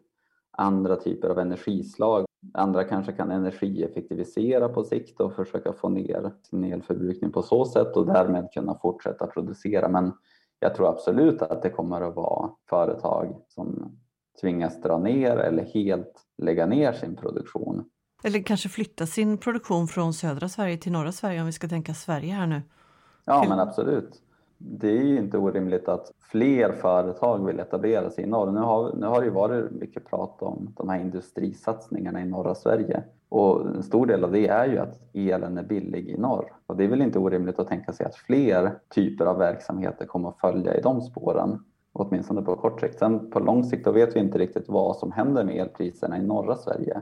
andra 0.58 0.96
typer 0.96 1.30
av 1.30 1.40
energislag. 1.40 2.26
Andra 2.54 2.84
kanske 2.84 3.12
kan 3.12 3.32
energieffektivisera 3.32 4.70
på 4.70 4.84
sikt 4.84 5.22
och 5.22 5.36
försöka 5.36 5.74
få 5.74 5.90
ner 5.90 6.32
sin 6.50 6.64
elförbrukning 6.64 7.32
på 7.32 7.42
så 7.42 7.66
sätt 7.66 7.98
och 7.98 8.06
därmed 8.06 8.52
kunna 8.54 8.76
fortsätta 8.76 9.28
producera. 9.28 9.90
Men 9.90 10.12
jag 10.60 10.76
tror 10.76 10.90
absolut 10.90 11.42
att 11.42 11.62
det 11.62 11.70
kommer 11.70 12.02
att 12.02 12.16
vara 12.16 12.50
företag 12.70 13.36
som 13.48 13.98
tvingas 14.42 14.82
dra 14.82 14.98
ner 14.98 15.38
eller 15.38 15.64
helt 15.64 16.26
lägga 16.38 16.66
ner 16.66 16.94
sin 16.94 17.16
produktion. 17.16 17.90
Eller 18.24 18.44
kanske 18.44 18.70
flytta 18.70 19.06
sin 19.06 19.38
produktion 19.38 19.88
från 19.88 20.14
södra 20.14 20.50
Sverige 20.50 20.78
till 20.78 20.92
norra 20.92 21.12
Sverige 21.12 21.40
om 21.40 21.46
vi 21.46 21.52
ska 21.52 21.68
tänka 21.68 21.94
Sverige 21.94 22.34
här 22.34 22.48
nu. 22.48 22.62
Ja, 23.26 23.46
men 23.50 23.60
absolut. 23.60 24.22
det 24.58 24.88
är 24.88 25.04
ju 25.04 25.18
inte 25.18 25.38
orimligt 25.38 25.88
att 25.88 26.12
fler 26.32 26.72
företag 26.72 27.46
vill 27.46 27.60
etablera 27.60 28.10
sig 28.10 28.24
i 28.24 28.28
norr. 28.28 28.52
Nu 28.52 28.60
har, 28.60 28.94
nu 28.96 29.06
har 29.06 29.20
det 29.20 29.26
ju 29.26 29.32
varit 29.32 29.72
mycket 29.72 30.06
prat 30.06 30.42
om 30.42 30.74
de 30.78 30.90
här 30.90 31.00
industrisatsningarna 31.00 32.22
i 32.22 32.26
norra 32.26 32.56
Sverige 32.56 33.04
och 33.30 33.68
en 33.76 33.84
stor 33.84 34.06
del 34.06 34.24
av 34.24 34.32
det 34.32 34.48
är 34.48 34.68
ju 34.68 34.78
att 34.78 35.00
elen 35.14 35.58
är 35.58 35.64
billig 35.64 36.10
i 36.10 36.18
norr. 36.18 36.54
Och 36.66 36.78
det 36.78 36.84
är 36.84 36.88
väl 36.88 37.02
inte 37.02 37.20
orimligt 37.20 37.60
att 37.60 37.68
tänka 37.68 37.94
sig 37.94 38.06
att 38.06 38.16
fler 38.16 38.80
typer 38.96 39.26
av 39.26 39.38
verksamheter 39.38 40.06
kommer 40.06 40.30
att 40.30 40.40
följa 40.40 40.78
i 40.78 40.82
de 40.82 41.02
spåren 41.02 41.60
åtminstone 41.94 42.42
på 42.42 42.56
kort 42.56 42.82
sikt. 42.82 43.00
Sen 43.00 43.32
på 43.32 43.40
lång 43.40 43.64
sikt 43.64 43.86
då 43.86 43.92
vet 43.92 44.16
vi 44.16 44.20
inte 44.20 44.38
riktigt 44.38 44.70
vad 44.70 44.96
som 44.96 45.12
händer 45.12 45.44
med 45.44 45.56
elpriserna 45.56 46.18
i 46.18 46.22
norra 46.22 46.56
Sverige. 46.56 47.02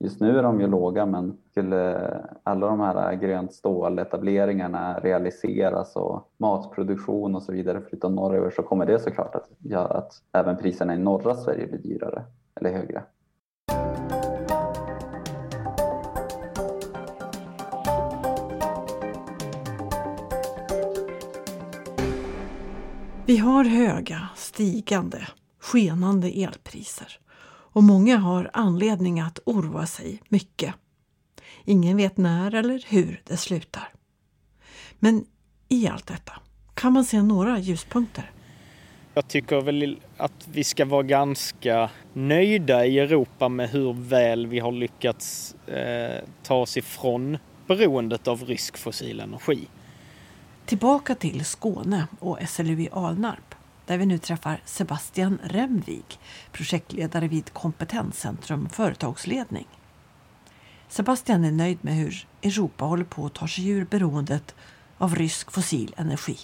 Just 0.00 0.20
nu 0.20 0.38
är 0.38 0.42
de 0.42 0.60
ju 0.60 0.66
låga 0.66 1.06
men 1.06 1.36
skulle 1.50 2.10
alla 2.42 2.66
de 2.66 2.80
här 2.80 3.14
grönt 3.14 3.52
stål-etableringarna 3.52 5.00
realiseras 5.00 5.96
och 5.96 6.30
matproduktion 6.36 7.34
och 7.34 7.42
så 7.42 7.52
vidare 7.52 7.80
flytta 7.80 8.08
norröver 8.08 8.50
så 8.50 8.62
kommer 8.62 8.86
det 8.86 8.98
såklart 8.98 9.34
att 9.34 9.48
göra 9.58 9.98
att 9.98 10.12
även 10.32 10.56
priserna 10.56 10.94
i 10.94 10.98
norra 10.98 11.34
Sverige 11.34 11.66
blir 11.66 11.78
dyrare 11.78 12.22
eller 12.54 12.72
högre. 12.72 13.02
Vi 23.26 23.36
har 23.36 23.64
höga, 23.64 24.28
stigande, 24.36 25.18
skenande 25.60 26.28
elpriser 26.28 27.18
och 27.72 27.82
många 27.82 28.16
har 28.16 28.50
anledning 28.52 29.20
att 29.20 29.38
oroa 29.44 29.86
sig 29.86 30.22
mycket. 30.28 30.74
Ingen 31.64 31.96
vet 31.96 32.16
när 32.16 32.54
eller 32.54 32.84
hur 32.88 33.22
det 33.24 33.36
slutar. 33.36 33.88
Men 34.98 35.24
i 35.68 35.88
allt 35.88 36.06
detta 36.06 36.32
kan 36.74 36.92
man 36.92 37.04
se 37.04 37.22
några 37.22 37.58
ljuspunkter. 37.58 38.30
Jag 39.14 39.28
tycker 39.28 39.60
väl 39.60 40.00
att 40.16 40.48
vi 40.52 40.64
ska 40.64 40.84
vara 40.84 41.02
ganska 41.02 41.90
nöjda 42.12 42.86
i 42.86 42.98
Europa 42.98 43.48
med 43.48 43.70
hur 43.70 43.92
väl 43.92 44.46
vi 44.46 44.58
har 44.58 44.72
lyckats 44.72 45.54
eh, 45.66 46.24
ta 46.42 46.54
oss 46.54 46.76
ifrån 46.76 47.38
beroendet 47.66 48.28
av 48.28 48.44
rysk 48.44 48.78
fossil 48.78 49.20
energi. 49.20 49.68
Tillbaka 50.66 51.14
till 51.14 51.44
Skåne 51.44 52.06
och 52.20 52.38
SLU 52.48 52.80
i 52.80 52.88
Alnarp 52.92 53.54
där 53.88 53.98
vi 53.98 54.06
nu 54.06 54.18
träffar 54.18 54.60
Sebastian 54.64 55.38
Remvig, 55.42 56.04
projektledare 56.52 57.28
vid 57.28 57.52
Kompetenscentrum 57.52 58.68
företagsledning. 58.68 59.66
Sebastian 60.88 61.44
är 61.44 61.52
nöjd 61.52 61.78
med 61.80 61.94
hur 61.94 62.26
Europa 62.42 62.84
håller 62.84 63.04
på 63.04 63.26
att 63.26 63.34
ta 63.34 63.48
sig 63.48 63.68
ur 63.68 63.84
beroendet 63.84 64.54
av 64.98 65.14
rysk 65.14 65.50
fossil 65.50 65.94
energi. 65.96 66.36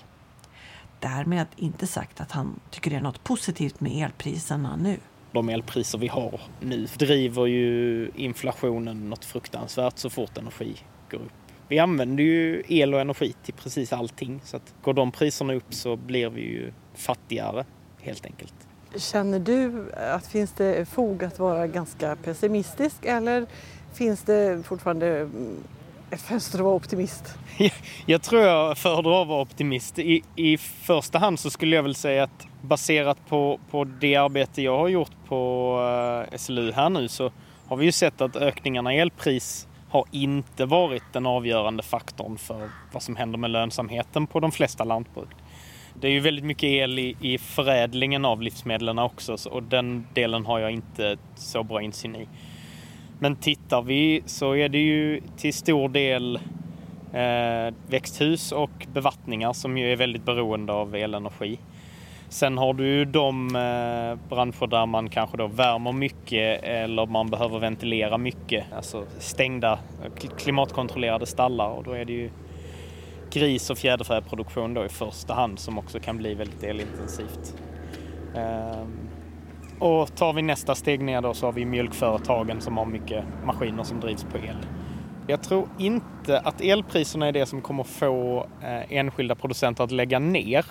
Därmed 1.00 1.46
inte 1.56 1.86
sagt 1.86 2.20
att 2.20 2.32
han 2.32 2.60
tycker 2.70 2.90
det 2.90 2.96
är 2.96 3.00
något 3.00 3.24
positivt 3.24 3.80
med 3.80 4.04
elpriserna 4.04 4.76
nu. 4.76 4.98
De 5.32 5.48
elpriser 5.48 5.98
vi 5.98 6.08
har 6.08 6.40
nu 6.60 6.86
driver 6.98 7.46
ju 7.46 8.10
inflationen 8.14 9.10
något 9.10 9.24
fruktansvärt 9.24 9.98
så 9.98 10.10
fort 10.10 10.38
energi 10.38 10.76
går 11.10 11.18
upp 11.18 11.32
vi 11.68 11.78
använder 11.78 12.24
ju 12.24 12.62
el 12.68 12.94
och 12.94 13.00
energi 13.00 13.34
till 13.42 13.54
precis 13.54 13.92
allting. 13.92 14.40
Så 14.44 14.56
att 14.56 14.74
går 14.82 14.94
de 14.94 15.12
priserna 15.12 15.54
upp 15.54 15.74
så 15.74 15.96
blir 15.96 16.30
vi 16.30 16.40
ju 16.40 16.72
fattigare 16.94 17.64
helt 18.00 18.26
enkelt. 18.26 18.54
Känner 18.96 19.38
du 19.38 19.92
att 19.92 20.26
finns 20.26 20.52
det 20.52 20.88
fog 20.88 21.24
att 21.24 21.38
vara 21.38 21.66
ganska 21.66 22.16
pessimistisk 22.16 23.04
eller 23.04 23.46
finns 23.94 24.22
det 24.22 24.66
fortfarande 24.66 25.30
ett 26.10 26.20
fönster 26.20 26.58
att 26.58 26.64
vara 26.64 26.74
optimist? 26.74 27.38
Jag 28.06 28.22
tror 28.22 28.42
jag 28.42 28.78
föredrar 28.78 29.22
att 29.22 29.28
vara 29.28 29.42
optimist. 29.42 29.98
I, 29.98 30.22
I 30.36 30.58
första 30.58 31.18
hand 31.18 31.40
så 31.40 31.50
skulle 31.50 31.76
jag 31.76 31.82
väl 31.82 31.94
säga 31.94 32.22
att 32.22 32.46
baserat 32.62 33.18
på, 33.28 33.60
på 33.70 33.84
det 33.84 34.16
arbete 34.16 34.62
jag 34.62 34.78
har 34.78 34.88
gjort 34.88 35.12
på 35.28 36.26
eh, 36.30 36.36
SLU 36.36 36.72
här 36.72 36.90
nu 36.90 37.08
så 37.08 37.32
har 37.66 37.76
vi 37.76 37.84
ju 37.84 37.92
sett 37.92 38.20
att 38.20 38.36
ökningarna 38.36 38.94
i 38.94 38.98
elpris 38.98 39.68
har 39.88 40.04
inte 40.10 40.66
varit 40.66 41.02
den 41.12 41.26
avgörande 41.26 41.82
faktorn 41.82 42.38
för 42.38 42.70
vad 42.92 43.02
som 43.02 43.16
händer 43.16 43.38
med 43.38 43.50
lönsamheten 43.50 44.26
på 44.26 44.40
de 44.40 44.52
flesta 44.52 44.84
lantbruk. 44.84 45.28
Det 46.00 46.08
är 46.08 46.12
ju 46.12 46.20
väldigt 46.20 46.44
mycket 46.44 46.64
el 46.64 46.98
i, 46.98 47.16
i 47.20 47.38
förädlingen 47.38 48.24
av 48.24 48.42
livsmedlen 48.42 48.98
också 48.98 49.36
och 49.50 49.62
den 49.62 50.06
delen 50.14 50.46
har 50.46 50.58
jag 50.58 50.70
inte 50.70 51.16
så 51.34 51.62
bra 51.62 51.82
insyn 51.82 52.16
i. 52.16 52.28
Men 53.18 53.36
tittar 53.36 53.82
vi 53.82 54.22
så 54.26 54.56
är 54.56 54.68
det 54.68 54.78
ju 54.78 55.20
till 55.36 55.54
stor 55.54 55.88
del 55.88 56.36
eh, 57.12 57.74
växthus 57.86 58.52
och 58.52 58.86
bevattningar 58.92 59.52
som 59.52 59.78
ju 59.78 59.92
är 59.92 59.96
väldigt 59.96 60.24
beroende 60.24 60.72
av 60.72 60.94
elenergi. 60.94 61.58
Sen 62.28 62.58
har 62.58 62.74
du 62.74 62.86
ju 62.86 63.04
de 63.04 63.56
eh, 63.56 64.28
branscher 64.28 64.66
där 64.66 64.86
man 64.86 65.08
kanske 65.08 65.36
då 65.36 65.46
värmer 65.46 65.92
mycket 65.92 66.62
eller 66.62 67.06
man 67.06 67.30
behöver 67.30 67.58
ventilera 67.58 68.18
mycket. 68.18 68.64
Alltså 68.76 69.04
stängda 69.18 69.78
klimatkontrollerade 70.38 71.26
stallar 71.26 71.68
och 71.68 71.84
då 71.84 71.92
är 71.92 72.04
det 72.04 72.12
ju 72.12 72.30
gris 73.34 73.70
och 73.70 73.78
fjäderfäproduktion 73.78 74.74
då 74.74 74.84
i 74.84 74.88
första 74.88 75.34
hand 75.34 75.58
som 75.58 75.78
också 75.78 76.00
kan 76.00 76.16
bli 76.16 76.34
väldigt 76.34 76.62
elintensivt. 76.62 77.54
Ehm, 78.36 79.08
och 79.78 80.16
tar 80.16 80.32
vi 80.32 80.42
nästa 80.42 80.74
steg 80.74 81.00
ner 81.00 81.20
då 81.20 81.34
så 81.34 81.46
har 81.46 81.52
vi 81.52 81.64
mjölkföretagen 81.64 82.60
som 82.60 82.76
har 82.76 82.86
mycket 82.86 83.24
maskiner 83.44 83.82
som 83.82 84.00
drivs 84.00 84.24
på 84.24 84.38
el. 84.38 84.56
Jag 85.26 85.42
tror 85.42 85.68
inte 85.78 86.40
att 86.40 86.60
elpriserna 86.60 87.26
är 87.26 87.32
det 87.32 87.46
som 87.46 87.62
kommer 87.62 87.84
få 87.84 88.46
eh, 88.62 88.92
enskilda 88.92 89.34
producenter 89.34 89.84
att 89.84 89.90
lägga 89.90 90.18
ner 90.18 90.64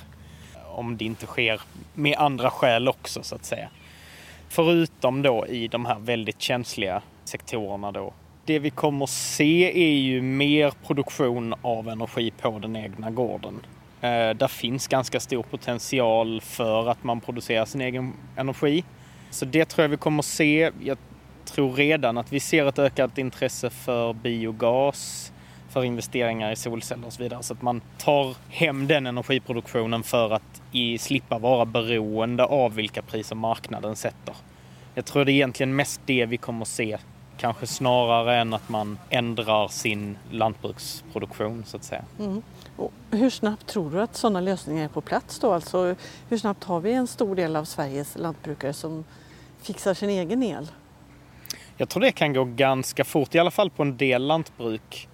om 0.75 0.97
det 0.97 1.05
inte 1.05 1.25
sker 1.25 1.61
med 1.93 2.17
andra 2.17 2.49
skäl 2.49 2.87
också 2.87 3.23
så 3.23 3.35
att 3.35 3.45
säga. 3.45 3.69
Förutom 4.49 5.21
då 5.21 5.47
i 5.47 5.67
de 5.67 5.85
här 5.85 5.99
väldigt 5.99 6.41
känsliga 6.41 7.01
sektorerna 7.25 7.91
då. 7.91 8.13
Det 8.45 8.59
vi 8.59 8.69
kommer 8.69 9.05
se 9.05 9.71
är 9.91 9.97
ju 9.97 10.21
mer 10.21 10.73
produktion 10.87 11.53
av 11.61 11.89
energi 11.89 12.31
på 12.41 12.59
den 12.59 12.75
egna 12.75 13.11
gården. 13.11 13.59
Eh, 14.01 14.29
där 14.29 14.47
finns 14.47 14.87
ganska 14.87 15.19
stor 15.19 15.43
potential 15.43 16.41
för 16.41 16.89
att 16.89 17.03
man 17.03 17.21
producerar 17.21 17.65
sin 17.65 17.81
egen 17.81 18.13
energi. 18.35 18.83
Så 19.29 19.45
det 19.45 19.65
tror 19.65 19.83
jag 19.83 19.89
vi 19.89 19.97
kommer 19.97 20.21
se. 20.21 20.71
Jag 20.83 20.97
tror 21.45 21.73
redan 21.73 22.17
att 22.17 22.33
vi 22.33 22.39
ser 22.39 22.65
ett 22.65 22.79
ökat 22.79 23.17
intresse 23.17 23.69
för 23.69 24.13
biogas 24.13 25.31
för 25.69 25.83
investeringar 25.83 26.51
i 26.51 26.55
solceller 26.55 27.07
och 27.07 27.13
så 27.13 27.23
vidare. 27.23 27.43
Så 27.43 27.53
att 27.53 27.61
man 27.61 27.81
tar 27.97 28.35
hem 28.49 28.87
den 28.87 29.07
energiproduktionen 29.07 30.03
för 30.03 30.33
att 30.33 30.61
i, 30.71 30.97
slippa 30.97 31.39
vara 31.39 31.65
beroende 31.65 32.45
av 32.45 32.75
vilka 32.75 33.01
priser 33.01 33.35
marknaden 33.35 33.95
sätter. 33.95 34.35
Jag 34.95 35.05
tror 35.05 35.25
det 35.25 35.31
är 35.31 35.33
egentligen 35.33 35.75
mest 35.75 36.01
det 36.05 36.25
vi 36.25 36.37
kommer 36.37 36.65
se. 36.65 36.97
Kanske 37.43 37.67
snarare 37.67 38.35
än 38.37 38.53
att 38.53 38.69
man 38.69 38.99
ändrar 39.09 39.67
sin 39.67 40.17
lantbruksproduktion 40.31 41.63
så 41.65 41.77
att 41.77 41.83
säga. 41.83 42.05
Mm. 42.19 42.41
hur 43.11 43.29
snabbt 43.29 43.67
tror 43.67 43.91
du 43.91 44.01
att 44.01 44.15
sådana 44.15 44.41
lösningar 44.41 44.83
är 44.83 44.87
på 44.87 45.01
plats 45.01 45.39
då? 45.39 45.53
Alltså, 45.53 45.95
hur 46.29 46.37
snabbt 46.37 46.63
har 46.63 46.79
vi 46.79 46.93
en 46.93 47.07
stor 47.07 47.35
del 47.35 47.55
av 47.55 47.65
Sveriges 47.65 48.17
lantbrukare 48.17 48.73
som 48.73 49.03
fixar 49.61 49.93
sin 49.93 50.09
egen 50.09 50.43
el? 50.43 50.71
Jag 51.77 51.89
tror 51.89 52.01
det 52.01 52.11
kan 52.11 52.33
gå 52.33 52.43
ganska 52.43 53.03
fort, 53.03 53.35
i 53.35 53.39
alla 53.39 53.51
fall 53.51 53.69
på 53.69 53.83
en 53.83 53.97
del 53.97 54.27
lantbruk. 54.27 55.07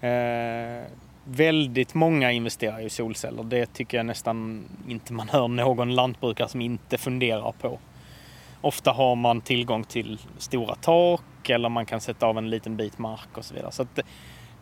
Eh, 0.00 0.84
väldigt 1.24 1.94
många 1.94 2.32
investerar 2.32 2.80
i 2.80 2.90
solceller. 2.90 3.42
Det 3.42 3.66
tycker 3.66 3.96
jag 3.96 4.06
nästan 4.06 4.64
inte 4.88 5.12
man 5.12 5.28
hör 5.28 5.48
någon 5.48 5.94
lantbrukare 5.94 6.48
som 6.48 6.60
inte 6.60 6.98
funderar 6.98 7.52
på. 7.60 7.78
Ofta 8.60 8.92
har 8.92 9.14
man 9.14 9.40
tillgång 9.40 9.84
till 9.84 10.18
stora 10.38 10.74
tak 10.74 11.50
eller 11.50 11.68
man 11.68 11.86
kan 11.86 12.00
sätta 12.00 12.26
av 12.26 12.38
en 12.38 12.50
liten 12.50 12.76
bit 12.76 12.98
mark 12.98 13.28
och 13.38 13.44
så 13.44 13.54
vidare. 13.54 13.72
Så 13.72 13.86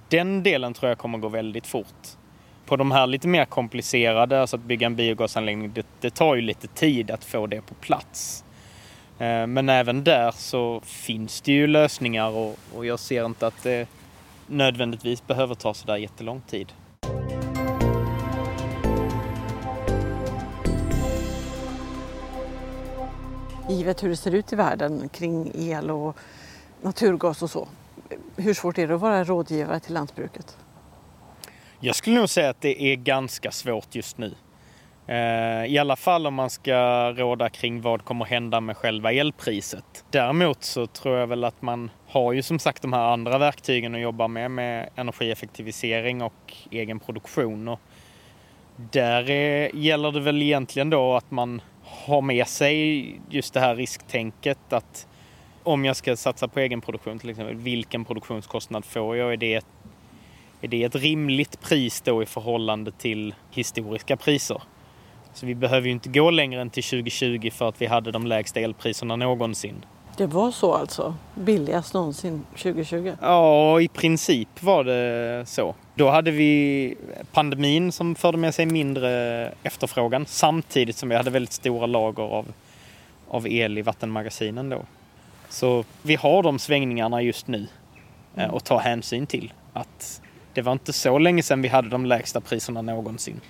den 0.08 0.42
delen 0.42 0.74
tror 0.74 0.88
jag 0.88 0.98
kommer 0.98 1.18
gå 1.18 1.28
väldigt 1.28 1.66
fort. 1.66 2.08
På 2.66 2.76
de 2.76 2.90
här 2.90 3.06
lite 3.06 3.28
mer 3.28 3.44
komplicerade, 3.44 4.40
alltså 4.40 4.56
att 4.56 4.62
bygga 4.62 4.86
en 4.86 4.96
biogasanläggning, 4.96 5.72
det, 5.72 5.86
det 6.00 6.10
tar 6.10 6.34
ju 6.34 6.40
lite 6.40 6.66
tid 6.66 7.10
att 7.10 7.24
få 7.24 7.46
det 7.46 7.60
på 7.60 7.74
plats. 7.74 8.44
Eh, 9.18 9.46
men 9.46 9.68
även 9.68 10.04
där 10.04 10.30
så 10.30 10.80
finns 10.80 11.40
det 11.40 11.52
ju 11.52 11.66
lösningar 11.66 12.28
och, 12.28 12.58
och 12.74 12.86
jag 12.86 12.98
ser 12.98 13.26
inte 13.26 13.46
att 13.46 13.62
det 13.62 13.88
nödvändigtvis 14.46 15.26
behöver 15.26 15.54
ta 15.54 15.74
så 15.74 15.86
där 15.86 15.96
jättelång 15.96 16.40
tid. 16.40 16.72
Givet 23.68 24.02
hur 24.02 24.08
det 24.08 24.16
ser 24.16 24.34
ut 24.34 24.52
i 24.52 24.56
världen 24.56 25.08
kring 25.08 25.52
el 25.54 25.90
och 25.90 26.16
naturgas 26.82 27.42
och 27.42 27.50
så. 27.50 27.68
Hur 28.36 28.54
svårt 28.54 28.78
är 28.78 28.88
det 28.88 28.94
att 28.94 29.00
vara 29.00 29.24
rådgivare 29.24 29.80
till 29.80 29.94
lantbruket? 29.94 30.56
Jag 31.80 31.96
skulle 31.96 32.16
nog 32.16 32.28
säga 32.28 32.50
att 32.50 32.60
det 32.60 32.82
är 32.82 32.96
ganska 32.96 33.50
svårt 33.50 33.94
just 33.94 34.18
nu. 34.18 34.34
Eh, 35.06 35.64
I 35.64 35.78
alla 35.78 35.96
fall 35.96 36.26
om 36.26 36.34
man 36.34 36.50
ska 36.50 37.10
råda 37.12 37.48
kring 37.48 37.80
vad 37.80 38.04
kommer 38.04 38.24
hända 38.24 38.60
med 38.60 38.76
själva 38.76 39.12
elpriset. 39.12 40.04
Däremot 40.10 40.64
så 40.64 40.86
tror 40.86 41.18
jag 41.18 41.26
väl 41.26 41.44
att 41.44 41.62
man 41.62 41.90
har 42.08 42.32
ju 42.32 42.42
som 42.42 42.58
sagt 42.58 42.82
de 42.82 42.92
här 42.92 43.12
andra 43.12 43.38
verktygen 43.38 43.94
att 43.94 44.00
jobba 44.00 44.28
med, 44.28 44.50
med 44.50 44.88
energieffektivisering 44.94 46.22
och 46.22 46.54
egen 46.70 47.00
produktion. 47.00 47.68
Och 47.68 47.80
Där 48.76 49.30
är, 49.30 49.76
gäller 49.76 50.12
det 50.12 50.20
väl 50.20 50.42
egentligen 50.42 50.90
då 50.90 51.16
att 51.16 51.30
man 51.30 51.62
har 52.06 52.20
med 52.20 52.48
sig 52.48 53.20
just 53.30 53.54
det 53.54 53.60
här 53.60 53.76
risktänket 53.76 54.72
att 54.72 55.06
om 55.62 55.84
jag 55.84 55.96
ska 55.96 56.16
satsa 56.16 56.48
på 56.48 56.60
egen 56.60 56.80
produktion 56.80 57.18
till 57.18 57.30
exempel, 57.30 57.54
vilken 57.56 58.04
produktionskostnad 58.04 58.84
får 58.84 59.16
jag? 59.16 59.32
Är 59.32 59.36
det, 59.36 59.64
är 60.60 60.68
det 60.68 60.84
ett 60.84 60.94
rimligt 60.94 61.60
pris 61.60 62.00
då 62.00 62.22
i 62.22 62.26
förhållande 62.26 62.90
till 62.90 63.34
historiska 63.50 64.16
priser? 64.16 64.62
Så 65.34 65.46
vi 65.46 65.54
behöver 65.54 65.86
ju 65.86 65.92
inte 65.92 66.08
gå 66.08 66.30
längre 66.30 66.60
än 66.60 66.70
till 66.70 66.84
2020 66.84 67.50
för 67.50 67.68
att 67.68 67.82
vi 67.82 67.86
hade 67.86 68.10
de 68.10 68.26
lägsta 68.26 68.60
elpriserna 68.60 69.16
någonsin. 69.16 69.84
Det 70.16 70.26
var 70.26 70.50
så 70.50 70.74
alltså? 70.74 71.14
Billigast 71.34 71.94
någonsin 71.94 72.44
2020? 72.56 73.12
Ja, 73.20 73.80
i 73.80 73.88
princip 73.88 74.62
var 74.62 74.84
det 74.84 75.46
så. 75.46 75.74
Då 75.98 76.10
hade 76.10 76.30
vi 76.30 76.94
pandemin 77.32 77.92
som 77.92 78.14
förde 78.14 78.38
med 78.38 78.54
sig 78.54 78.66
mindre 78.66 79.52
efterfrågan 79.62 80.26
samtidigt 80.26 80.96
som 80.96 81.08
vi 81.08 81.14
hade 81.14 81.30
väldigt 81.30 81.52
stora 81.52 81.86
lager 81.86 82.22
av, 82.22 82.46
av 83.28 83.48
el 83.48 83.78
i 83.78 83.82
vattenmagasinen 83.82 84.68
då. 84.68 84.82
Så 85.48 85.84
vi 86.02 86.14
har 86.14 86.42
de 86.42 86.58
svängningarna 86.58 87.22
just 87.22 87.46
nu 87.46 87.66
mm. 88.36 88.54
att 88.54 88.64
ta 88.64 88.78
hänsyn 88.78 89.26
till. 89.26 89.52
Att 89.72 90.22
det 90.54 90.62
var 90.62 90.72
inte 90.72 90.92
så 90.92 91.18
länge 91.18 91.42
sedan 91.42 91.62
vi 91.62 91.68
hade 91.68 91.88
de 91.88 92.06
lägsta 92.06 92.40
priserna 92.40 92.82
någonsin. 92.82 93.40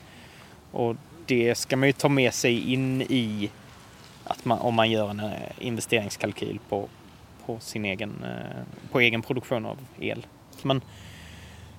Och 0.73 0.97
det 1.27 1.55
ska 1.55 1.77
man 1.77 1.89
ju 1.89 1.93
ta 1.93 2.09
med 2.09 2.35
sig 2.35 2.73
in 2.73 3.03
i 3.03 3.51
att 4.25 4.45
man, 4.45 4.59
om 4.59 4.75
man 4.75 4.91
gör 4.91 5.11
en 5.11 5.21
eh, 5.21 5.33
investeringskalkyl 5.59 6.59
på, 6.69 6.89
på 7.47 7.61
sin 7.61 7.85
egen, 7.85 8.25
eh, 8.25 8.91
på 8.93 9.01
egen 9.01 9.23
produktion 9.23 9.67
av 9.67 9.79
el. 10.01 10.27
Men 10.63 10.81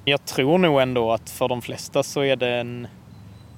jag 0.10 0.26
tror 0.26 0.58
nog 0.58 0.82
ändå 0.82 1.12
att 1.12 1.30
för 1.30 1.48
de 1.48 1.62
flesta 1.62 2.04
så 2.04 2.22
är 2.22 2.36
det 2.36 2.50
en, 2.50 2.88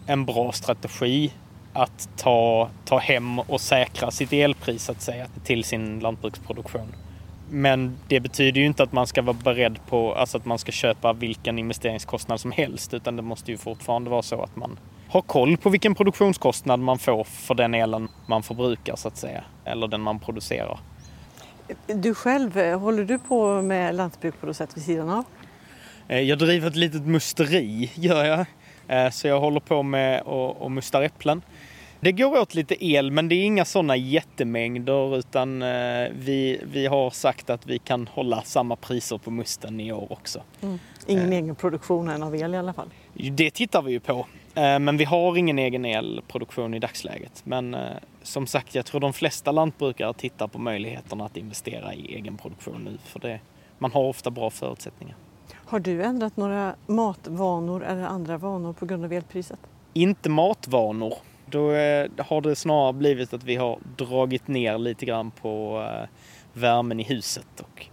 en 0.07 0.25
bra 0.25 0.51
strategi 0.51 1.33
att 1.73 2.09
ta, 2.17 2.69
ta 2.85 2.97
hem 2.97 3.39
och 3.39 3.61
säkra 3.61 4.11
sitt 4.11 4.33
elpris 4.33 4.89
att 4.89 5.01
säga 5.01 5.27
till 5.43 5.63
sin 5.63 5.99
lantbruksproduktion. 5.99 6.95
Men 7.49 7.97
det 8.07 8.19
betyder 8.19 8.61
ju 8.61 8.67
inte 8.67 8.83
att 8.83 8.91
man 8.91 9.07
ska 9.07 9.21
vara 9.21 9.37
beredd 9.43 9.79
på, 9.89 10.13
alltså 10.13 10.37
att 10.37 10.45
man 10.45 10.57
ska 10.57 10.71
köpa 10.71 11.13
vilken 11.13 11.59
investeringskostnad 11.59 12.39
som 12.39 12.51
helst 12.51 12.93
utan 12.93 13.15
det 13.15 13.21
måste 13.21 13.51
ju 13.51 13.57
fortfarande 13.57 14.09
vara 14.09 14.21
så 14.21 14.41
att 14.41 14.55
man 14.55 14.79
har 15.09 15.21
koll 15.21 15.57
på 15.57 15.69
vilken 15.69 15.95
produktionskostnad 15.95 16.79
man 16.79 16.99
får 16.99 17.23
för 17.23 17.55
den 17.55 17.73
elen 17.73 18.09
man 18.27 18.43
förbrukar 18.43 18.95
så 18.95 19.07
att 19.07 19.17
säga. 19.17 19.43
Eller 19.65 19.87
den 19.87 20.01
man 20.01 20.19
producerar. 20.19 20.79
Du 21.87 22.15
själv, 22.15 22.57
eh, 22.57 22.79
håller 22.79 23.03
du 23.03 23.19
på 23.19 23.61
med 23.61 23.95
lantbruk 23.95 24.39
på 24.39 24.45
något 24.45 24.57
sätt 24.57 24.77
vid 24.77 24.83
sidan 24.83 25.09
av? 25.09 25.25
Eh, 26.11 26.19
jag 26.19 26.37
driver 26.37 26.67
ett 26.67 26.75
litet 26.75 27.05
musteri, 27.05 27.91
gör 27.95 28.25
jag. 28.25 28.45
Eh, 28.87 29.09
så 29.09 29.27
jag 29.27 29.39
håller 29.39 29.59
på 29.59 29.83
med 29.83 30.21
att 30.21 30.71
musta 30.71 31.05
äpplen. 31.05 31.41
Det 31.99 32.11
går 32.11 32.39
åt 32.39 32.55
lite 32.55 32.85
el 32.85 33.11
men 33.11 33.29
det 33.29 33.35
är 33.35 33.43
inga 33.43 33.65
sådana 33.65 33.95
jättemängder 33.95 35.17
utan 35.17 35.61
eh, 35.61 36.09
vi, 36.11 36.61
vi 36.63 36.85
har 36.85 37.09
sagt 37.09 37.49
att 37.49 37.67
vi 37.67 37.79
kan 37.79 38.07
hålla 38.07 38.41
samma 38.41 38.75
priser 38.75 39.17
på 39.17 39.31
musten 39.31 39.79
i 39.79 39.91
år 39.91 40.07
också. 40.11 40.43
Mm. 40.61 40.79
Ingen 41.07 41.33
egen 41.33 41.55
produktion 41.55 42.23
av 42.23 42.35
el 42.35 42.53
i 42.53 42.57
alla 42.57 42.73
fall? 42.73 42.89
Det 43.13 43.51
tittar 43.51 43.81
vi 43.81 43.91
ju 43.91 43.99
på. 43.99 44.27
Eh, 44.55 44.79
men 44.79 44.97
vi 44.97 45.03
har 45.03 45.37
ingen 45.37 45.59
egen 45.59 45.85
elproduktion 45.85 46.73
i 46.73 46.79
dagsläget. 46.79 47.41
Men 47.43 47.73
eh, 47.73 47.79
som 48.23 48.47
sagt, 48.47 48.75
jag 48.75 48.85
tror 48.85 49.01
de 49.01 49.13
flesta 49.13 49.51
lantbrukare 49.51 50.13
tittar 50.13 50.47
på 50.47 50.59
möjligheterna 50.59 51.25
att 51.25 51.37
investera 51.37 51.93
i 51.93 52.15
egen 52.15 52.37
produktion 52.37 52.81
nu. 52.83 52.97
För 53.05 53.19
det, 53.19 53.39
man 53.77 53.91
har 53.91 54.03
ofta 54.03 54.31
bra 54.31 54.49
förutsättningar. 54.49 55.15
Har 55.71 55.79
du 55.79 56.03
ändrat 56.03 56.37
några 56.37 56.75
matvanor 56.87 57.83
eller 57.83 58.03
andra 58.03 58.37
vanor 58.37 58.73
på 58.73 58.85
grund 58.85 59.05
av 59.05 59.13
elpriset? 59.13 59.59
Inte 59.93 60.29
matvanor. 60.29 61.13
Då 61.45 61.71
eh, 61.71 62.09
har 62.17 62.41
det 62.41 62.55
snarare 62.55 62.93
blivit 62.93 63.33
att 63.33 63.43
vi 63.43 63.55
har 63.55 63.79
dragit 63.97 64.47
ner 64.47 64.77
lite 64.77 65.05
grann 65.05 65.31
på 65.31 65.83
eh, 65.91 66.09
värmen 66.53 66.99
i 66.99 67.03
huset 67.03 67.59
och 67.59 67.85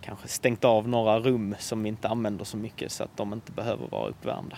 kanske 0.00 0.28
stängt 0.28 0.64
av 0.64 0.88
några 0.88 1.20
rum 1.20 1.54
som 1.58 1.82
vi 1.82 1.88
inte 1.88 2.08
använder 2.08 2.44
så 2.44 2.56
mycket 2.56 2.92
så 2.92 3.04
att 3.04 3.16
de 3.16 3.32
inte 3.32 3.52
behöver 3.52 3.88
vara 3.88 4.08
uppvärmda. 4.08 4.56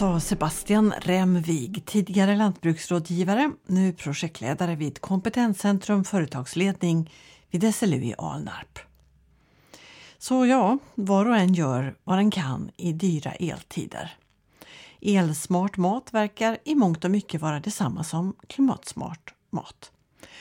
Sa 0.00 0.20
Sebastian 0.20 0.94
Remvig, 1.00 1.82
tidigare 1.86 2.36
lantbruksrådgivare, 2.36 3.50
nu 3.66 3.92
projektledare 3.92 4.76
vid 4.76 5.00
Kompetenscentrum 5.00 6.04
företagsledning 6.04 7.12
vid 7.50 7.74
SLU 7.74 7.96
i 7.96 8.14
Alnarp. 8.18 8.78
Så 10.18 10.46
ja, 10.46 10.78
var 10.94 11.26
och 11.26 11.36
en 11.36 11.54
gör 11.54 11.96
vad 12.04 12.18
den 12.18 12.30
kan 12.30 12.70
i 12.76 12.92
dyra 12.92 13.32
eltider. 13.32 14.16
Elsmart 15.00 15.76
mat 15.76 16.14
verkar 16.14 16.58
i 16.64 16.74
mångt 16.74 17.04
och 17.04 17.10
mycket 17.10 17.40
vara 17.40 17.60
detsamma 17.60 18.04
som 18.04 18.34
klimatsmart 18.46 19.34
mat. 19.50 19.92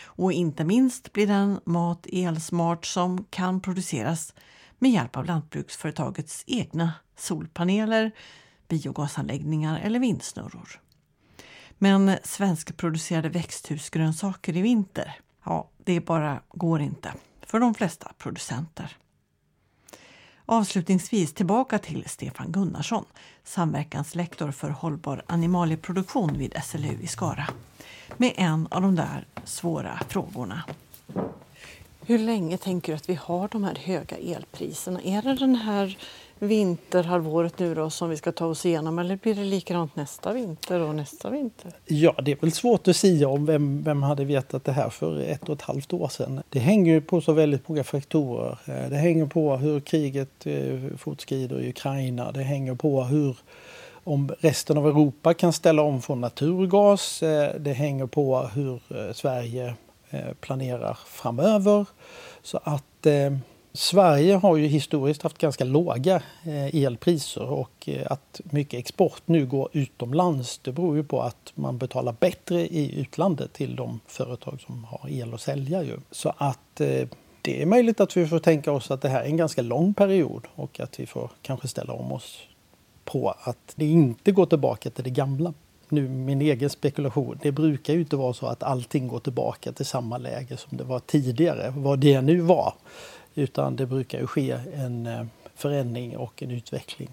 Och 0.03 0.31
inte 0.31 0.63
minst 0.63 1.13
blir 1.13 1.27
den 1.27 1.59
mat 1.65 2.07
elsmart 2.11 2.85
som 2.85 3.25
kan 3.29 3.61
produceras 3.61 4.33
med 4.77 4.91
hjälp 4.91 5.17
av 5.17 5.25
lantbruksföretagets 5.25 6.43
egna 6.47 6.93
solpaneler, 7.17 8.11
biogasanläggningar 8.69 9.79
eller 9.79 9.99
vindsnurror. 9.99 10.81
Men 11.77 12.17
svenskproducerade 12.23 13.29
växthusgrönsaker 13.29 14.57
i 14.57 14.61
vinter, 14.61 15.15
ja, 15.45 15.69
det 15.77 15.99
bara 15.99 16.41
går 16.49 16.81
inte 16.81 17.13
för 17.41 17.59
de 17.59 17.73
flesta 17.73 18.11
producenter. 18.17 18.97
Avslutningsvis 20.45 21.33
tillbaka 21.33 21.79
till 21.79 22.03
Stefan 22.07 22.51
Gunnarsson, 22.51 23.05
samverkanslektor 23.43 24.51
för 24.51 24.69
hållbar 24.69 25.23
animalieproduktion 25.27 26.37
vid 26.37 26.53
SLU 26.63 26.97
i 27.01 27.07
Skara, 27.07 27.47
med 28.17 28.33
en 28.35 28.67
av 28.71 28.81
de 28.81 28.95
där 28.95 29.27
svåra 29.43 29.99
frågorna. 30.07 30.63
Hur 32.09 32.19
länge 32.19 32.57
tänker 32.57 32.91
du 32.91 32.95
att 32.95 33.09
vi 33.09 33.13
har 33.13 33.47
de 33.47 33.63
här 33.63 33.75
höga 33.75 34.17
elpriserna? 34.17 34.99
Är 35.03 35.21
det 35.21 35.33
den 35.33 35.55
här 35.55 35.97
vinterhalvåret 36.39 37.59
nu 37.59 37.75
då 37.75 37.89
som 37.89 38.09
vi 38.09 38.17
ska 38.17 38.31
ta 38.31 38.45
oss 38.45 38.65
igenom 38.65 38.99
eller 38.99 39.15
blir 39.15 39.35
det 39.35 39.43
likadant 39.43 39.95
nästa 39.95 40.33
vinter 40.33 40.79
och 40.79 40.95
nästa 40.95 41.29
vinter? 41.29 41.71
Ja, 41.85 42.15
det 42.23 42.31
är 42.31 42.35
väl 42.41 42.51
svårt 42.51 42.87
att 42.87 42.95
säga 42.95 43.29
om 43.29 43.45
vem, 43.45 43.83
vem 43.83 44.03
hade 44.03 44.25
vetat 44.25 44.63
det 44.63 44.71
här 44.71 44.89
för 44.89 45.19
ett 45.21 45.49
och 45.49 45.55
ett 45.55 45.61
halvt 45.61 45.93
år 45.93 46.07
sedan. 46.07 46.43
Det 46.49 46.59
hänger 46.59 46.93
ju 46.93 47.01
på 47.01 47.21
så 47.21 47.33
väldigt 47.33 47.67
många 47.67 47.83
faktorer. 47.83 48.57
Eh, 48.65 48.89
det 48.89 48.97
hänger 48.97 49.25
på 49.25 49.57
hur 49.57 49.79
kriget 49.79 50.45
eh, 50.45 50.97
fortskrider 50.97 51.61
i 51.61 51.69
Ukraina. 51.69 52.31
Det 52.31 52.43
hänger 52.43 52.75
på 52.75 53.03
hur 53.03 53.37
om 54.03 54.31
resten 54.39 54.77
av 54.77 54.87
Europa 54.87 55.33
kan 55.33 55.53
ställa 55.53 55.81
om 55.81 56.01
från 56.01 56.21
naturgas. 56.21 57.23
Eh, 57.23 57.59
det 57.59 57.73
hänger 57.73 58.05
på 58.05 58.49
hur 58.53 58.79
Sverige 59.13 59.73
Eh, 60.09 60.33
planerar 60.39 60.97
framöver. 61.05 61.85
Så 62.41 62.59
att 62.63 63.05
eh, 63.05 63.33
Sverige 63.73 64.35
har 64.35 64.57
ju 64.57 64.67
historiskt 64.67 65.21
haft 65.21 65.37
ganska 65.37 65.63
låga 65.63 66.21
eh, 66.43 66.83
elpriser 66.83 67.43
och 67.43 67.89
eh, 67.89 68.11
att 68.11 68.41
mycket 68.43 68.79
export 68.79 69.21
nu 69.25 69.45
går 69.45 69.69
utomlands 69.73 70.57
det 70.57 70.71
beror 70.71 70.95
ju 70.95 71.03
på 71.03 71.21
att 71.21 71.51
man 71.55 71.77
betalar 71.77 72.15
bättre 72.19 72.61
i 72.61 72.99
utlandet 72.99 73.53
till 73.53 73.75
de 73.75 73.99
företag 74.07 74.61
som 74.61 74.83
har 74.83 75.09
el 75.09 75.33
att 75.33 75.41
sälja. 75.41 75.83
Ju. 75.83 75.99
Så 76.11 76.33
att 76.37 76.81
eh, 76.81 77.07
det 77.41 77.61
är 77.61 77.65
möjligt 77.65 77.99
att 77.99 78.17
vi 78.17 78.27
får 78.27 78.39
tänka 78.39 78.71
oss 78.71 78.91
att 78.91 79.01
det 79.01 79.09
här 79.09 79.21
är 79.21 79.25
en 79.25 79.37
ganska 79.37 79.61
lång 79.61 79.93
period 79.93 80.47
och 80.55 80.79
att 80.79 80.99
vi 80.99 81.05
får 81.05 81.31
kanske 81.41 81.67
ställa 81.67 81.93
om 81.93 82.11
oss 82.11 82.39
på 83.05 83.33
att 83.43 83.73
det 83.75 83.85
inte 83.85 84.31
går 84.31 84.45
tillbaka 84.45 84.89
till 84.89 85.03
det 85.03 85.09
gamla. 85.09 85.53
Nu 85.89 86.09
min 86.09 86.41
egen 86.41 86.69
spekulation. 86.69 87.39
Det 87.41 87.51
brukar 87.51 87.93
ju 87.93 87.99
inte 87.99 88.15
vara 88.15 88.33
så 88.33 88.45
att 88.45 88.63
allting 88.63 89.07
går 89.07 89.19
tillbaka 89.19 89.71
till 89.71 89.85
samma 89.85 90.17
läge 90.17 90.57
som 90.57 90.77
det 90.77 90.83
var 90.83 90.99
tidigare. 90.99 91.73
Vad 91.77 91.99
det 91.99 92.21
nu 92.21 92.41
var. 92.41 92.73
Utan 93.35 93.75
det 93.75 93.85
brukar 93.85 94.19
ju 94.19 94.27
ske 94.27 94.57
en 94.73 95.07
eh, 95.07 95.25
förändring 95.55 96.17
och 96.17 96.43
en 96.43 96.51
utveckling. 96.51 97.09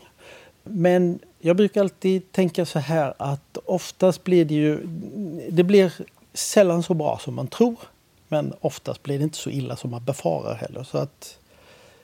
Men 0.62 1.18
jag 1.38 1.56
brukar 1.56 1.80
alltid 1.80 2.32
tänka 2.32 2.66
så 2.66 2.78
här 2.78 3.14
att 3.18 3.58
oftast 3.64 4.24
blir 4.24 4.44
det 4.44 4.54
ju... 4.54 4.86
Det 5.50 5.64
blir 5.64 5.92
sällan 6.32 6.82
så 6.82 6.94
bra 6.94 7.18
som 7.18 7.34
man 7.34 7.46
tror. 7.46 7.76
Men 8.28 8.54
oftast 8.60 9.02
blir 9.02 9.18
det 9.18 9.24
inte 9.24 9.38
så 9.38 9.50
illa 9.50 9.76
som 9.76 9.90
man 9.90 10.04
befarar 10.04 10.54
heller. 10.54 10.82
Så 10.82 10.98
att 10.98 11.38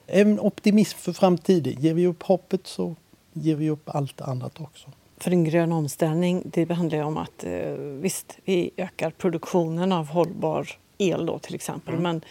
en 0.07 0.41
optimism 0.41 0.99
för 0.99 1.13
framtiden. 1.13 1.81
Ger 1.81 1.95
vi 1.95 2.07
upp 2.07 2.23
hoppet 2.23 2.67
så 2.67 2.97
ger 3.33 3.57
vi 3.57 3.71
upp 3.71 3.89
allt 3.89 4.21
annat 4.21 4.61
också. 4.61 4.91
För 5.23 5.31
en 5.31 5.45
grön 5.45 5.73
omställning 5.73 6.43
det 6.45 6.73
handlar 6.73 6.99
ju 6.99 7.05
om 7.05 7.17
att 7.17 7.45
eh, 7.45 7.73
visst, 7.77 8.39
vi 8.45 8.71
ökar 8.77 9.11
produktionen 9.11 9.93
av 9.93 10.07
hållbar 10.07 10.69
el 10.99 11.27
då 11.27 11.39
till 11.39 11.55
exempel. 11.55 11.95
Mm. 11.95 12.03
Men 12.03 12.25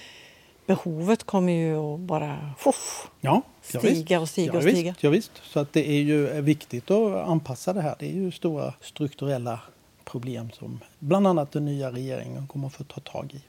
behovet 0.65 1.23
kommer 1.23 1.53
ju 1.53 1.77
att 1.77 1.99
bara 1.99 2.53
fuff, 2.57 3.09
ja, 3.21 3.41
stiga 3.61 4.19
och 4.19 4.29
stiga 4.29 4.53
ja, 4.53 4.57
och 4.57 4.63
stiga. 4.63 4.95
Ja, 4.99 5.09
visst. 5.09 5.31
Så 5.43 5.59
att 5.59 5.73
det 5.73 5.89
är 5.89 6.01
ju 6.01 6.41
viktigt 6.41 6.91
att 6.91 7.27
anpassa 7.27 7.73
det 7.73 7.81
här. 7.81 7.95
Det 7.99 8.05
är 8.05 8.13
ju 8.13 8.31
stora 8.31 8.73
strukturella 8.81 9.59
problem 10.03 10.49
som 10.51 10.79
bland 10.99 11.27
annat 11.27 11.51
den 11.51 11.65
nya 11.65 11.91
regeringen 11.91 12.47
kommer 12.47 12.67
att 12.67 12.73
få 12.73 12.83
ta 12.83 12.99
tag 12.99 13.33
i. 13.33 13.41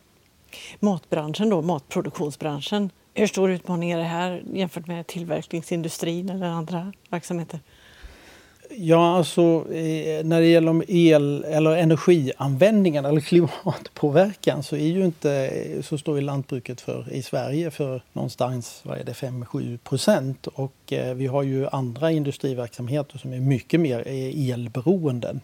Matbranschen 0.81 1.51
då, 1.51 1.63
matproduktionsbranschen. 1.63 2.91
Hur 3.15 3.27
stor 3.27 3.51
utmaning 3.51 3.91
är 3.91 3.99
det 3.99 4.05
här 4.05 4.43
jämfört 4.53 4.87
med 4.87 5.07
tillverkningsindustrin 5.07 6.31
eller 6.31 6.47
andra 6.47 6.93
verksamheter? 7.09 7.61
Ja, 8.77 9.17
alltså 9.17 9.43
eh, 9.73 10.25
när 10.25 10.41
det 10.41 10.47
gäller 10.47 10.85
el 10.89 11.45
eller 11.45 11.77
energianvändningen 11.77 13.05
eller 13.05 13.21
klimatpåverkan 13.31 14.63
så 14.63 14.77
är 14.77 14.87
ju 14.87 15.05
inte 15.05 15.33
eh, 15.33 15.83
så 15.83 15.99
står 15.99 16.17
ju 16.17 16.23
lantbruket 16.23 16.81
för 16.81 17.13
i 17.13 17.23
Sverige 17.23 17.71
för 17.71 18.03
någonstans 18.13 18.81
vad 18.83 18.99
är 18.99 19.05
det 19.05 19.13
5-7 19.13 19.79
procent 19.79 20.47
och 20.47 20.93
eh, 20.93 21.15
vi 21.15 21.27
har 21.27 21.43
ju 21.43 21.69
andra 21.73 22.11
industriverksamheter 22.11 23.19
som 23.19 23.33
är 23.33 23.41
mycket 23.41 23.81
mer 23.81 24.03
eh, 24.07 24.51
elberoende. 24.51 25.37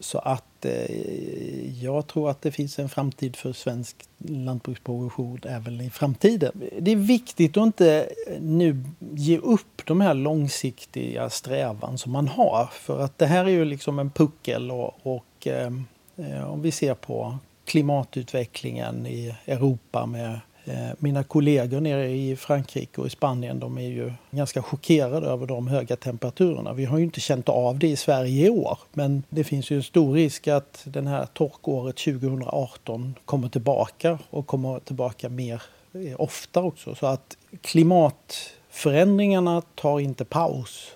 Så 0.00 0.18
att 0.18 0.64
eh, 0.64 1.82
jag 1.84 2.06
tror 2.06 2.30
att 2.30 2.42
det 2.42 2.52
finns 2.52 2.78
en 2.78 2.88
framtid 2.88 3.36
för 3.36 3.52
svensk 3.52 3.96
lantbruksproduktion 4.18 5.40
även 5.44 5.80
i 5.80 5.90
framtiden. 5.90 6.62
Det 6.78 6.90
är 6.90 6.96
viktigt 6.96 7.56
att 7.56 7.66
inte 7.66 8.08
nu 8.40 8.84
ge 9.14 9.38
upp 9.38 9.82
de 9.86 10.00
här 10.00 10.14
långsiktiga 10.14 11.30
strävan 11.30 11.98
som 11.98 12.12
man 12.12 12.28
har. 12.28 12.68
För 12.72 13.00
att 13.00 13.18
det 13.18 13.26
här 13.26 13.44
är 13.44 13.48
ju 13.48 13.64
liksom 13.64 13.98
en 13.98 14.10
puckel 14.10 14.70
och, 14.70 14.94
och 15.02 15.46
eh, 15.46 15.72
eh 16.16 16.52
om 16.52 16.62
vi 16.62 16.70
ser 16.70 16.94
på 16.94 17.38
klimatutvecklingen 17.64 19.06
i 19.06 19.34
Europa 19.46 20.06
med 20.06 20.40
Eh, 20.66 20.90
mina 20.98 21.24
kollegor 21.24 21.80
nere 21.80 22.10
i 22.10 22.36
Frankrike 22.36 23.00
och 23.00 23.06
i 23.06 23.10
Spanien 23.10 23.60
de 23.60 23.78
är 23.78 23.88
ju 23.88 24.12
ganska 24.30 24.62
chockerade 24.62 25.26
över 25.26 25.46
de 25.46 25.68
höga 25.68 25.96
temperaturerna. 25.96 26.72
Vi 26.72 26.84
har 26.84 26.98
ju 26.98 27.04
inte 27.04 27.20
känt 27.20 27.48
av 27.48 27.78
det 27.78 27.88
i 27.88 27.96
Sverige 27.96 28.46
i 28.46 28.50
år 28.50 28.78
men 28.92 29.22
det 29.28 29.44
finns 29.44 29.70
ju 29.70 29.76
en 29.76 29.82
stor 29.82 30.14
risk 30.14 30.48
att 30.48 30.82
det 30.84 31.08
här 31.08 31.26
torkåret 31.26 31.96
2018 31.96 33.14
kommer 33.24 33.48
tillbaka 33.48 34.18
och 34.30 34.46
kommer 34.46 34.80
tillbaka 34.80 35.28
mer 35.28 35.62
eh, 35.92 36.20
ofta 36.20 36.62
också. 36.62 36.94
Så 36.94 37.06
att 37.06 37.36
klimatförändringarna 37.60 39.62
tar 39.74 40.00
inte 40.00 40.24
paus 40.24 40.92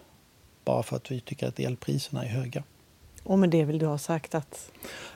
bara 0.64 0.82
för 0.82 0.96
att 0.96 1.10
vi 1.10 1.20
tycker 1.20 1.48
att 1.48 1.60
elpriserna 1.60 2.24
är 2.24 2.28
höga. 2.28 2.62
Och 3.28 3.38
med 3.38 3.50
det 3.50 3.64
vill 3.64 3.78
du 3.78 3.86
ha 3.86 3.98
sagt 3.98 4.34
att? 4.34 4.70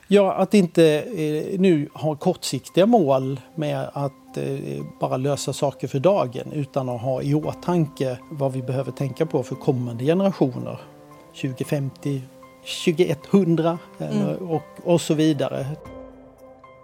Ja, 0.08 0.32
att 0.32 0.54
inte 0.54 0.84
eh, 1.00 1.60
nu 1.60 1.88
ha 1.94 2.16
kortsiktiga 2.16 2.86
mål 2.86 3.40
med 3.54 3.90
att 3.92 4.36
eh, 4.36 4.84
bara 5.00 5.16
lösa 5.16 5.52
saker 5.52 5.88
för 5.88 5.98
dagen 5.98 6.52
utan 6.52 6.88
att 6.88 7.00
ha 7.00 7.22
i 7.22 7.34
åtanke 7.34 8.18
vad 8.30 8.52
vi 8.52 8.62
behöver 8.62 8.92
tänka 8.92 9.26
på 9.26 9.42
för 9.42 9.54
kommande 9.54 10.04
generationer. 10.04 10.80
2050, 11.40 12.22
2100 12.84 13.78
mm. 13.98 14.36
och, 14.36 14.62
och 14.84 15.00
så 15.00 15.14
vidare. 15.14 15.66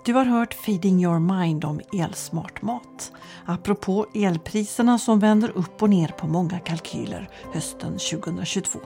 Du 0.05 0.14
har 0.14 0.24
hört 0.24 0.55
Feeding 0.55 1.05
your 1.05 1.18
mind 1.18 1.64
om 1.64 1.81
elsmart 1.93 2.62
mat. 2.62 3.12
Apropå 3.47 4.07
elpriserna 4.14 4.99
som 4.99 5.20
vänder 5.20 5.51
upp 5.55 5.83
och 5.83 5.91
ner 5.91 6.09
på 6.09 6.26
många 6.26 6.59
kalkyler 6.59 7.29
hösten 7.53 7.93
2022. 7.93 8.79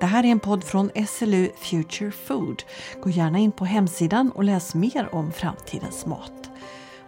Det 0.00 0.06
här 0.06 0.24
är 0.24 0.28
en 0.28 0.40
podd 0.40 0.64
från 0.64 0.90
SLU 1.08 1.50
Future 1.56 2.10
Food. 2.10 2.62
Gå 3.02 3.10
gärna 3.10 3.38
in 3.38 3.52
på 3.52 3.64
hemsidan 3.64 4.30
och 4.30 4.44
läs 4.44 4.74
mer 4.74 5.14
om 5.14 5.32
framtidens 5.32 6.06
mat. 6.06 6.50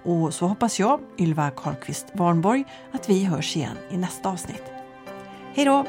Och 0.04 0.34
så 0.34 0.46
hoppas 0.46 0.80
jag, 0.80 1.00
Ylva 1.18 1.50
Karlqvist 1.50 2.06
Warnborg, 2.14 2.64
att 2.92 3.08
vi 3.08 3.24
hörs 3.24 3.56
igen 3.56 3.76
i 3.90 3.96
nästa 3.96 4.28
avsnitt. 4.28 4.64
Hej 5.54 5.64
då! 5.64 5.86